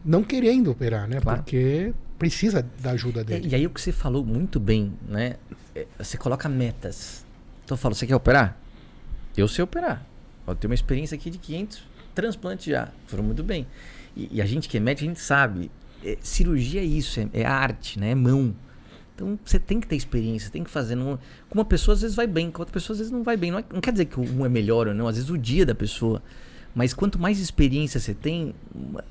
não 0.03 0.25
querendo 0.25 0.70
operar, 0.70 1.07
né? 1.07 1.20
Claro. 1.20 1.42
Porque 1.42 1.92
precisa 2.18 2.64
da 2.81 2.92
ajuda 2.92 3.23
dele. 3.23 3.49
E 3.51 3.55
aí 3.55 3.66
o 3.66 3.70
que 3.70 3.79
você 3.83 3.92
falou 3.92 4.25
muito 4.25 4.59
bem, 4.59 4.94
né? 5.07 5.35
É, 5.75 5.87
Você 5.99 6.16
coloca 6.16 6.49
metas. 6.49 7.23
Então 7.66 7.75
eu 7.75 7.79
falo, 7.79 7.94
você 7.94 8.07
quer 8.07 8.16
operar? 8.16 8.57
Eu 9.37 9.47
sei 9.47 9.62
operar. 9.62 10.03
Eu 10.47 10.55
tenho 10.55 10.70
uma 10.70 10.75
experiência 10.75 11.16
aqui 11.16 11.29
de 11.29 11.37
500 11.37 11.83
transplantes 12.14 12.64
já. 12.64 12.88
Foram 13.09 13.25
muito 13.25 13.42
bem. 13.44 13.66
E, 14.16 14.37
e 14.37 14.40
a 14.40 14.47
gente 14.47 14.70
que 14.70 14.79
é 14.79 14.81
médico, 14.81 15.05
a 15.05 15.09
gente 15.09 15.20
sabe. 15.20 15.70
É, 16.04 16.18
cirurgia 16.20 16.80
é 16.80 16.84
isso, 16.84 17.18
é, 17.20 17.28
é 17.32 17.44
arte, 17.44 17.98
né? 17.98 18.10
É 18.10 18.14
mão. 18.14 18.54
Então 19.14 19.38
você 19.44 19.58
tem 19.58 19.80
que 19.80 19.86
ter 19.86 19.96
experiência, 19.96 20.50
tem 20.50 20.64
que 20.64 20.70
fazer. 20.70 20.94
Não, 20.96 21.18
com 21.48 21.58
uma 21.58 21.64
pessoa 21.64 21.94
às 21.94 22.00
vezes 22.02 22.16
vai 22.16 22.26
bem, 22.26 22.50
com 22.50 22.60
outra 22.60 22.72
pessoa 22.72 22.94
às 22.94 22.98
vezes 22.98 23.12
não 23.12 23.22
vai 23.22 23.36
bem. 23.36 23.50
Não, 23.50 23.58
é- 23.60 23.64
não 23.72 23.80
quer 23.80 23.92
dizer 23.92 24.06
que 24.06 24.18
um 24.18 24.44
é 24.44 24.48
melhor 24.48 24.88
ou 24.88 24.94
não, 24.94 25.06
às 25.06 25.16
vezes 25.16 25.30
o 25.30 25.38
dia 25.38 25.64
da 25.64 25.74
pessoa. 25.74 26.22
Mas 26.74 26.92
quanto 26.92 27.18
mais 27.20 27.38
experiência 27.38 28.00
você 28.00 28.12
tem, 28.12 28.52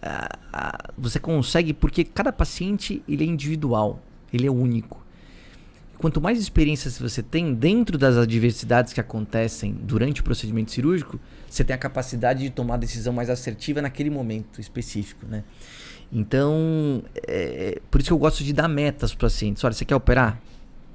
a- 0.02 0.38
a- 0.52 0.90
você 0.98 1.18
consegue, 1.20 1.74
porque 1.74 2.04
cada 2.04 2.34
paciente 2.34 3.02
ele 3.08 3.24
é 3.24 3.28
individual, 3.28 4.02
ele 4.34 4.46
é 4.46 4.52
único. 4.52 5.02
Quanto 5.98 6.20
mais 6.20 6.38
experiências 6.38 7.00
você 7.00 7.24
tem 7.24 7.54
dentro 7.54 7.98
das 7.98 8.18
adversidades 8.18 8.92
que 8.92 9.00
acontecem 9.00 9.72
durante 9.74 10.20
o 10.20 10.24
procedimento 10.26 10.70
cirúrgico, 10.72 11.18
você 11.50 11.64
tem 11.64 11.74
a 11.74 11.78
capacidade 11.78 12.44
de 12.44 12.50
tomar 12.50 12.74
a 12.74 12.78
decisão 12.78 13.14
mais 13.14 13.30
assertiva 13.30 13.82
naquele 13.82 14.10
momento 14.10 14.60
específico, 14.60 15.26
né? 15.26 15.46
Então, 16.14 17.04
é, 17.28 17.82
por 17.90 18.00
isso 18.00 18.10
que 18.10 18.14
eu 18.14 18.18
gosto 18.20 18.44
de 18.44 18.54
dar 18.54 18.68
metas 18.68 19.14
para 19.16 19.26
os 19.28 19.34
pacientes. 19.34 19.64
Olha, 19.64 19.74
você 19.74 19.84
quer 19.84 19.96
operar? 19.96 20.40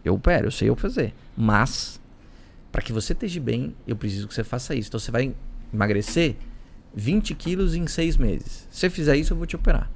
Eu 0.05 0.15
opero, 0.15 0.47
eu 0.47 0.51
sei 0.51 0.69
eu 0.69 0.77
fazer. 0.77 1.13
Mas, 1.37 2.01
para 2.71 2.81
que 2.83 2.93
você 2.93 3.13
esteja 3.13 3.41
bem, 3.41 3.75
eu 3.87 3.97
preciso 3.97 4.29
que 4.29 4.35
você 4.35 4.45
faça 4.45 4.75
isso. 4.77 4.89
Então, 4.89 5.01
você 5.01 5.11
vai 5.11 5.35
emagrecer 5.75 6.37
20 6.95 7.35
quilos 7.35 7.75
em 7.75 7.87
seis 7.89 8.17
meses. 8.17 8.67
Se 8.71 8.81
você 8.81 8.91
fizer 8.91 9.17
isso, 9.17 9.33
eu 9.33 9.37
vou 9.37 9.47
te 9.47 9.57
operar. 9.57 9.91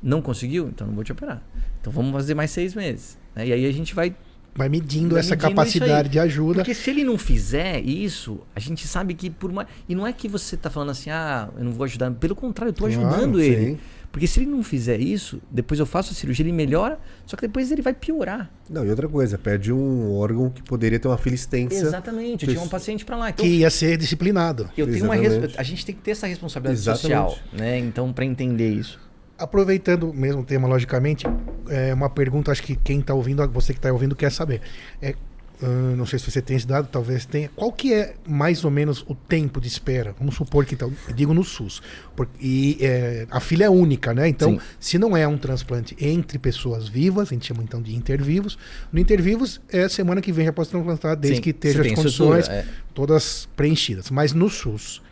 Não 0.00 0.22
conseguiu? 0.22 0.68
Então, 0.68 0.86
não 0.86 0.94
vou 0.94 1.02
te 1.02 1.10
operar. 1.10 1.42
Então, 1.80 1.92
vamos 1.92 2.12
fazer 2.12 2.34
mais 2.34 2.52
seis 2.52 2.72
meses. 2.74 3.18
né? 3.34 3.48
E 3.48 3.52
aí 3.52 3.66
a 3.66 3.72
gente 3.72 3.94
vai 3.94 4.14
Vai 4.54 4.68
medindo 4.68 5.10
Vai 5.10 5.20
essa 5.20 5.36
medindo 5.36 5.50
capacidade 5.50 6.08
de 6.08 6.18
ajuda. 6.18 6.60
porque 6.60 6.74
se 6.74 6.90
ele 6.90 7.04
não 7.04 7.16
fizer 7.16 7.80
isso, 7.80 8.40
a 8.56 8.58
gente 8.60 8.88
sabe 8.88 9.14
que 9.14 9.30
por. 9.30 9.52
E 9.88 9.94
não 9.94 10.04
é 10.04 10.12
que 10.12 10.26
você 10.26 10.56
tá 10.56 10.68
falando 10.68 10.90
assim, 10.90 11.10
ah, 11.10 11.48
eu 11.56 11.62
não 11.64 11.70
vou 11.70 11.84
ajudar. 11.84 12.10
Pelo 12.12 12.34
contrário, 12.34 12.70
eu 12.70 12.74
Claro, 12.74 12.92
ajudando 12.92 13.40
ele. 13.40 13.72
sim. 13.74 13.78
Porque 14.10 14.26
se 14.26 14.40
ele 14.40 14.46
não 14.50 14.62
fizer 14.62 15.00
isso, 15.00 15.40
depois 15.50 15.78
eu 15.78 15.86
faço 15.86 16.12
a 16.12 16.14
cirurgia, 16.14 16.44
ele 16.44 16.52
melhora, 16.52 16.98
só 17.26 17.36
que 17.36 17.42
depois 17.42 17.70
ele 17.70 17.82
vai 17.82 17.92
piorar. 17.92 18.50
Não, 18.68 18.84
e 18.84 18.90
outra 18.90 19.08
coisa, 19.08 19.36
perde 19.36 19.72
um 19.72 20.14
órgão 20.16 20.50
que 20.50 20.62
poderia 20.62 20.98
ter 20.98 21.08
uma 21.08 21.18
fila 21.18 21.34
extensa. 21.34 21.74
Exatamente. 21.74 22.46
Eu 22.46 22.52
tinha 22.52 22.64
um 22.64 22.68
paciente 22.68 23.04
para 23.04 23.16
lá. 23.16 23.30
Então, 23.30 23.44
Que 23.44 23.50
ia 23.58 23.70
ser 23.70 23.96
disciplinado. 23.96 24.70
eu 24.76 24.86
tenho 24.90 25.04
uma 25.04 25.16
Exatamente. 25.16 25.58
A 25.58 25.62
gente 25.62 25.84
tem 25.84 25.94
que 25.94 26.00
ter 26.00 26.12
essa 26.12 26.26
responsabilidade 26.26 26.80
Exatamente. 26.80 27.30
social, 27.32 27.38
né? 27.52 27.78
Então, 27.78 28.12
para 28.12 28.24
entender 28.24 28.70
isso. 28.70 28.98
Aproveitando 29.36 30.10
o 30.10 30.14
mesmo 30.14 30.42
tema, 30.42 30.66
logicamente, 30.66 31.24
é 31.68 31.94
uma 31.94 32.10
pergunta, 32.10 32.50
acho 32.50 32.62
que 32.62 32.74
quem 32.74 33.00
está 33.00 33.14
ouvindo, 33.14 33.46
você 33.48 33.72
que 33.72 33.78
está 33.78 33.92
ouvindo 33.92 34.16
quer 34.16 34.32
saber. 34.32 34.60
É, 35.00 35.14
ah, 35.60 35.96
não 35.96 36.06
sei 36.06 36.18
se 36.18 36.30
você 36.30 36.40
tem 36.40 36.56
esse 36.56 36.66
dado, 36.66 36.88
talvez 36.90 37.26
tenha. 37.26 37.48
Qual 37.54 37.72
que 37.72 37.92
é 37.92 38.14
mais 38.26 38.64
ou 38.64 38.70
menos 38.70 39.04
o 39.08 39.14
tempo 39.14 39.60
de 39.60 39.66
espera? 39.66 40.14
Vamos 40.18 40.36
supor 40.36 40.64
que, 40.64 40.74
então, 40.74 40.92
eu 41.08 41.14
digo 41.14 41.34
no 41.34 41.42
SUS. 41.42 41.82
Porque, 42.14 42.32
e 42.40 42.78
é, 42.80 43.26
a 43.30 43.40
filha 43.40 43.64
é 43.64 43.70
única, 43.70 44.14
né? 44.14 44.28
Então, 44.28 44.52
Sim. 44.52 44.60
se 44.78 44.98
não 44.98 45.16
é 45.16 45.26
um 45.26 45.36
transplante 45.36 45.96
entre 46.00 46.38
pessoas 46.38 46.88
vivas, 46.88 47.28
a 47.28 47.34
gente 47.34 47.46
chama 47.46 47.62
então 47.62 47.82
de 47.82 47.94
intervivos. 47.94 48.56
No 48.92 49.00
intervivos 49.00 49.60
é 49.68 49.88
semana 49.88 50.20
que 50.20 50.32
vem 50.32 50.46
já 50.46 50.52
posso 50.52 50.70
transplantar, 50.70 51.16
desde 51.16 51.36
Sim, 51.36 51.42
que 51.42 51.50
esteja 51.50 51.82
as 51.82 51.92
condições 51.92 52.40
estrutura, 52.40 52.68
é. 52.70 52.92
todas 52.94 53.48
preenchidas. 53.56 54.10
Mas 54.10 54.32
no 54.32 54.48
SUS, 54.48 55.02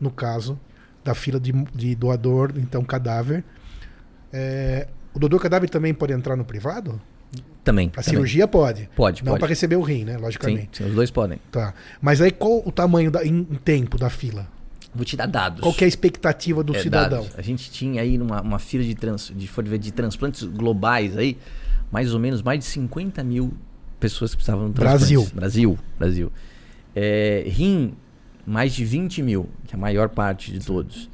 no 0.00 0.10
caso 0.10 0.58
da 1.02 1.14
fila 1.14 1.40
de, 1.40 1.52
de 1.74 1.94
doador, 1.96 2.52
então 2.56 2.84
cadáver, 2.84 3.42
é, 4.32 4.86
o 5.12 5.18
doador 5.18 5.40
cadáver 5.40 5.68
também 5.68 5.92
pode 5.92 6.12
entrar 6.12 6.36
no 6.36 6.44
privado? 6.44 7.00
Também. 7.64 7.88
A 7.88 7.90
também. 7.90 8.04
cirurgia 8.04 8.48
pode. 8.48 8.88
Pode, 8.96 9.24
Não 9.24 9.36
para 9.36 9.46
receber 9.48 9.76
o 9.76 9.82
rim, 9.82 10.04
né? 10.04 10.14
Sim, 10.14 10.20
Logicamente. 10.22 10.78
sim, 10.78 10.84
os 10.84 10.94
dois 10.94 11.10
podem. 11.10 11.38
Tá. 11.52 11.74
Mas 12.00 12.20
aí 12.20 12.30
qual 12.30 12.62
o 12.66 12.72
tamanho 12.72 13.10
da, 13.10 13.24
em, 13.24 13.38
em 13.38 13.54
tempo 13.56 13.98
da 13.98 14.08
fila? 14.08 14.46
Vou 14.94 15.04
te 15.04 15.16
dar 15.16 15.26
dados. 15.26 15.60
Qual 15.60 15.74
que 15.74 15.84
é 15.84 15.86
a 15.86 15.88
expectativa 15.88 16.64
do 16.64 16.74
É, 16.74 16.80
cidadão? 16.80 17.22
dados. 17.22 17.38
A 17.38 17.42
gente 17.42 17.70
tinha 17.70 18.00
aí 18.00 18.16
numa 18.16 18.40
uma 18.40 18.58
fila 18.58 18.82
de, 18.82 18.94
trans, 18.94 19.30
de, 19.36 19.78
de 19.78 19.92
transplantes 19.92 20.42
globais 20.44 21.16
aí, 21.16 21.36
mais 21.92 22.14
ou 22.14 22.20
menos 22.20 22.42
mais 22.42 22.58
de 22.60 22.64
50 22.64 23.22
mil 23.22 23.52
pessoas 24.00 24.30
que 24.30 24.38
precisavam 24.38 24.70
de. 24.70 24.72
Brasil. 24.80 25.28
Brasil. 25.34 25.78
Brasil. 25.98 26.32
É, 26.96 27.44
rim, 27.46 27.94
mais 28.46 28.72
de 28.72 28.84
20 28.84 29.22
mil, 29.22 29.48
que 29.66 29.74
é 29.74 29.76
a 29.76 29.80
maior 29.80 30.08
parte 30.08 30.50
de 30.50 30.64
todos. 30.64 31.08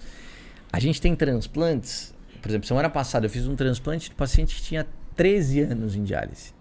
A 0.73 0.79
gente 0.79 1.01
tem 1.01 1.15
transplantes, 1.17 2.15
por 2.41 2.49
exemplo, 2.49 2.67
semana 2.67 2.89
passada 2.89 3.27
eu 3.27 3.31
fiz 3.31 3.47
um 3.47 3.57
transplante 3.57 4.09
de 4.11 4.15
paciente 4.15 4.55
que 4.55 4.63
tinha 4.63 4.87
13 5.17 5.61
anos 5.61 5.95
em 5.97 6.03
diálise. 6.03 6.53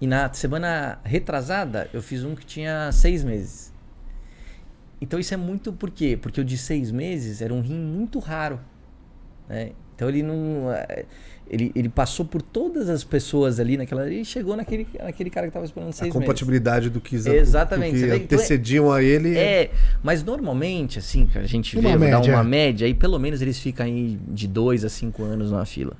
E 0.00 0.06
na 0.06 0.32
semana 0.32 0.98
retrasada 1.04 1.88
eu 1.92 2.02
fiz 2.02 2.24
um 2.24 2.34
que 2.34 2.44
tinha 2.44 2.90
6 2.92 3.24
meses. 3.24 3.72
Então 5.00 5.18
isso 5.18 5.34
é 5.34 5.36
muito 5.36 5.72
por 5.72 5.90
quê? 5.90 6.16
Porque 6.20 6.40
o 6.40 6.44
de 6.44 6.56
seis 6.56 6.92
meses 6.92 7.42
era 7.42 7.52
um 7.52 7.60
rim 7.60 7.78
muito 7.78 8.20
raro. 8.20 8.60
né? 9.48 9.70
Então 9.96 10.08
ele 10.08 10.22
não. 10.22 10.72
eh, 10.72 11.04
Ele, 11.50 11.70
ele 11.74 11.88
passou 11.88 12.24
por 12.24 12.40
todas 12.40 12.88
as 12.88 13.02
pessoas 13.04 13.58
ali 13.58 13.76
naquela. 13.76 14.08
E 14.08 14.24
chegou 14.24 14.56
naquele, 14.56 14.86
naquele 15.02 15.28
cara 15.28 15.46
que 15.46 15.50
estava 15.50 15.66
esperando 15.66 15.90
A 15.90 15.92
seis 15.92 16.12
compatibilidade 16.12 16.88
do 16.88 17.00
que, 17.00 17.16
Exatamente, 17.16 17.94
do 17.94 18.00
que 18.00 18.06
vê? 18.06 18.16
Então 18.16 18.38
antecediam 18.38 18.92
a 18.92 19.02
ele. 19.02 19.30
meses. 19.30 19.38
É, 19.38 19.70
mas 20.04 20.22
normalmente, 20.22 21.00
assim, 21.00 21.28
a 21.34 21.42
gente 21.46 21.76
Uma 21.76 21.90
vê, 21.90 21.96
média, 21.98 22.32
uma 22.32 22.40
é. 22.40 22.44
média, 22.44 22.86
aí 22.86 22.94
pelo 22.94 23.18
menos 23.18 23.42
eles 23.42 23.58
ficam 23.58 23.84
aí 23.84 24.18
de 24.28 24.46
dois 24.46 24.84
a 24.84 24.88
cinco 24.88 25.24
anos 25.24 25.50
na 25.50 25.64
fila. 25.66 25.96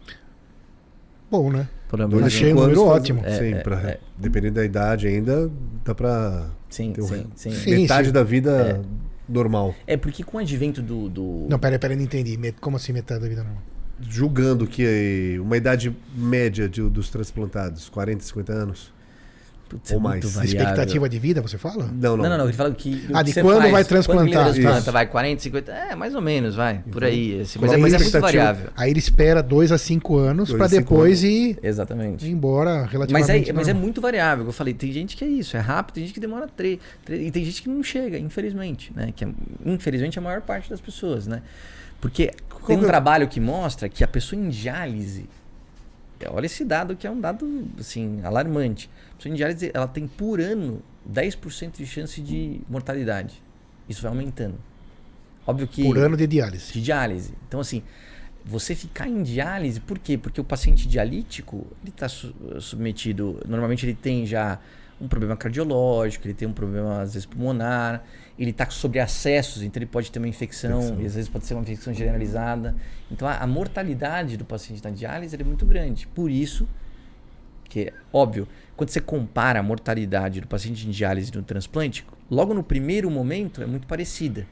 Bom, 1.33 1.51
né? 1.51 1.67
De 1.91 2.25
Achei 2.25 2.53
um 2.53 2.57
número 2.57 2.85
ótimo. 2.85 3.23
É, 3.25 3.39
sim, 3.39 3.55
é, 3.55 3.61
pra- 3.61 3.81
é. 3.91 3.99
dependendo 4.19 4.55
da 4.57 4.65
idade 4.67 5.07
ainda, 5.09 5.51
dá 5.85 5.95
pra 5.95 6.47
Sim, 6.69 6.93
ter 6.93 7.01
um- 7.03 7.07
sim, 7.07 7.27
sim. 7.35 7.71
Metade 7.71 8.09
sim. 8.09 8.13
da 8.13 8.23
vida 8.23 8.83
normal. 9.27 9.75
É 9.87 9.97
porque 9.97 10.23
com 10.23 10.37
o 10.37 10.41
advento 10.41 10.83
do. 10.83 11.09
do... 11.09 11.47
Não, 11.49 11.59
peraí, 11.59 11.79
peraí, 11.79 11.97
não 11.97 12.05
entendi. 12.05 12.39
Como 12.61 12.77
assim 12.77 12.93
metade 12.93 13.21
da 13.23 13.29
vida 13.29 13.43
normal? 13.43 13.63
Julgando 14.01 14.67
que 14.67 15.39
uma 15.41 15.57
idade 15.57 15.95
média 16.15 16.69
de- 16.69 16.83
dos 16.89 17.09
transplantados, 17.09 17.89
40, 17.89 18.23
50 18.25 18.53
anos. 18.53 18.93
Putz, 19.73 19.91
ou 19.91 19.99
é 19.99 20.01
mais. 20.03 20.25
variável. 20.25 20.45
Expectativa 20.61 21.09
de 21.09 21.19
vida, 21.19 21.41
você 21.41 21.57
fala? 21.57 21.87
Não, 21.87 22.17
não. 22.17 22.25
Não, 22.25 22.31
não, 22.31 22.39
não. 22.39 22.45
Ele 22.45 22.53
fala 22.53 22.71
que. 22.73 23.09
Ah, 23.13 23.23
de 23.23 23.33
quando 23.33 23.59
faz, 23.59 23.73
vai 23.73 23.83
Quando 23.83 23.89
transplantar. 23.89 24.25
ninguém 24.25 24.43
transplanta, 24.63 24.93
vai 24.93 25.07
40, 25.07 25.43
50. 25.43 25.73
É, 25.73 25.95
mais 25.97 26.15
ou 26.15 26.21
menos, 26.21 26.55
vai. 26.55 26.81
Por 26.91 27.03
aí. 27.05 27.41
Assim, 27.41 27.59
mas, 27.59 27.71
Aí 27.73 27.77
é, 27.79 27.81
mas 27.81 27.93
é 27.95 27.99
muito 27.99 28.21
variável. 28.21 28.71
Aí 28.77 28.91
ele 28.91 28.99
espera 28.99 29.43
dois 29.43 29.73
a 29.73 29.79
cinco 29.79 30.19
anos 30.19 30.49
Dois 30.51 30.57
pra 30.59 30.67
a 30.67 30.69
cinco 30.69 30.83
depois 30.83 31.23
ir, 31.23 31.59
Exatamente. 31.63 32.27
ir 32.27 32.31
embora 32.31 32.81
Mas 32.83 32.91
relativamente. 32.93 33.51
é, 33.51 33.53
mas 33.53 33.69
é 33.69 33.75
muito 33.75 34.01
variável. 34.01 34.45
Eu 34.47 34.53
falei, 34.53 34.75
tem 34.75 34.93
gente 34.93 35.17
que 35.17 35.25
é 35.25 35.29
isso, 35.29 35.57
é 35.57 35.61
rápido, 35.61 35.95
tem 35.95 36.05
gente 36.05 36.15
que 36.15 36.21
demora 36.21 36.47
três, 36.47 36.79
três 37.05 37.27
e 37.27 37.31
tem 37.31 37.45
gente 37.45 37.63
que 37.63 37.69
não 37.69 37.83
chega, 37.83 38.19
infelizmente, 38.19 38.93
né? 38.95 39.13
Que 39.17 39.25
é, 39.25 39.29
infelizmente 39.65 40.19
a 40.19 40.23
maior 40.23 40.43
parte 40.43 40.69
das 40.69 40.81
pessoas, 40.81 41.27
né? 41.27 41.41
Porque 42.01 42.31
tem 42.67 42.77
um 42.77 42.81
que 42.81 42.85
é- 42.85 42.89
trabalho 42.89 43.29
que 43.29 43.41
mostra 43.41 43.89
que 43.89 44.03
a 44.05 44.09
pessoa 44.09 44.41
em 44.41 44.49
diálise, 44.49 45.27
olha 46.29 46.47
esse 46.47 46.65
dado 46.65 46.95
que 46.97 47.07
é 47.07 47.11
um 47.11 47.21
dado 47.21 47.65
assim 47.79 48.21
alarmante. 48.23 48.89
A 49.23 49.25
pessoa 49.25 49.33
em 49.33 49.37
diálise, 49.37 49.71
ela 49.73 49.87
tem 49.87 50.07
por 50.09 50.41
ano 50.41 50.83
10% 51.09 51.77
de 51.77 51.87
chance 51.87 52.21
de 52.21 52.61
mortalidade. 52.69 53.41
Isso 53.89 54.03
vai 54.03 54.11
aumentando. 54.11 54.57
Óbvio 55.47 55.69
que 55.69 55.85
Por 55.85 55.97
ano 55.99 56.17
de 56.17 56.27
diálise. 56.27 56.73
de 56.73 56.83
diálise. 56.83 57.33
Então, 57.47 57.61
assim, 57.61 57.83
você 58.45 58.75
ficar 58.75 59.07
em 59.09 59.23
diálise, 59.23 59.79
por 59.81 59.99
quê? 59.99 60.19
Porque 60.19 60.41
o 60.41 60.45
paciente 60.45 60.89
dialítico, 60.89 61.67
ele 61.83 61.91
está 61.91 62.09
submetido, 62.09 63.41
normalmente 63.47 63.87
ele 63.87 63.95
tem 63.95 64.27
já 64.27 64.59
um 65.01 65.07
problema 65.07 65.37
cardiológico, 65.37 66.27
ele 66.27 66.35
tem 66.35 66.47
um 66.49 66.53
problema, 66.53 67.01
às 67.03 67.15
vezes, 67.15 67.27
pulmonar, 67.27 68.05
ele 68.39 68.51
está 68.51 68.69
sobre 68.71 68.99
acessos, 69.01 69.63
então 69.63 69.81
ele 69.81 69.87
pode 69.91 70.11
ter 70.11 70.19
uma 70.19 70.29
infecção, 70.29 70.79
Infecção. 70.79 71.01
e 71.03 71.07
às 71.07 71.15
vezes 71.15 71.29
pode 71.31 71.45
ser 71.47 71.55
uma 71.55 71.63
infecção 71.63 71.93
generalizada. 71.95 72.75
Então, 73.11 73.27
a, 73.29 73.37
a 73.39 73.47
mortalidade 73.47 74.37
do 74.37 74.45
paciente 74.45 74.83
na 74.83 74.91
diálise 74.91 75.37
é 75.41 75.45
muito 75.45 75.65
grande. 75.67 76.07
Por 76.09 76.31
isso, 76.31 76.69
que 77.65 77.81
é 77.81 77.93
óbvio, 78.13 78.47
quando 78.77 78.91
você 78.91 79.01
compara 79.01 79.61
a 79.61 79.63
mortalidade 79.63 80.41
do 80.41 80.47
paciente 80.49 80.87
em 80.87 80.91
diálise 80.91 81.31
e 81.33 81.37
no 81.37 81.43
transplante, 81.43 82.05
logo 82.31 82.55
no 82.55 82.63
primeiro 82.63 83.11
momento 83.11 83.63
é 83.63 83.67
muito 83.67 83.87
parecida, 83.87 84.47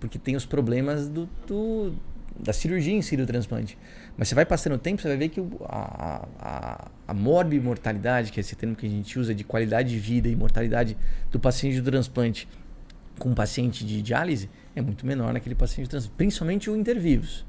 porque 0.00 0.18
tem 0.18 0.36
os 0.36 0.46
problemas 0.46 1.08
do, 1.08 1.28
do- 1.46 1.94
da 2.38 2.52
cirurgia 2.52 2.92
em 2.92 3.02
si 3.02 3.16
do 3.16 3.24
transplante. 3.26 3.78
Mas 4.16 4.28
você 4.28 4.34
vai 4.34 4.44
passando 4.44 4.74
o 4.74 4.78
tempo, 4.78 5.00
você 5.00 5.08
vai 5.08 5.16
ver 5.16 5.28
que 5.28 5.40
o- 5.40 5.50
a, 5.64 6.26
a, 6.40 6.90
a 7.08 7.14
morbimortalidade, 7.14 8.32
que 8.32 8.40
é 8.40 8.42
esse 8.42 8.56
termo 8.56 8.74
que 8.74 8.86
a 8.86 8.88
gente 8.88 9.18
usa 9.18 9.34
de 9.34 9.44
qualidade 9.44 9.90
de 9.90 9.98
vida 9.98 10.28
e 10.28 10.34
mortalidade 10.36 10.96
do 11.30 11.38
paciente 11.38 11.80
do 11.80 11.90
transplante 11.90 12.48
com 13.18 13.30
um 13.30 13.34
paciente 13.34 13.84
de 13.84 14.02
diálise 14.02 14.50
é 14.74 14.82
muito 14.82 15.06
menor 15.06 15.32
naquele 15.32 15.54
paciente 15.54 15.84
de 15.86 15.90
transplante, 15.90 16.16
principalmente 16.16 16.68
o 16.70 16.76
intervivos 16.76 17.44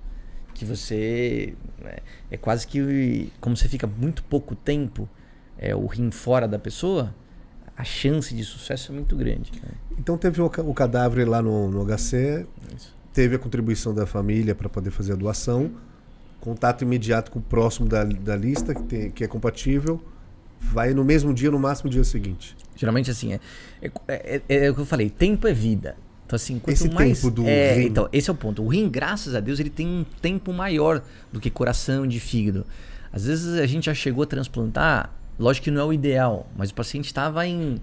que 0.53 0.63
você 0.63 1.53
é, 1.83 2.01
é 2.31 2.37
quase 2.37 2.65
que 2.67 3.31
como 3.41 3.57
você 3.57 3.67
fica 3.67 3.85
muito 3.87 4.23
pouco 4.23 4.55
tempo 4.55 5.09
é, 5.57 5.75
o 5.75 5.85
rim 5.85 6.11
fora 6.11 6.47
da 6.47 6.59
pessoa, 6.59 7.13
a 7.77 7.83
chance 7.83 8.33
de 8.33 8.43
sucesso 8.43 8.91
é 8.91 8.95
muito 8.95 9.15
grande. 9.15 9.51
né? 9.61 9.69
Então 9.97 10.17
teve 10.17 10.41
o, 10.41 10.45
o 10.45 10.73
cadáver 10.73 11.27
lá 11.27 11.41
no, 11.41 11.69
no 11.69 11.85
HC, 11.85 12.45
teve 13.13 13.35
a 13.35 13.39
contribuição 13.39 13.93
da 13.93 14.05
família 14.05 14.53
para 14.55 14.69
poder 14.69 14.91
fazer 14.91 15.13
a 15.13 15.15
doação, 15.15 15.71
contato 16.39 16.83
imediato 16.83 17.31
com 17.31 17.39
o 17.39 17.41
próximo 17.41 17.87
da, 17.87 18.03
da 18.03 18.35
lista, 18.35 18.73
que, 18.75 18.83
tem- 18.83 19.11
que 19.11 19.23
é 19.23 19.27
compatível, 19.27 20.01
vai 20.59 20.93
no 20.93 21.03
mesmo 21.03 21.33
dia, 21.33 21.49
no 21.51 21.59
máximo 21.59 21.89
dia 21.89 22.03
seguinte. 22.03 22.55
Geralmente 22.75 23.09
assim 23.11 23.33
é 23.33 23.39
é, 24.07 24.41
é, 24.49 24.65
é 24.65 24.71
o 24.71 24.75
que 24.75 24.81
eu 24.81 24.85
falei, 24.85 25.09
tempo 25.09 25.47
é 25.47 25.53
vida. 25.53 25.95
Então 26.25 26.35
assim, 26.35 26.57
quanto 26.59 26.73
Esse 26.75 26.89
mais 26.89 27.21
tempo 27.21 27.33
do 27.33 27.45
é, 27.47 27.75
rim. 27.75 27.85
então 27.87 28.09
esse 28.11 28.29
é 28.29 28.33
o 28.33 28.35
ponto. 28.35 28.63
O 28.63 28.67
rim, 28.67 28.89
graças 28.89 29.35
a 29.35 29.39
Deus, 29.39 29.59
ele 29.59 29.69
tem 29.69 29.87
um 29.87 30.03
tempo 30.21 30.51
maior 30.51 31.01
do 31.31 31.39
que 31.39 31.49
coração 31.49 32.05
de 32.07 32.19
fígado. 32.19 32.65
Às 33.13 33.25
vezes 33.25 33.59
a 33.59 33.65
gente 33.65 33.85
já 33.85 33.93
chegou 33.93 34.23
a 34.23 34.25
transplantar, 34.27 35.13
lógico 35.39 35.65
que 35.65 35.71
não 35.71 35.81
é 35.81 35.85
o 35.85 35.93
ideal, 35.93 36.47
mas 36.55 36.69
o 36.69 36.73
paciente 36.73 37.05
estava 37.05 37.45
em 37.45 37.77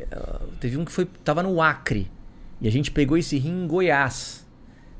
eh, 0.00 0.38
teve 0.60 0.76
um 0.76 0.84
que 0.84 0.92
foi 0.92 1.06
tava 1.24 1.42
no 1.42 1.60
Acre 1.60 2.10
e 2.60 2.68
a 2.68 2.70
gente 2.72 2.90
pegou 2.90 3.16
esse 3.16 3.38
rim 3.38 3.64
em 3.64 3.66
Goiás. 3.66 4.46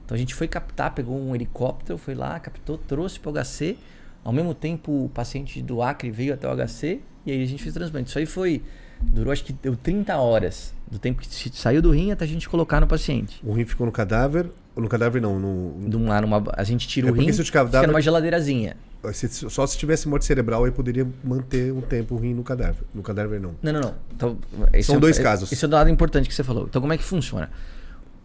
Então 0.05 0.14
a 0.14 0.18
gente 0.18 0.35
foi 0.35 0.48
captar, 0.48 0.94
pegou 0.94 1.18
um 1.18 1.35
helicóptero, 1.35 1.96
foi 1.96 2.14
lá, 2.14 2.38
captou, 2.40 2.76
trouxe 2.76 3.20
para 3.20 3.31
o 3.31 3.35
HC. 3.35 3.76
Ao 4.24 4.33
mesmo 4.33 4.55
tempo, 4.55 5.05
o 5.05 5.09
paciente 5.09 5.61
do 5.62 5.83
Acre 5.83 6.11
veio 6.11 6.35
até 6.35 6.46
o 6.48 6.55
HC 6.57 7.00
e 7.24 7.33
aí 7.33 7.42
a 7.42 7.46
gente 7.46 7.62
fez 7.62 7.74
o 7.74 7.78
transplante. 7.78 8.09
Isso 8.09 8.18
aí 8.18 8.26
foi 8.26 8.62
durou 9.00 9.33
acho 9.33 9.44
que 9.44 9.52
deu 9.52 9.76
30 9.76 10.16
horas 10.16 10.72
do 10.90 10.98
tempo 10.98 11.20
que 11.20 11.28
saiu 11.57 11.83
do 11.83 11.90
rim 11.90 12.12
até 12.12 12.24
a 12.24 12.28
gente 12.28 12.48
colocar 12.48 12.81
no 12.81 12.87
paciente. 12.87 13.40
O 13.44 13.52
rim 13.52 13.64
ficou 13.64 13.87
no 13.87 13.92
cadáver, 13.92 14.50
no 14.76 14.88
cadáver 14.88 15.20
não, 15.20 15.38
no, 15.38 15.88
De 15.88 15.96
uma, 15.96 16.20
numa, 16.20 16.42
a 16.52 16.64
gente 16.64 16.87
tira 16.87 17.09
É 17.09 17.11
o 17.11 17.14
porque 17.14 17.31
rim, 17.31 17.33
se 17.33 17.40
o 17.40 17.44
fica 17.44 17.64
cadáver- 17.64 17.88
numa 17.88 18.00
geladeirazinha. 18.00 18.76
Se- 19.12 19.50
só 19.50 19.66
se 19.66 19.76
tivesse 19.76 20.08
morte 20.08 20.24
cerebral 20.24 20.64
aí 20.64 20.70
poderia 20.70 21.06
manter 21.24 21.72
um 21.72 21.80
tempo 21.80 22.14
o 22.14 22.18
rim 22.18 22.34
no 22.34 22.44
cadáver. 22.44 22.84
No 22.94 23.02
cadáver 23.02 23.40
não. 23.40 23.54
Não, 23.62 23.72
não, 23.72 23.80
não. 23.80 23.94
Então, 24.14 24.38
esse 24.72 24.86
São 24.86 24.94
é 24.94 24.98
um- 24.98 25.00
dois 25.00 25.18
é- 25.18 25.22
casos. 25.22 25.50
Esse 25.50 25.64
é 25.64 25.68
um 25.68 25.70
dado 25.70 25.90
importante 25.90 26.28
que 26.28 26.34
você 26.34 26.44
falou. 26.44 26.66
Então, 26.68 26.80
como 26.80 26.92
é 26.92 26.98
que 26.98 27.02
funciona? 27.04 27.50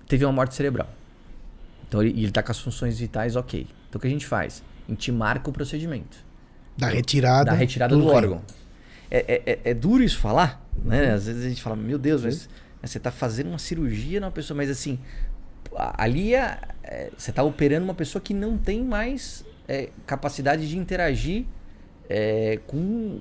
Teve 0.08 0.24
uma 0.26 0.32
morte 0.34 0.54
cerebral. 0.56 0.90
Então, 1.88 2.02
ele, 2.04 2.22
ele 2.22 2.32
tá 2.32 2.44
com 2.44 2.52
as 2.52 2.60
funções 2.60 3.00
vitais 3.00 3.36
ok. 3.36 3.68
Então, 3.90 3.98
o 3.98 4.02
que 4.02 4.08
a 4.08 4.12
gente 4.12 4.26
faz? 4.28 4.62
A 4.88 4.92
gente 4.92 5.12
marca 5.12 5.50
o 5.50 5.54
procedimento 5.54 6.18
Da 6.78 6.88
retirada. 6.88 7.46
da 7.52 7.54
retirada 7.54 7.96
do, 7.96 8.02
rim. 8.02 8.08
órgão. 8.10 8.42
É, 9.10 9.20
é- 9.20 9.52
é- 9.54 9.60
é 9.72 9.74
duro 9.74 10.04
isso 10.04 10.20
falar, 10.20 10.66
né? 10.84 11.12
Às 11.14 11.26
vezes 11.28 11.46
a 11.46 11.50
gente 11.50 11.62
fala, 11.62 11.76
meu 11.76 11.98
Deus, 11.98 12.24
mas 12.24 12.48
você 12.84 12.98
está 12.98 13.10
fazendo 13.10 13.48
uma 13.48 13.58
cirurgia 13.60 14.20
numa 14.20 14.32
pessoa, 14.32 14.56
mas 14.56 14.70
assim, 14.70 15.00
ali 15.76 16.36
é, 16.36 16.60
é, 16.84 17.10
você 17.18 17.30
está 17.32 17.42
operando 17.44 17.86
uma 17.86 17.94
pessoa 17.94 18.22
que 18.22 18.34
não 18.34 18.58
tem 18.58 18.84
mais 18.84 19.44
é, 19.68 19.90
capacidade 20.06 20.68
de 20.70 20.78
interagir 20.78 21.46
é, 22.10 22.60
com. 22.68 23.20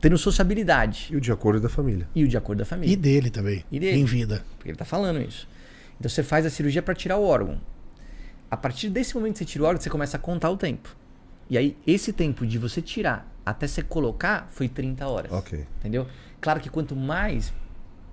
tendo 0.00 0.18
sociabilidade. 0.18 1.08
E 1.10 1.16
o 1.16 1.20
de 1.20 1.32
acordo 1.32 1.60
da 1.60 1.68
família. 1.68 2.08
E 2.14 2.24
o 2.24 2.28
de 2.28 2.36
acordo 2.36 2.58
da 2.60 2.64
família. 2.64 2.92
E 2.92 2.96
dele 2.96 3.30
também. 3.30 3.64
E 3.70 3.78
dele. 3.80 3.98
Em 4.00 4.04
vida. 4.04 4.44
Porque 4.58 4.70
ele 4.70 4.76
tá 4.78 4.84
falando 4.84 5.20
isso. 5.20 5.48
Então 5.98 6.08
você 6.08 6.22
faz 6.22 6.44
a 6.44 6.50
cirurgia 6.50 6.82
para 6.82 6.94
tirar 6.94 7.16
o 7.16 7.24
órgão. 7.24 7.60
A 8.50 8.56
partir 8.56 8.88
desse 8.90 9.14
momento 9.14 9.32
que 9.34 9.38
você 9.38 9.44
tira 9.44 9.64
o 9.64 9.66
órgão, 9.66 9.80
você 9.82 9.90
começa 9.90 10.16
a 10.16 10.20
contar 10.20 10.50
o 10.50 10.56
tempo. 10.56 10.94
E 11.48 11.56
aí, 11.56 11.76
esse 11.86 12.12
tempo 12.12 12.46
de 12.46 12.58
você 12.58 12.82
tirar 12.82 13.32
até 13.44 13.66
você 13.66 13.82
colocar 13.82 14.48
foi 14.50 14.68
30 14.68 15.06
horas. 15.08 15.32
Ok. 15.32 15.64
Entendeu? 15.78 16.06
Claro 16.40 16.60
que 16.60 16.68
quanto 16.68 16.94
mais, 16.94 17.52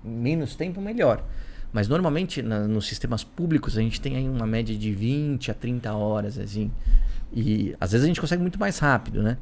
menos 0.02 0.54
tempo, 0.56 0.80
melhor. 0.80 1.24
Mas 1.72 1.88
normalmente 1.88 2.40
na- 2.40 2.66
nos 2.68 2.86
sistemas 2.86 3.24
públicos 3.24 3.76
a 3.76 3.80
gente 3.80 4.00
tem 4.00 4.16
aí 4.16 4.28
uma 4.28 4.46
média 4.46 4.76
de 4.76 4.92
20 4.92 5.50
a 5.50 5.54
30 5.54 5.92
horas, 5.92 6.38
assim. 6.38 6.70
E 7.34 7.74
às 7.80 7.92
vezes 7.92 8.04
a 8.04 8.08
gente 8.08 8.20
consegue 8.20 8.40
muito 8.42 8.58
mais 8.58 8.78
rápido, 8.78 9.22
né? 9.22 9.36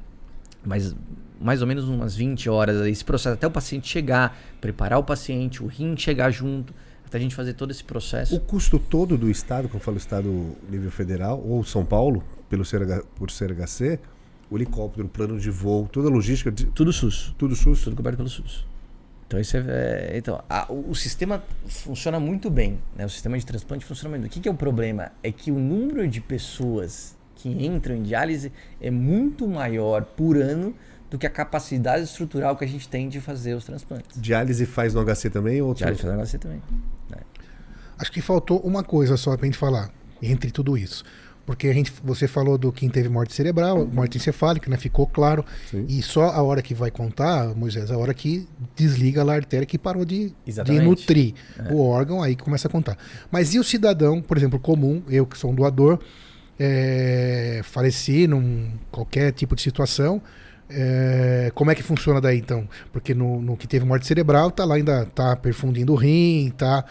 Mas 0.64 0.94
mais 1.40 1.60
ou 1.60 1.66
menos 1.66 1.84
umas 1.88 2.14
20 2.14 2.48
horas 2.48 2.86
esse 2.86 3.04
processo 3.04 3.34
até 3.34 3.46
o 3.46 3.50
paciente 3.50 3.88
chegar, 3.88 4.38
preparar 4.60 4.98
o 4.98 5.02
paciente, 5.04 5.62
o 5.62 5.66
rim 5.66 5.96
chegar 5.96 6.30
junto, 6.30 6.72
até 7.04 7.18
a 7.18 7.20
gente 7.20 7.34
fazer 7.34 7.52
todo 7.54 7.72
esse 7.72 7.82
processo. 7.82 8.36
O 8.36 8.40
custo 8.40 8.78
todo 8.78 9.18
do 9.18 9.28
Estado, 9.28 9.68
quando 9.68 9.74
eu 9.74 9.80
falo 9.80 9.96
Estado 9.96 10.56
nível 10.70 10.90
federal, 10.90 11.42
ou 11.44 11.64
São 11.64 11.84
Paulo, 11.84 12.22
pelo 12.48 12.64
CRH, 12.64 13.02
por 13.16 13.28
CRHC, 13.30 13.98
o 14.48 14.56
helicóptero, 14.56 15.06
o 15.06 15.10
plano 15.10 15.38
de 15.38 15.50
voo, 15.50 15.88
toda 15.90 16.08
a 16.08 16.10
logística, 16.12 16.50
de- 16.52 16.66
Tudo 16.66 16.92
SUS. 16.92 17.34
tudo 17.36 17.56
SUS. 17.56 17.82
Tudo 17.82 17.96
coberto 17.96 18.18
pelo 18.18 18.28
SUS. 18.28 18.64
Então, 19.26 19.40
esse 19.40 19.56
é, 19.56 19.60
é- 19.60 20.16
então 20.18 20.44
a- 20.48 20.66
o, 20.70 20.90
o 20.90 20.94
sistema 20.94 21.42
funciona 21.66 22.20
muito 22.20 22.48
bem. 22.50 22.78
Né? 22.94 23.04
O 23.04 23.08
sistema 23.08 23.36
de 23.36 23.44
transplante 23.44 23.84
funciona 23.84 24.10
muito 24.10 24.22
bem. 24.22 24.30
O 24.30 24.32
que, 24.32 24.40
que 24.40 24.48
é 24.48 24.52
o 24.52 24.54
problema? 24.54 25.10
É 25.22 25.32
que 25.32 25.50
o 25.50 25.58
número 25.58 26.06
de 26.06 26.20
pessoas 26.20 27.16
que 27.42 27.48
entram 27.48 27.96
em 27.96 28.02
diálise 28.02 28.52
é 28.80 28.90
muito 28.90 29.48
maior 29.48 30.04
por 30.04 30.36
ano 30.36 30.74
do 31.10 31.18
que 31.18 31.26
a 31.26 31.30
capacidade 31.30 32.04
estrutural 32.04 32.56
que 32.56 32.64
a 32.64 32.68
gente 32.68 32.88
tem 32.88 33.08
de 33.08 33.20
fazer 33.20 33.54
os 33.54 33.64
transplantes. 33.64 34.20
Diálise 34.20 34.64
faz 34.64 34.94
no 34.94 35.04
HC 35.04 35.28
também? 35.28 35.60
Ou? 35.60 35.74
Diálise 35.74 36.02
faz 36.02 36.30
HC 36.30 36.38
também. 36.38 36.62
Acho 37.98 38.10
que 38.10 38.20
faltou 38.20 38.60
uma 38.60 38.82
coisa 38.82 39.16
só 39.16 39.36
pra 39.36 39.44
gente 39.44 39.58
falar, 39.58 39.90
entre 40.20 40.50
tudo 40.50 40.78
isso. 40.78 41.04
Porque 41.44 41.66
a 41.66 41.72
gente, 41.72 41.92
você 42.04 42.28
falou 42.28 42.56
do 42.56 42.72
quem 42.72 42.88
teve 42.88 43.08
morte 43.08 43.34
cerebral, 43.34 43.84
morte 43.86 44.16
encefálica, 44.16 44.70
né? 44.70 44.76
Ficou 44.76 45.06
claro. 45.06 45.44
Sim. 45.68 45.84
E 45.88 46.00
só 46.00 46.30
a 46.30 46.40
hora 46.40 46.62
que 46.62 46.72
vai 46.72 46.90
contar, 46.90 47.54
Moisés, 47.56 47.90
a 47.90 47.98
hora 47.98 48.14
que 48.14 48.48
desliga 48.76 49.24
a 49.24 49.34
artéria 49.34 49.66
que 49.66 49.76
parou 49.76 50.04
de, 50.04 50.32
de 50.46 50.80
nutrir 50.80 51.34
o 51.70 51.80
órgão, 51.80 52.22
aí 52.22 52.36
começa 52.36 52.68
a 52.68 52.70
contar. 52.70 52.96
Mas 53.30 53.54
e 53.54 53.58
o 53.58 53.64
cidadão, 53.64 54.22
por 54.22 54.36
exemplo, 54.36 54.58
comum, 54.58 55.02
eu 55.08 55.26
que 55.26 55.36
sou 55.36 55.50
um 55.50 55.54
doador, 55.54 55.98
é, 56.64 57.60
faleci 57.64 58.28
num 58.28 58.70
qualquer 58.90 59.32
tipo 59.32 59.56
de 59.56 59.62
situação, 59.62 60.22
é, 60.70 61.50
como 61.54 61.70
é 61.70 61.74
que 61.74 61.82
funciona 61.82 62.20
daí 62.20 62.38
então? 62.38 62.68
Porque 62.92 63.14
no, 63.14 63.42
no 63.42 63.56
que 63.56 63.66
teve 63.66 63.84
morte 63.84 64.06
cerebral, 64.06 64.50
tá 64.50 64.64
lá 64.64 64.76
ainda 64.76 65.04
tá 65.06 65.34
perfundindo 65.34 65.92
o 65.92 65.96
rim, 65.96 66.52
tá 66.56 66.84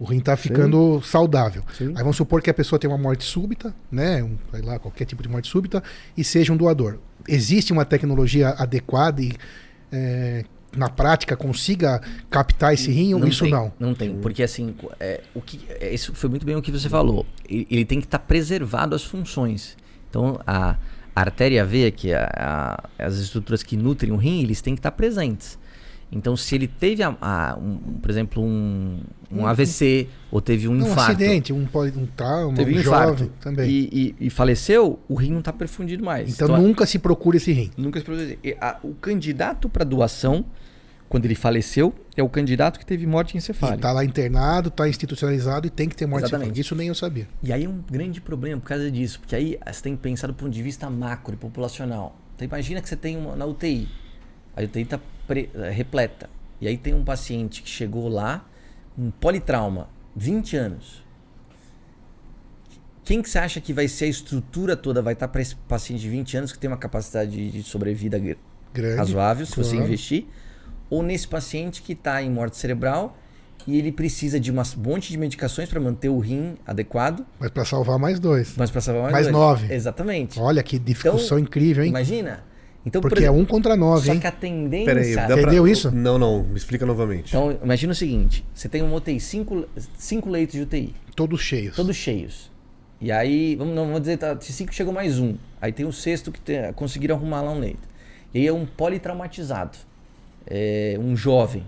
O 0.00 0.04
rim 0.04 0.20
tá 0.20 0.34
ficando 0.34 1.02
saudável. 1.02 1.62
Sim. 1.76 1.88
Aí 1.88 2.02
vamos 2.02 2.16
supor 2.16 2.40
que 2.40 2.48
a 2.48 2.54
pessoa 2.54 2.78
tem 2.78 2.88
uma 2.88 2.96
morte 2.96 3.22
súbita, 3.22 3.74
né? 3.92 4.22
Um, 4.22 4.38
sei 4.50 4.62
lá, 4.62 4.78
qualquer 4.78 5.04
tipo 5.04 5.22
de 5.22 5.28
morte 5.28 5.46
súbita, 5.46 5.82
e 6.16 6.24
seja 6.24 6.50
um 6.54 6.56
doador. 6.56 6.98
Existe 7.28 7.70
uma 7.70 7.84
tecnologia 7.84 8.48
adequada 8.56 9.20
e 9.20 9.32
é, 9.92 10.44
na 10.76 10.88
prática 10.88 11.36
consiga 11.36 12.00
captar 12.28 12.72
esse 12.72 12.90
rim 12.90 13.14
ou 13.14 13.26
isso 13.26 13.44
tem, 13.44 13.52
não? 13.52 13.72
Não 13.78 13.94
tem, 13.94 14.16
porque 14.16 14.42
assim, 14.42 14.74
é, 14.98 15.22
o 15.34 15.40
que, 15.40 15.60
é, 15.68 15.92
isso 15.92 16.14
foi 16.14 16.30
muito 16.30 16.46
bem 16.46 16.56
o 16.56 16.62
que 16.62 16.70
você 16.70 16.88
falou. 16.88 17.26
Ele, 17.48 17.66
ele 17.70 17.84
tem 17.84 18.00
que 18.00 18.06
estar 18.06 18.20
preservado 18.20 18.94
as 18.94 19.04
funções. 19.04 19.76
Então, 20.08 20.40
a, 20.46 20.76
a 21.14 21.20
artéria 21.20 21.64
veia, 21.64 21.90
que 21.90 22.12
é 22.12 22.16
a, 22.16 22.88
as 22.98 23.16
estruturas 23.16 23.62
que 23.62 23.76
nutrem 23.76 24.12
o 24.12 24.16
rim, 24.16 24.42
eles 24.42 24.60
têm 24.60 24.74
que 24.74 24.80
estar 24.80 24.92
presentes. 24.92 25.58
Então, 26.12 26.36
se 26.36 26.54
ele 26.56 26.66
teve, 26.66 27.02
a, 27.04 27.16
a, 27.20 27.56
um, 27.56 27.76
por 28.02 28.10
exemplo, 28.10 28.42
um, 28.42 29.00
um 29.30 29.46
AVC 29.46 30.08
ou 30.30 30.40
teve 30.40 30.66
um 30.66 30.72
um 30.72 30.76
infarto, 30.78 31.00
acidente, 31.12 31.52
um, 31.52 31.62
um 31.62 32.06
trauma, 32.16 32.56
teve 32.56 32.72
um 32.72 32.76
um 32.76 32.80
infarto 32.80 33.08
jovem 33.18 33.32
também. 33.40 33.70
E, 33.70 34.14
e- 34.20 34.26
e 34.26 34.30
faleceu, 34.30 34.98
o 35.08 35.14
rim 35.14 35.30
não 35.30 35.38
está 35.38 35.52
perfundido 35.52 36.04
mais. 36.04 36.28
Então, 36.34 36.48
nunca 36.60 36.84
se 36.84 36.98
procura 36.98 37.36
esse 37.36 37.52
rim. 37.52 37.70
Nunca 37.76 38.00
se 38.00 38.04
produziu. 38.04 38.36
E 38.42 38.56
a- 38.60 38.78
O 38.82 38.92
candidato 38.94 39.68
para 39.68 39.84
doação, 39.84 40.44
quando 41.08 41.26
ele 41.26 41.36
faleceu, 41.36 41.94
é 42.16 42.22
o 42.24 42.28
candidato 42.28 42.80
que 42.80 42.84
teve 42.86 43.06
morte 43.06 43.36
encefálica. 43.36 43.80
tá 43.80 43.92
lá 43.92 44.04
internado, 44.04 44.68
tá 44.68 44.88
institucionalizado 44.88 45.66
e 45.68 45.70
tem 45.70 45.88
que 45.88 45.94
ter 45.94 46.06
morte 46.06 46.24
Exatamente. 46.24 46.46
cefálica. 46.48 46.60
Isso 46.60 46.74
nem 46.74 46.88
eu 46.88 46.94
sabia. 46.96 47.28
E 47.40 47.52
aí 47.52 47.64
é 47.64 47.68
um 47.68 47.80
grande 47.88 48.20
problema 48.20 48.60
por 48.60 48.66
causa 48.66 48.90
disso, 48.90 49.20
porque 49.20 49.36
aí 49.36 49.56
você 49.64 49.80
tem 49.82 49.94
que 49.94 50.02
pensar 50.02 50.26
do 50.26 50.34
ponto 50.34 50.50
de 50.50 50.60
vista 50.62 50.90
macro 50.90 51.34
e 51.34 51.36
populacional. 51.36 52.16
Então 52.34 52.46
imagina 52.48 52.80
que 52.82 52.88
você 52.88 52.96
tem 52.96 53.16
uma, 53.16 53.36
na 53.36 53.46
UTI, 53.46 53.88
a 54.56 54.62
UTI 54.62 54.82
está 54.82 54.98
repleta, 55.72 56.28
e 56.60 56.68
aí 56.68 56.76
tem 56.76 56.94
um 56.94 57.04
paciente 57.04 57.62
que 57.62 57.68
chegou 57.68 58.08
lá, 58.08 58.46
um 58.98 59.10
politrauma, 59.10 59.88
20 60.16 60.56
anos. 60.56 61.04
Quem 63.04 63.22
que 63.22 63.28
você 63.30 63.38
acha 63.38 63.60
que 63.60 63.72
vai 63.72 63.88
ser 63.88 64.04
a 64.04 64.08
estrutura 64.08 64.76
toda 64.76 65.02
vai 65.02 65.14
estar 65.14 65.28
para 65.28 65.40
esse 65.40 65.56
paciente 65.56 66.00
de 66.00 66.08
20 66.08 66.36
anos 66.36 66.52
que 66.52 66.58
tem 66.58 66.68
uma 66.70 66.76
capacidade 66.76 67.50
de- 67.50 67.62
sobrevida 67.62 68.18
gr- 68.18 68.36
Grande. 68.72 68.96
razoável, 68.96 69.46
se 69.46 69.56
você 69.56 69.70
claro. 69.72 69.84
investir, 69.86 70.26
ou 70.88 71.02
nesse 71.02 71.26
paciente 71.26 71.82
que 71.82 71.92
está 71.92 72.22
em 72.22 72.30
morte 72.30 72.56
cerebral 72.56 73.16
e 73.66 73.76
ele 73.78 73.90
precisa 73.90 74.38
de 74.38 74.52
um 74.52 74.56
monte 74.78 75.10
de 75.10 75.18
medicações 75.18 75.68
para 75.68 75.80
manter 75.80 76.08
o 76.08 76.18
rim 76.18 76.56
adequado, 76.66 77.26
Mas 77.38 77.50
para 77.50 77.64
salvar 77.64 77.98
mais 77.98 78.20
dois. 78.20 78.54
mas 78.56 78.70
para 78.70 78.80
salvar 78.80 79.02
mais, 79.04 79.12
Mais 79.12 79.26
dois. 79.26 79.36
nove. 79.36 79.74
Exatamente. 79.74 80.38
Olha 80.38 80.62
que 80.62 80.78
discussão 80.78 81.38
incrível, 81.38 81.82
hein? 81.82 81.90
Imagina. 81.90 82.44
Então, 82.84 83.00
Porque 83.02 83.24
é 83.24 83.30
um 83.30 83.44
contra 83.44 83.76
nove, 83.76 84.06
Só 84.06 84.14
hein? 84.14 84.20
que 84.20 84.26
a 84.26 84.32
tendência. 84.32 84.86
Peraí, 84.94 85.14
dá 85.14 85.24
Entendeu 85.38 85.64
pra... 85.64 85.72
isso? 85.72 85.90
Não, 85.90 86.18
não, 86.18 86.42
me 86.44 86.56
explica 86.56 86.86
novamente. 86.86 87.28
Então, 87.28 87.58
imagina 87.62 87.92
o 87.92 87.94
seguinte: 87.96 88.42
você 88.54 88.68
tem 88.70 88.80
uma 88.82 88.96
UTI, 88.96 89.20
cinco, 89.20 89.66
cinco 89.98 90.30
leitos 90.30 90.54
de 90.54 90.62
UTI, 90.62 90.94
Todos 91.14 91.42
cheios. 91.42 91.76
todos 91.76 91.94
cheios. 91.94 92.50
E 92.98 93.12
aí, 93.12 93.54
vamos, 93.56 93.74
não 93.74 93.84
vamos 93.86 94.00
dizer, 94.00 94.16
tá, 94.16 94.32
de 94.34 94.44
cinco 94.46 94.74
chegou 94.74 94.92
mais 94.94 95.18
um. 95.18 95.34
Aí 95.60 95.72
tem 95.72 95.84
o 95.86 95.92
sexto 95.92 96.32
que 96.32 96.40
te- 96.40 96.72
conseguiram 96.74 97.16
arrumar 97.16 97.42
lá 97.42 97.50
um 97.52 97.58
leito. 97.58 97.86
E 98.32 98.38
aí 98.40 98.46
é 98.46 98.52
um 98.52 98.64
politraumatizado. 98.66 99.76
É 100.46 100.96
um 101.00 101.14
jovem. 101.16 101.64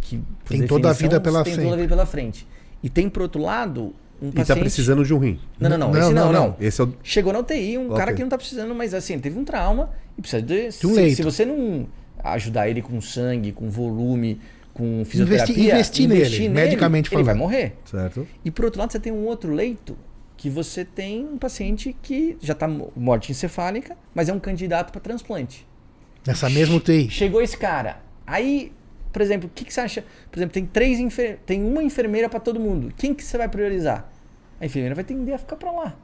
Que, 0.00 0.18
por 0.18 0.48
Tem 0.48 0.66
toda 0.66 0.90
a 0.90 0.92
vida 0.92 1.18
pela 1.20 1.42
tem 1.42 1.54
frente. 1.54 1.64
toda 1.64 1.76
a 1.76 1.80
vida 1.80 1.88
pela 1.88 2.06
frente. 2.06 2.46
E 2.82 2.90
tem, 2.90 3.08
por 3.08 3.22
outro 3.22 3.40
lado, 3.40 3.94
um 4.22 4.28
E 4.28 4.32
paciente. 4.32 4.46
tá 4.46 4.56
precisando 4.56 5.04
de 5.04 5.12
um 5.14 5.18
rim. 5.18 5.38
Não, 5.58 5.70
não, 5.70 5.78
não. 5.78 5.90
Não, 5.92 5.98
esse 6.00 6.12
não, 6.12 6.32
não, 6.32 6.32
não. 6.32 6.56
Esse 6.60 6.80
é 6.80 6.84
o. 6.84 6.94
Chegou 7.02 7.32
na 7.32 7.40
UTI, 7.40 7.78
um 7.78 7.86
Ok. 7.86 7.96
cara 7.98 8.12
que 8.14 8.22
não 8.22 8.28
tá 8.28 8.36
precisando, 8.38 8.74
mas 8.74 8.94
assim, 8.94 9.18
teve 9.18 9.38
um 9.38 9.44
trauma 9.44 9.90
e 10.16 10.20
precisa 10.20 10.42
de. 10.42 10.66
um 10.68 10.70
se, 10.70 10.86
leito. 10.86 11.16
se 11.16 11.22
você 11.22 11.44
não 11.44 11.86
ajudar 12.22 12.68
ele 12.68 12.80
com 12.80 13.00
sangue, 13.00 13.52
com 13.52 13.68
volume, 13.68 14.40
com 14.72 15.04
fisioterapia, 15.04 15.72
investir 15.74 16.08
nele, 16.08 16.48
medicamente 16.48 17.08
ele 17.08 17.16
vai 17.22 17.34
falando. 17.34 17.38
morrer. 17.38 17.76
Certo? 17.84 18.26
E 18.44 18.50
por 18.50 18.64
outro 18.64 18.80
lado, 18.80 18.92
você 18.92 18.98
tem 19.00 19.12
um 19.12 19.24
outro 19.26 19.52
leito 19.52 19.96
que 20.36 20.48
você 20.50 20.84
tem 20.84 21.24
um 21.24 21.38
paciente 21.38 21.94
que 22.02 22.36
já 22.40 22.54
tá 22.54 22.66
mo- 22.66 22.92
morte 22.96 23.30
encefálica, 23.30 23.96
mas 24.14 24.28
é 24.28 24.32
um 24.32 24.40
candidato 24.40 24.90
para 24.90 25.00
transplante. 25.00 25.66
Nessa 26.26 26.48
mesma 26.50 26.76
UTI. 26.76 27.08
Chegou 27.10 27.40
esse 27.42 27.56
cara. 27.56 27.98
Aí, 28.26 28.72
por 29.14 29.22
exemplo, 29.22 29.48
o 29.48 29.50
que, 29.54 29.64
que 29.64 29.72
você 29.72 29.80
acha? 29.80 30.04
Por 30.28 30.40
exemplo, 30.40 30.52
tem 30.52 30.66
três 30.66 30.98
enfer... 30.98 31.38
tem 31.46 31.62
uma 31.62 31.84
enfermeira 31.84 32.28
para 32.28 32.40
todo 32.40 32.58
mundo. 32.58 32.92
Quem 32.96 33.14
que 33.14 33.22
você 33.22 33.38
vai 33.38 33.48
priorizar? 33.48 34.10
A 34.60 34.66
enfermeira 34.66 34.92
vai 34.92 35.04
tender 35.04 35.36
a 35.36 35.38
ficar 35.38 35.54
para 35.54 35.70
lá. 35.70 35.96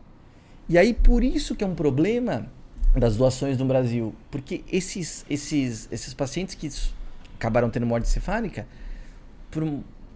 E 0.68 0.78
aí 0.78 0.94
por 0.94 1.24
isso 1.24 1.56
que 1.56 1.64
é 1.64 1.66
um 1.66 1.74
problema 1.74 2.46
das 2.94 3.16
doações 3.16 3.58
no 3.58 3.64
Brasil, 3.64 4.14
porque 4.30 4.62
esses 4.70 5.26
esses 5.28 5.88
esses 5.90 6.14
pacientes 6.14 6.54
que 6.54 6.70
acabaram 7.34 7.68
tendo 7.68 7.84
morte 7.84 8.06
encefálica, 8.06 8.64
por 9.50 9.64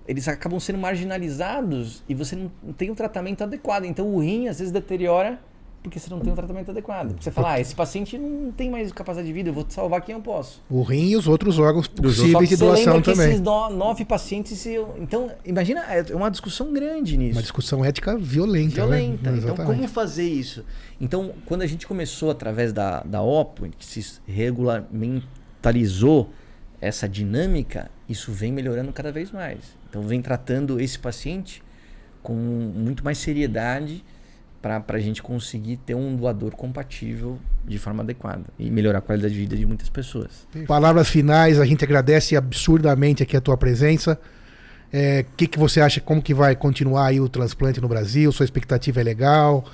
eles 0.07 0.29
acabam 0.29 0.61
sendo 0.61 0.79
marginalizados 0.79 2.05
e 2.09 2.15
você 2.15 2.37
não 2.37 2.73
tem 2.73 2.93
um 2.93 2.95
tratamento 2.95 3.43
adequado. 3.43 3.87
Então 3.87 4.07
o 4.07 4.21
rim 4.21 4.47
às 4.47 4.61
vezes 4.61 4.73
deteriora 4.73 5.41
porque 5.85 5.99
você 6.01 6.09
não 6.09 6.19
tem 6.19 6.33
um 6.33 6.35
tratamento 6.35 6.71
adequado. 6.71 7.15
Você 7.21 7.31
fala, 7.31 7.53
ah, 7.53 7.61
esse 7.61 7.75
paciente 7.75 8.17
não 8.17 8.51
tem 8.51 8.71
mais 8.71 8.91
capacidade 8.91 9.27
de 9.29 9.35
vida, 9.35 9.51
eu 9.51 9.53
vou 9.53 9.67
salvar 9.69 10.01
quem 10.01 10.15
eu 10.15 10.21
posso. 10.23 10.63
O 10.71 10.83
rim 10.83 11.09
e 11.11 11.17
os 11.17 11.29
outros 11.29 11.59
órgãos 11.59 11.87
possíveis 11.87 12.49
que 12.49 12.57
de 12.57 12.57
você 12.57 12.65
doação 12.65 12.95
lembra 12.95 13.03
que 13.03 13.13
também. 13.13 13.29
esses 13.33 13.41
no- 13.43 13.69
nove 13.69 14.03
pacientes. 14.07 14.59
se 14.59 14.73
eu- 14.73 14.95
Então, 14.99 15.31
imagina, 15.45 15.83
é 15.83 16.03
uma 16.15 16.31
discussão 16.31 16.73
grande 16.73 17.19
nisso. 17.19 17.37
Uma 17.37 17.43
discussão 17.43 17.85
ética 17.85 18.17
violenta. 18.17 18.77
violenta. 18.77 19.31
Né? 19.31 19.39
Então, 19.43 19.55
como 19.67 19.87
fazer 19.87 20.27
isso? 20.27 20.65
Então, 20.99 21.35
quando 21.45 21.61
a 21.61 21.67
gente 21.67 21.87
começou 21.87 22.31
através 22.31 22.73
da, 22.73 23.03
da 23.03 23.21
OPO, 23.21 23.69
que 23.79 23.85
se 23.85 24.21
regulamentalizou 24.27 26.31
essa 26.81 27.09
dinâmica, 27.09 27.91
isso 28.09 28.33
vem 28.33 28.53
melhorando 28.53 28.93
cada 28.93 29.11
vez 29.13 29.31
mais. 29.31 29.59
Então, 29.89 30.03
vem 30.03 30.21
tratando 30.23 30.81
esse 30.81 30.99
paciente 30.99 31.63
com 32.23 32.35
muito 32.35 33.05
mais 33.05 33.19
seriedade 33.19 34.05
para 34.81 34.97
a 34.97 35.01
gente 35.01 35.23
conseguir 35.23 35.77
ter 35.77 35.95
um 35.95 36.17
doador 36.17 36.53
compatível 36.57 37.39
de 37.67 37.79
forma 37.79 38.03
adequada 38.03 38.45
e 38.59 38.71
melhorar 38.71 38.99
a 38.99 39.03
qualidade 39.03 39.35
de 39.35 39.41
vida 39.41 39.57
de 39.57 39.67
muitas 39.67 39.89
pessoas. 39.89 40.47
Palavras 40.67 41.09
finais, 41.09 41.61
a 41.61 41.65
gente 41.67 41.85
agradece 41.85 42.37
absurdamente 42.37 43.23
aqui 43.23 43.37
a 43.37 43.41
tua 43.41 43.57
presença. 43.57 44.19
O 44.93 45.37
que, 45.37 45.47
que 45.47 45.59
você 45.59 45.81
acha, 45.81 46.01
como 46.01 46.23
que 46.23 46.33
vai 46.33 46.55
continuar 46.55 47.07
aí 47.07 47.21
o 47.21 47.29
transplante 47.29 47.81
no 47.81 47.89
Brasil? 47.89 48.31
Sua 48.33 48.45
expectativa 48.45 49.01
é 49.01 49.05
legal? 49.05 49.65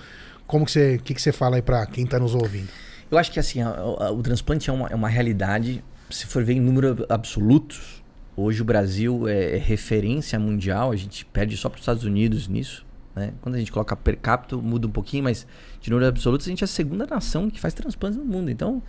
Como 0.46 0.64
que 0.64 0.72
você, 0.72 0.98
que, 1.04 1.14
que 1.14 1.22
você 1.22 1.30
fala 1.30 1.56
aí 1.56 1.62
para 1.62 1.84
quem 1.86 2.04
está 2.04 2.18
nos 2.18 2.34
ouvindo? 2.34 2.68
Eu 3.10 3.18
acho 3.18 3.30
que 3.30 3.38
assim, 3.38 3.60
a- 3.60 3.68
a- 3.68 4.10
o 4.12 4.22
transplante 4.22 4.70
é 4.70 4.72
uma, 4.72 4.88
é 4.88 4.94
uma 4.94 5.08
realidade. 5.08 5.84
Se 6.10 6.26
for 6.26 6.42
ver 6.42 6.54
em 6.54 6.60
números 6.60 7.04
absolutos, 7.08 8.02
hoje 8.36 8.62
o 8.62 8.64
Brasil 8.64 9.28
é, 9.28 9.56
é 9.56 9.58
referência 9.58 10.38
mundial. 10.38 10.90
A 10.90 10.96
gente 10.96 11.24
perde 11.26 11.56
só 11.56 11.68
para 11.68 11.76
os 11.76 11.82
Estados 11.82 12.04
Unidos 12.04 12.48
nisso. 12.48 12.84
Né? 13.14 13.32
Quando 13.40 13.54
a 13.54 13.58
gente 13.58 13.72
coloca 13.72 13.96
per 13.96 14.16
capita, 14.18 14.56
muda 14.56 14.86
um 14.86 14.90
pouquinho, 14.90 15.24
mas 15.24 15.46
de 15.80 15.90
números 15.90 16.08
absolutos, 16.08 16.46
a 16.46 16.50
gente 16.50 16.62
é 16.62 16.66
a 16.66 16.68
segunda 16.68 17.06
nação 17.06 17.50
que 17.50 17.60
faz 17.60 17.74
transplante 17.74 18.16
no 18.16 18.24
mundo. 18.24 18.50
Então, 18.50 18.82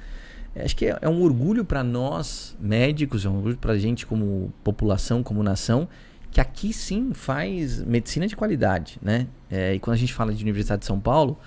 é, 0.55 0.63
acho 0.63 0.75
que 0.75 0.85
é, 0.85 0.97
é 1.01 1.09
um 1.09 1.21
orgulho 1.21 1.65
para 1.65 1.83
nós, 1.83 2.55
médicos, 2.59 3.25
é 3.25 3.29
um 3.29 3.37
orgulho 3.37 3.57
para 3.57 3.73
a 3.73 3.77
gente 3.77 4.05
como 4.05 4.53
população, 4.63 5.23
como 5.23 5.41
nação, 5.41 5.87
que 6.29 6.39
aqui 6.39 6.71
sim 6.71 7.13
faz 7.13 7.83
medicina 7.83 8.27
de 8.27 8.35
qualidade. 8.35 8.97
Né? 9.01 9.27
É, 9.49 9.73
e 9.73 9.79
quando 9.79 9.95
a 9.95 9.99
gente 9.99 10.13
fala 10.13 10.33
de 10.33 10.43
Universidade 10.43 10.81
de 10.81 10.85
São 10.85 10.99
Paulo, 10.99 11.37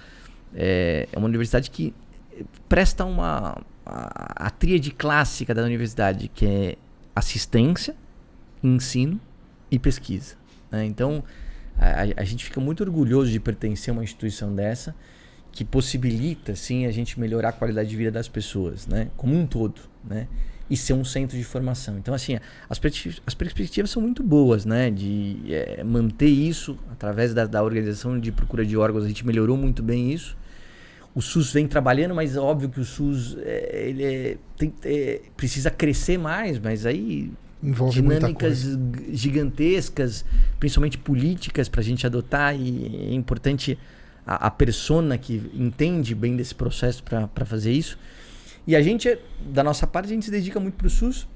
é, 0.55 1.09
é 1.13 1.19
uma 1.19 1.27
universidade 1.27 1.71
que 1.71 1.95
presta 2.69 3.05
uma 3.05 3.63
a, 3.85 4.47
a 4.47 4.51
tríade 4.51 4.91
clássica 4.91 5.55
da 5.55 5.63
universidade, 5.63 6.29
que 6.29 6.47
é 6.47 6.77
assistência, 7.15 7.95
ensino 8.63 9.21
e 9.71 9.79
pesquisa. 9.79 10.37
né? 10.71 10.85
Então, 10.85 11.23
a, 11.79 12.21
a- 12.21 12.25
gente 12.25 12.45
fica 12.45 12.61
muito 12.61 12.83
orgulhoso 12.83 13.31
de 13.31 13.41
pertencer 13.41 13.91
a 13.91 13.93
uma 13.97 14.05
instituição 14.05 14.55
dessa 14.55 14.95
que 15.53 15.65
possibilita, 15.65 16.57
sim, 16.57 16.85
a 16.87 16.91
gente 16.91 17.19
melhorar 17.21 17.51
a 17.51 17.53
qualidade 17.53 17.89
de 17.89 17.97
vida 17.97 18.11
das 18.11 18.27
pessoas, 18.27 18.87
né? 18.89 19.09
Como 19.17 19.39
um 19.39 19.47
todo, 19.47 19.81
né? 20.05 20.27
E 20.69 20.77
ser 20.77 20.95
um 20.95 21.05
centro 21.05 21.37
de 21.37 21.45
formação. 21.45 21.97
Então, 21.99 22.13
assim, 22.13 22.39
as, 22.69 22.81
as 23.27 23.35
perspectivas 23.35 23.91
são 23.91 24.03
muito 24.03 24.23
boas, 24.23 24.65
né? 24.65 24.91
De 24.91 25.37
eh, 25.49 25.85
manter 25.85 26.27
isso 26.29 26.77
através 26.91 27.33
da, 27.33 27.47
da 27.47 27.63
organização 27.63 28.19
de 28.19 28.33
procura 28.33 28.65
de 28.67 28.77
órgãos. 28.77 29.05
A 29.05 29.09
gente 29.09 29.25
melhorou 29.25 29.57
muito 29.57 29.81
bem 29.83 30.11
isso. 30.13 30.37
O 31.15 31.23
SUS 31.23 31.53
vem 31.53 31.69
trabalhando, 31.69 32.15
mas 32.17 32.35
é 32.35 32.41
óbvio 32.41 32.69
que 32.69 32.81
o 32.81 32.85
SUS 32.85 33.37
eh, 33.39 33.85
ele 33.91 34.03
é- 34.05 34.37
tem- 34.57 34.75
é, 34.85 35.21
precisa 35.37 35.71
crescer 35.71 36.19
mais, 36.19 36.59
mas 36.59 36.85
aí 36.85 37.31
Envolve 37.65 37.95
dinâmicas 37.95 38.79
gigantescas, 39.11 40.25
principalmente 40.61 40.99
políticas, 40.99 41.69
para 41.69 41.81
a 41.81 41.85
gente 41.85 42.07
adotar. 42.07 42.55
E 42.55 43.11
é 43.11 43.15
importante 43.15 43.79
a, 44.27 44.47
a 44.47 44.51
persona 44.51 45.17
que 45.17 45.51
entende 45.55 46.15
bem 46.15 46.37
desse 46.37 46.55
processo 46.55 47.03
para 47.03 47.45
fazer 47.45 47.73
isso. 47.73 47.99
E 48.67 48.77
a 48.77 48.83
gente, 48.83 49.19
da 49.41 49.63
nossa 49.63 49.87
parte, 49.87 50.07
a 50.07 50.09
gente 50.11 50.25
se 50.25 50.31
dedica 50.31 50.61
muito 50.61 50.75
para 50.75 50.87
o 50.87 50.91
SUS 50.91 51.27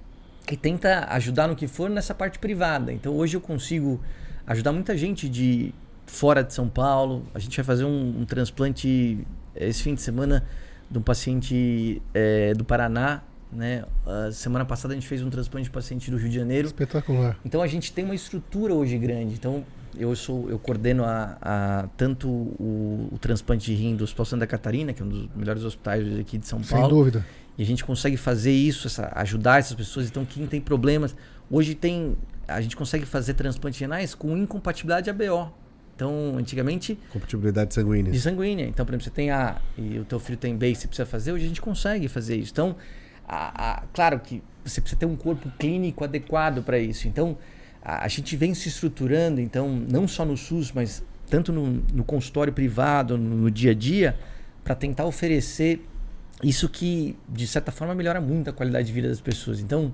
e 0.51 0.57
tenta 0.57 1.07
ajudar 1.11 1.47
no 1.47 1.57
que 1.57 1.67
for 1.67 1.91
nessa 1.91 2.15
parte 2.15 2.39
privada. 2.39 2.93
Então 2.93 3.15
hoje 3.15 3.37
eu 3.37 3.41
consigo 3.41 4.01
ajudar 4.47 4.73
muita 4.73 4.97
gente 4.97 5.29
de 5.29 5.75
fora 6.07 6.43
de 6.43 6.55
São 6.55 6.69
Paulo. 6.69 7.25
A 7.35 7.39
gente 7.39 7.57
vai 7.57 7.65
fazer 7.65 7.85
um, 7.85 8.21
um 8.21 8.25
transplante 8.25 9.19
eh, 9.55 9.69
esse 9.69 9.83
fim 9.83 9.95
de 9.95 10.01
semana 10.01 10.45
de 10.91 10.99
um 10.99 11.03
paciente 11.03 12.01
eh, 12.15 12.55
do 12.55 12.65
Paraná. 12.65 13.23
Né? 13.51 13.85
A 14.07 14.31
semana 14.31 14.65
passada 14.65 14.93
a 14.93 14.97
gente 14.97 15.07
fez 15.07 15.23
um 15.23 15.31
transplante 15.31 15.65
de 15.65 15.71
paciente 15.71 16.11
do 16.11 16.17
Rio 16.17 16.29
de 16.29 16.37
Janeiro. 16.37 16.67
Espetacular. 16.67 17.39
Então 17.45 17.63
a 17.63 17.67
gente 17.67 17.93
tem 17.93 18.05
uma 18.05 18.15
estrutura 18.15 18.75
hoje 18.75 18.99
grande. 18.99 19.35
Então 19.35 19.65
eu 19.97 20.15
sou, 20.15 20.49
eu 20.51 20.59
coordeno 20.59 21.05
a, 21.05 21.37
a 21.41 21.89
tanto 21.97 22.29
o, 22.29 23.09
o, 23.13 23.19
transplante 23.19 23.67
de 23.67 23.75
rim 23.75 23.97
do 23.97 24.05
Hospital 24.05 24.27
Santa 24.27 24.47
Catarina, 24.47 24.93
que 24.93 25.03
é 25.03 25.05
um 25.05 25.09
dos 25.09 25.29
melhores 25.35 25.65
hospitais 25.65 26.19
aqui 26.19 26.39
de 26.39 26.47
São 26.47 26.61
Paulo. 26.61 26.87
Sem 26.87 26.97
dúvida. 26.97 27.27
E 27.57 27.63
a 27.63 27.67
gente 27.67 27.85
consegue 27.85 28.17
fazer 28.17 28.53
isso, 28.53 28.87
essa, 28.87 29.11
ajudar 29.17 29.59
essas 29.59 29.75
pessoas. 29.75 30.07
Então, 30.07 30.25
quem 30.25 30.47
tem 30.47 30.61
problemas, 30.61 31.17
hoje 31.51 31.75
tem, 31.75 32.17
a 32.47 32.61
gente 32.61 32.77
consegue 32.77 33.05
fazer 33.05 33.35
transplantes 33.35 33.81
renais 33.81 34.15
com 34.15 34.37
incompatibilidade 34.37 35.11
ABO. 35.11 35.53
Então, 35.97 36.37
antigamente. 36.39 36.97
Compatibilidade 37.11 37.75
sanguínea. 37.75 38.13
De 38.13 38.21
sanguínea. 38.21 38.67
Então, 38.67 38.87
por 38.87 38.93
exemplo, 38.93 39.05
você 39.05 39.11
tem 39.11 39.33
A 39.33 39.61
e 39.77 39.99
o 39.99 40.05
teu 40.05 40.21
filho 40.21 40.39
tem 40.39 40.57
B 40.57 40.71
e 40.71 40.77
você 40.77 40.87
precisa 40.87 41.05
fazer, 41.05 41.33
hoje 41.33 41.47
a 41.47 41.49
gente 41.49 41.61
consegue 41.61 42.07
fazer 42.07 42.37
isso. 42.37 42.53
Então, 42.53 42.77
a, 43.29 43.73
a, 43.73 43.83
claro 43.93 44.19
que 44.21 44.43
você 44.65 44.81
precisa 44.81 44.99
ter 44.99 45.07
um 45.07 45.17
corpo 45.17 45.51
clínico 45.59 46.03
adequado 46.03 46.63
para 46.63 46.79
isso. 46.79 47.07
Então, 47.07 47.37
a, 47.83 48.05
a, 48.05 48.09
gente 48.09 48.35
vem 48.37 48.55
se 48.55 48.69
estruturando, 48.69 49.41
então, 49.41 49.69
não 49.69 50.09
só 50.09 50.25
no 50.25 50.37
SUS, 50.37 50.73
mas 50.73 51.05
tanto 51.29 51.53
no, 51.53 51.83
no 51.93 52.05
consultório 52.05 52.53
privado, 52.53 53.19
no, 53.19 53.37
no 53.37 53.51
dia 53.51 53.73
a 53.73 53.75
dia, 53.75 54.19
para 54.65 54.75
tentar 54.75 55.05
oferecer 55.05 55.87
isso 56.43 56.69
que, 56.69 57.17
de 57.29 57.47
certa 57.47 57.71
forma, 57.71 57.95
melhora 57.95 58.21
muito 58.21 58.49
a 58.49 58.53
qualidade 58.53 58.87
de 58.87 58.93
vida 58.93 59.09
das 59.09 59.21
pessoas. 59.21 59.61
Então, 59.61 59.93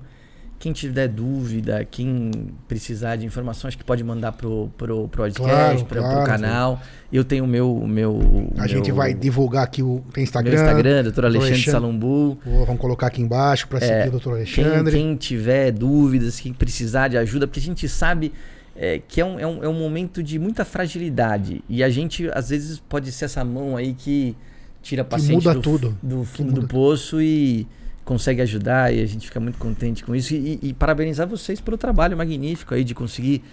quem 0.65 0.73
tiver 0.73 1.07
dúvida, 1.07 1.85
quem 1.85 2.31
precisar 2.67 3.17
de 3.17 3.23
informação, 3.23 3.67
acho 3.67 3.77
que 3.77 3.83
pode 3.83 4.03
mandar 4.03 4.31
pro, 4.31 4.67
pro, 4.75 5.07
pro 5.07 5.21
podcast, 5.21 5.39
claro, 5.39 5.85
pro, 5.85 5.99
claro, 5.99 6.15
pro 6.15 6.25
canal. 6.25 6.81
Eu 7.13 7.23
tenho 7.23 7.43
o 7.43 7.47
meu, 7.47 7.85
meu. 7.85 8.19
A 8.57 8.61
meu, 8.61 8.67
gente 8.67 8.91
vai 8.91 9.13
divulgar 9.13 9.63
aqui 9.63 9.83
o 9.83 10.03
tem 10.11 10.23
Instagram. 10.23 10.55
Meu 10.55 10.63
Instagram, 10.63 11.03
doutor 11.03 11.25
Alexandre, 11.25 11.53
Alexandre 11.53 11.71
Salumbu. 11.71 12.39
Vamos 12.65 12.81
colocar 12.81 13.05
aqui 13.05 13.21
embaixo 13.21 13.67
para 13.67 13.79
seguir 13.79 13.93
é, 13.93 14.07
o 14.07 14.11
doutor 14.11 14.33
Alexandre. 14.33 14.91
Quem, 14.91 15.05
quem, 15.05 15.15
tiver 15.15 15.71
dúvidas, 15.71 16.39
quem 16.39 16.51
precisar 16.51 17.09
de 17.09 17.17
ajuda, 17.19 17.45
porque 17.45 17.59
a 17.59 17.63
gente 17.63 17.87
sabe. 17.87 18.33
É, 18.75 18.99
que 19.07 19.21
é 19.21 19.25
um, 19.25 19.39
é, 19.39 19.45
um, 19.45 19.63
é 19.63 19.69
um 19.69 19.79
momento 19.79 20.23
de 20.23 20.39
muita 20.39 20.65
fragilidade. 20.65 21.63
E 21.69 21.83
a 21.83 21.89
gente, 21.91 22.27
às 22.33 22.49
vezes, 22.49 22.79
pode 22.79 23.11
ser 23.11 23.25
essa 23.25 23.45
mão 23.45 23.77
aí 23.77 23.93
que 23.93 24.35
tira 24.81 25.03
a 25.03 25.05
paciente 25.05 25.43
do, 25.43 25.61
tudo. 25.61 25.97
do 26.01 26.23
fundo 26.23 26.59
do 26.59 26.67
poço 26.67 27.21
e 27.21 27.67
consegue 28.05 28.41
ajudar 28.41 28.93
e 28.93 29.01
a 29.01 29.05
gente 29.05 29.25
fica 29.25 29.39
muito 29.39 29.57
contente 29.57 30.03
com 30.03 30.15
isso 30.15 30.33
e, 30.35 30.59
e 30.61 30.73
parabenizar 30.73 31.27
vocês 31.27 31.59
pelo 31.59 31.77
trabalho 31.77 32.15
magnífico 32.15 32.75
aí 32.75 32.83
de 32.83 32.93
conseguir 32.93 33.43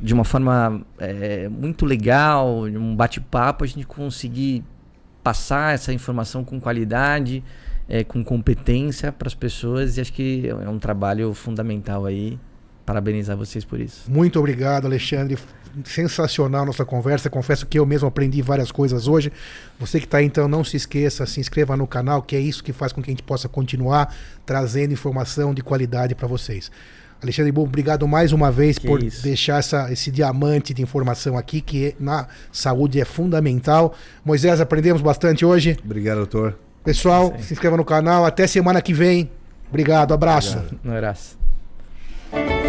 de 0.00 0.14
uma 0.14 0.24
forma 0.24 0.82
é, 0.98 1.48
muito 1.48 1.84
legal, 1.84 2.64
um 2.64 2.94
bate-papo, 2.94 3.64
a 3.64 3.66
gente 3.66 3.86
conseguir 3.86 4.64
passar 5.22 5.74
essa 5.74 5.92
informação 5.92 6.42
com 6.42 6.58
qualidade, 6.58 7.42
é, 7.88 8.02
com 8.04 8.24
competência 8.24 9.12
para 9.12 9.28
as 9.28 9.34
pessoas 9.34 9.96
e 9.96 10.00
acho 10.00 10.12
que 10.12 10.48
é 10.48 10.68
um 10.68 10.78
trabalho 10.78 11.34
fundamental 11.34 12.06
aí. 12.06 12.38
Parabenizar 12.84 13.36
vocês 13.36 13.64
por 13.64 13.80
isso. 13.80 14.10
Muito 14.10 14.38
obrigado, 14.38 14.86
Alexandre 14.86 15.36
sensacional 15.84 16.66
nossa 16.66 16.84
conversa. 16.84 17.30
Confesso 17.30 17.66
que 17.66 17.78
eu 17.78 17.86
mesmo 17.86 18.08
aprendi 18.08 18.42
várias 18.42 18.72
coisas 18.72 19.06
hoje. 19.06 19.32
Você 19.78 19.98
que 19.98 20.06
está 20.06 20.18
aí, 20.18 20.26
então, 20.26 20.48
não 20.48 20.64
se 20.64 20.76
esqueça, 20.76 21.24
se 21.26 21.40
inscreva 21.40 21.76
no 21.76 21.86
canal, 21.86 22.22
que 22.22 22.36
é 22.36 22.40
isso 22.40 22.62
que 22.62 22.72
faz 22.72 22.92
com 22.92 23.02
que 23.02 23.10
a 23.10 23.12
gente 23.12 23.22
possa 23.22 23.48
continuar 23.48 24.14
trazendo 24.44 24.92
informação 24.92 25.54
de 25.54 25.62
qualidade 25.62 26.14
para 26.14 26.26
vocês. 26.26 26.70
Alexandre 27.22 27.52
Bom, 27.52 27.64
obrigado 27.64 28.08
mais 28.08 28.32
uma 28.32 28.50
vez 28.50 28.78
que 28.78 28.86
por 28.86 29.02
isso. 29.02 29.22
deixar 29.22 29.58
essa, 29.58 29.92
esse 29.92 30.10
diamante 30.10 30.72
de 30.72 30.80
informação 30.80 31.36
aqui, 31.36 31.60
que 31.60 31.94
na 32.00 32.26
saúde 32.50 32.98
é 32.98 33.04
fundamental. 33.04 33.94
Moisés, 34.24 34.58
aprendemos 34.58 35.02
bastante 35.02 35.44
hoje. 35.44 35.76
Obrigado, 35.84 36.18
doutor. 36.18 36.58
Pessoal, 36.82 37.34
se 37.40 37.52
inscreva 37.52 37.76
no 37.76 37.84
canal. 37.84 38.24
Até 38.24 38.46
semana 38.46 38.80
que 38.80 38.94
vem. 38.94 39.30
Obrigado, 39.68 40.14
abraço. 40.14 40.56
Obrigado. 40.58 40.80
Um 40.82 40.92
abraço. 40.92 42.59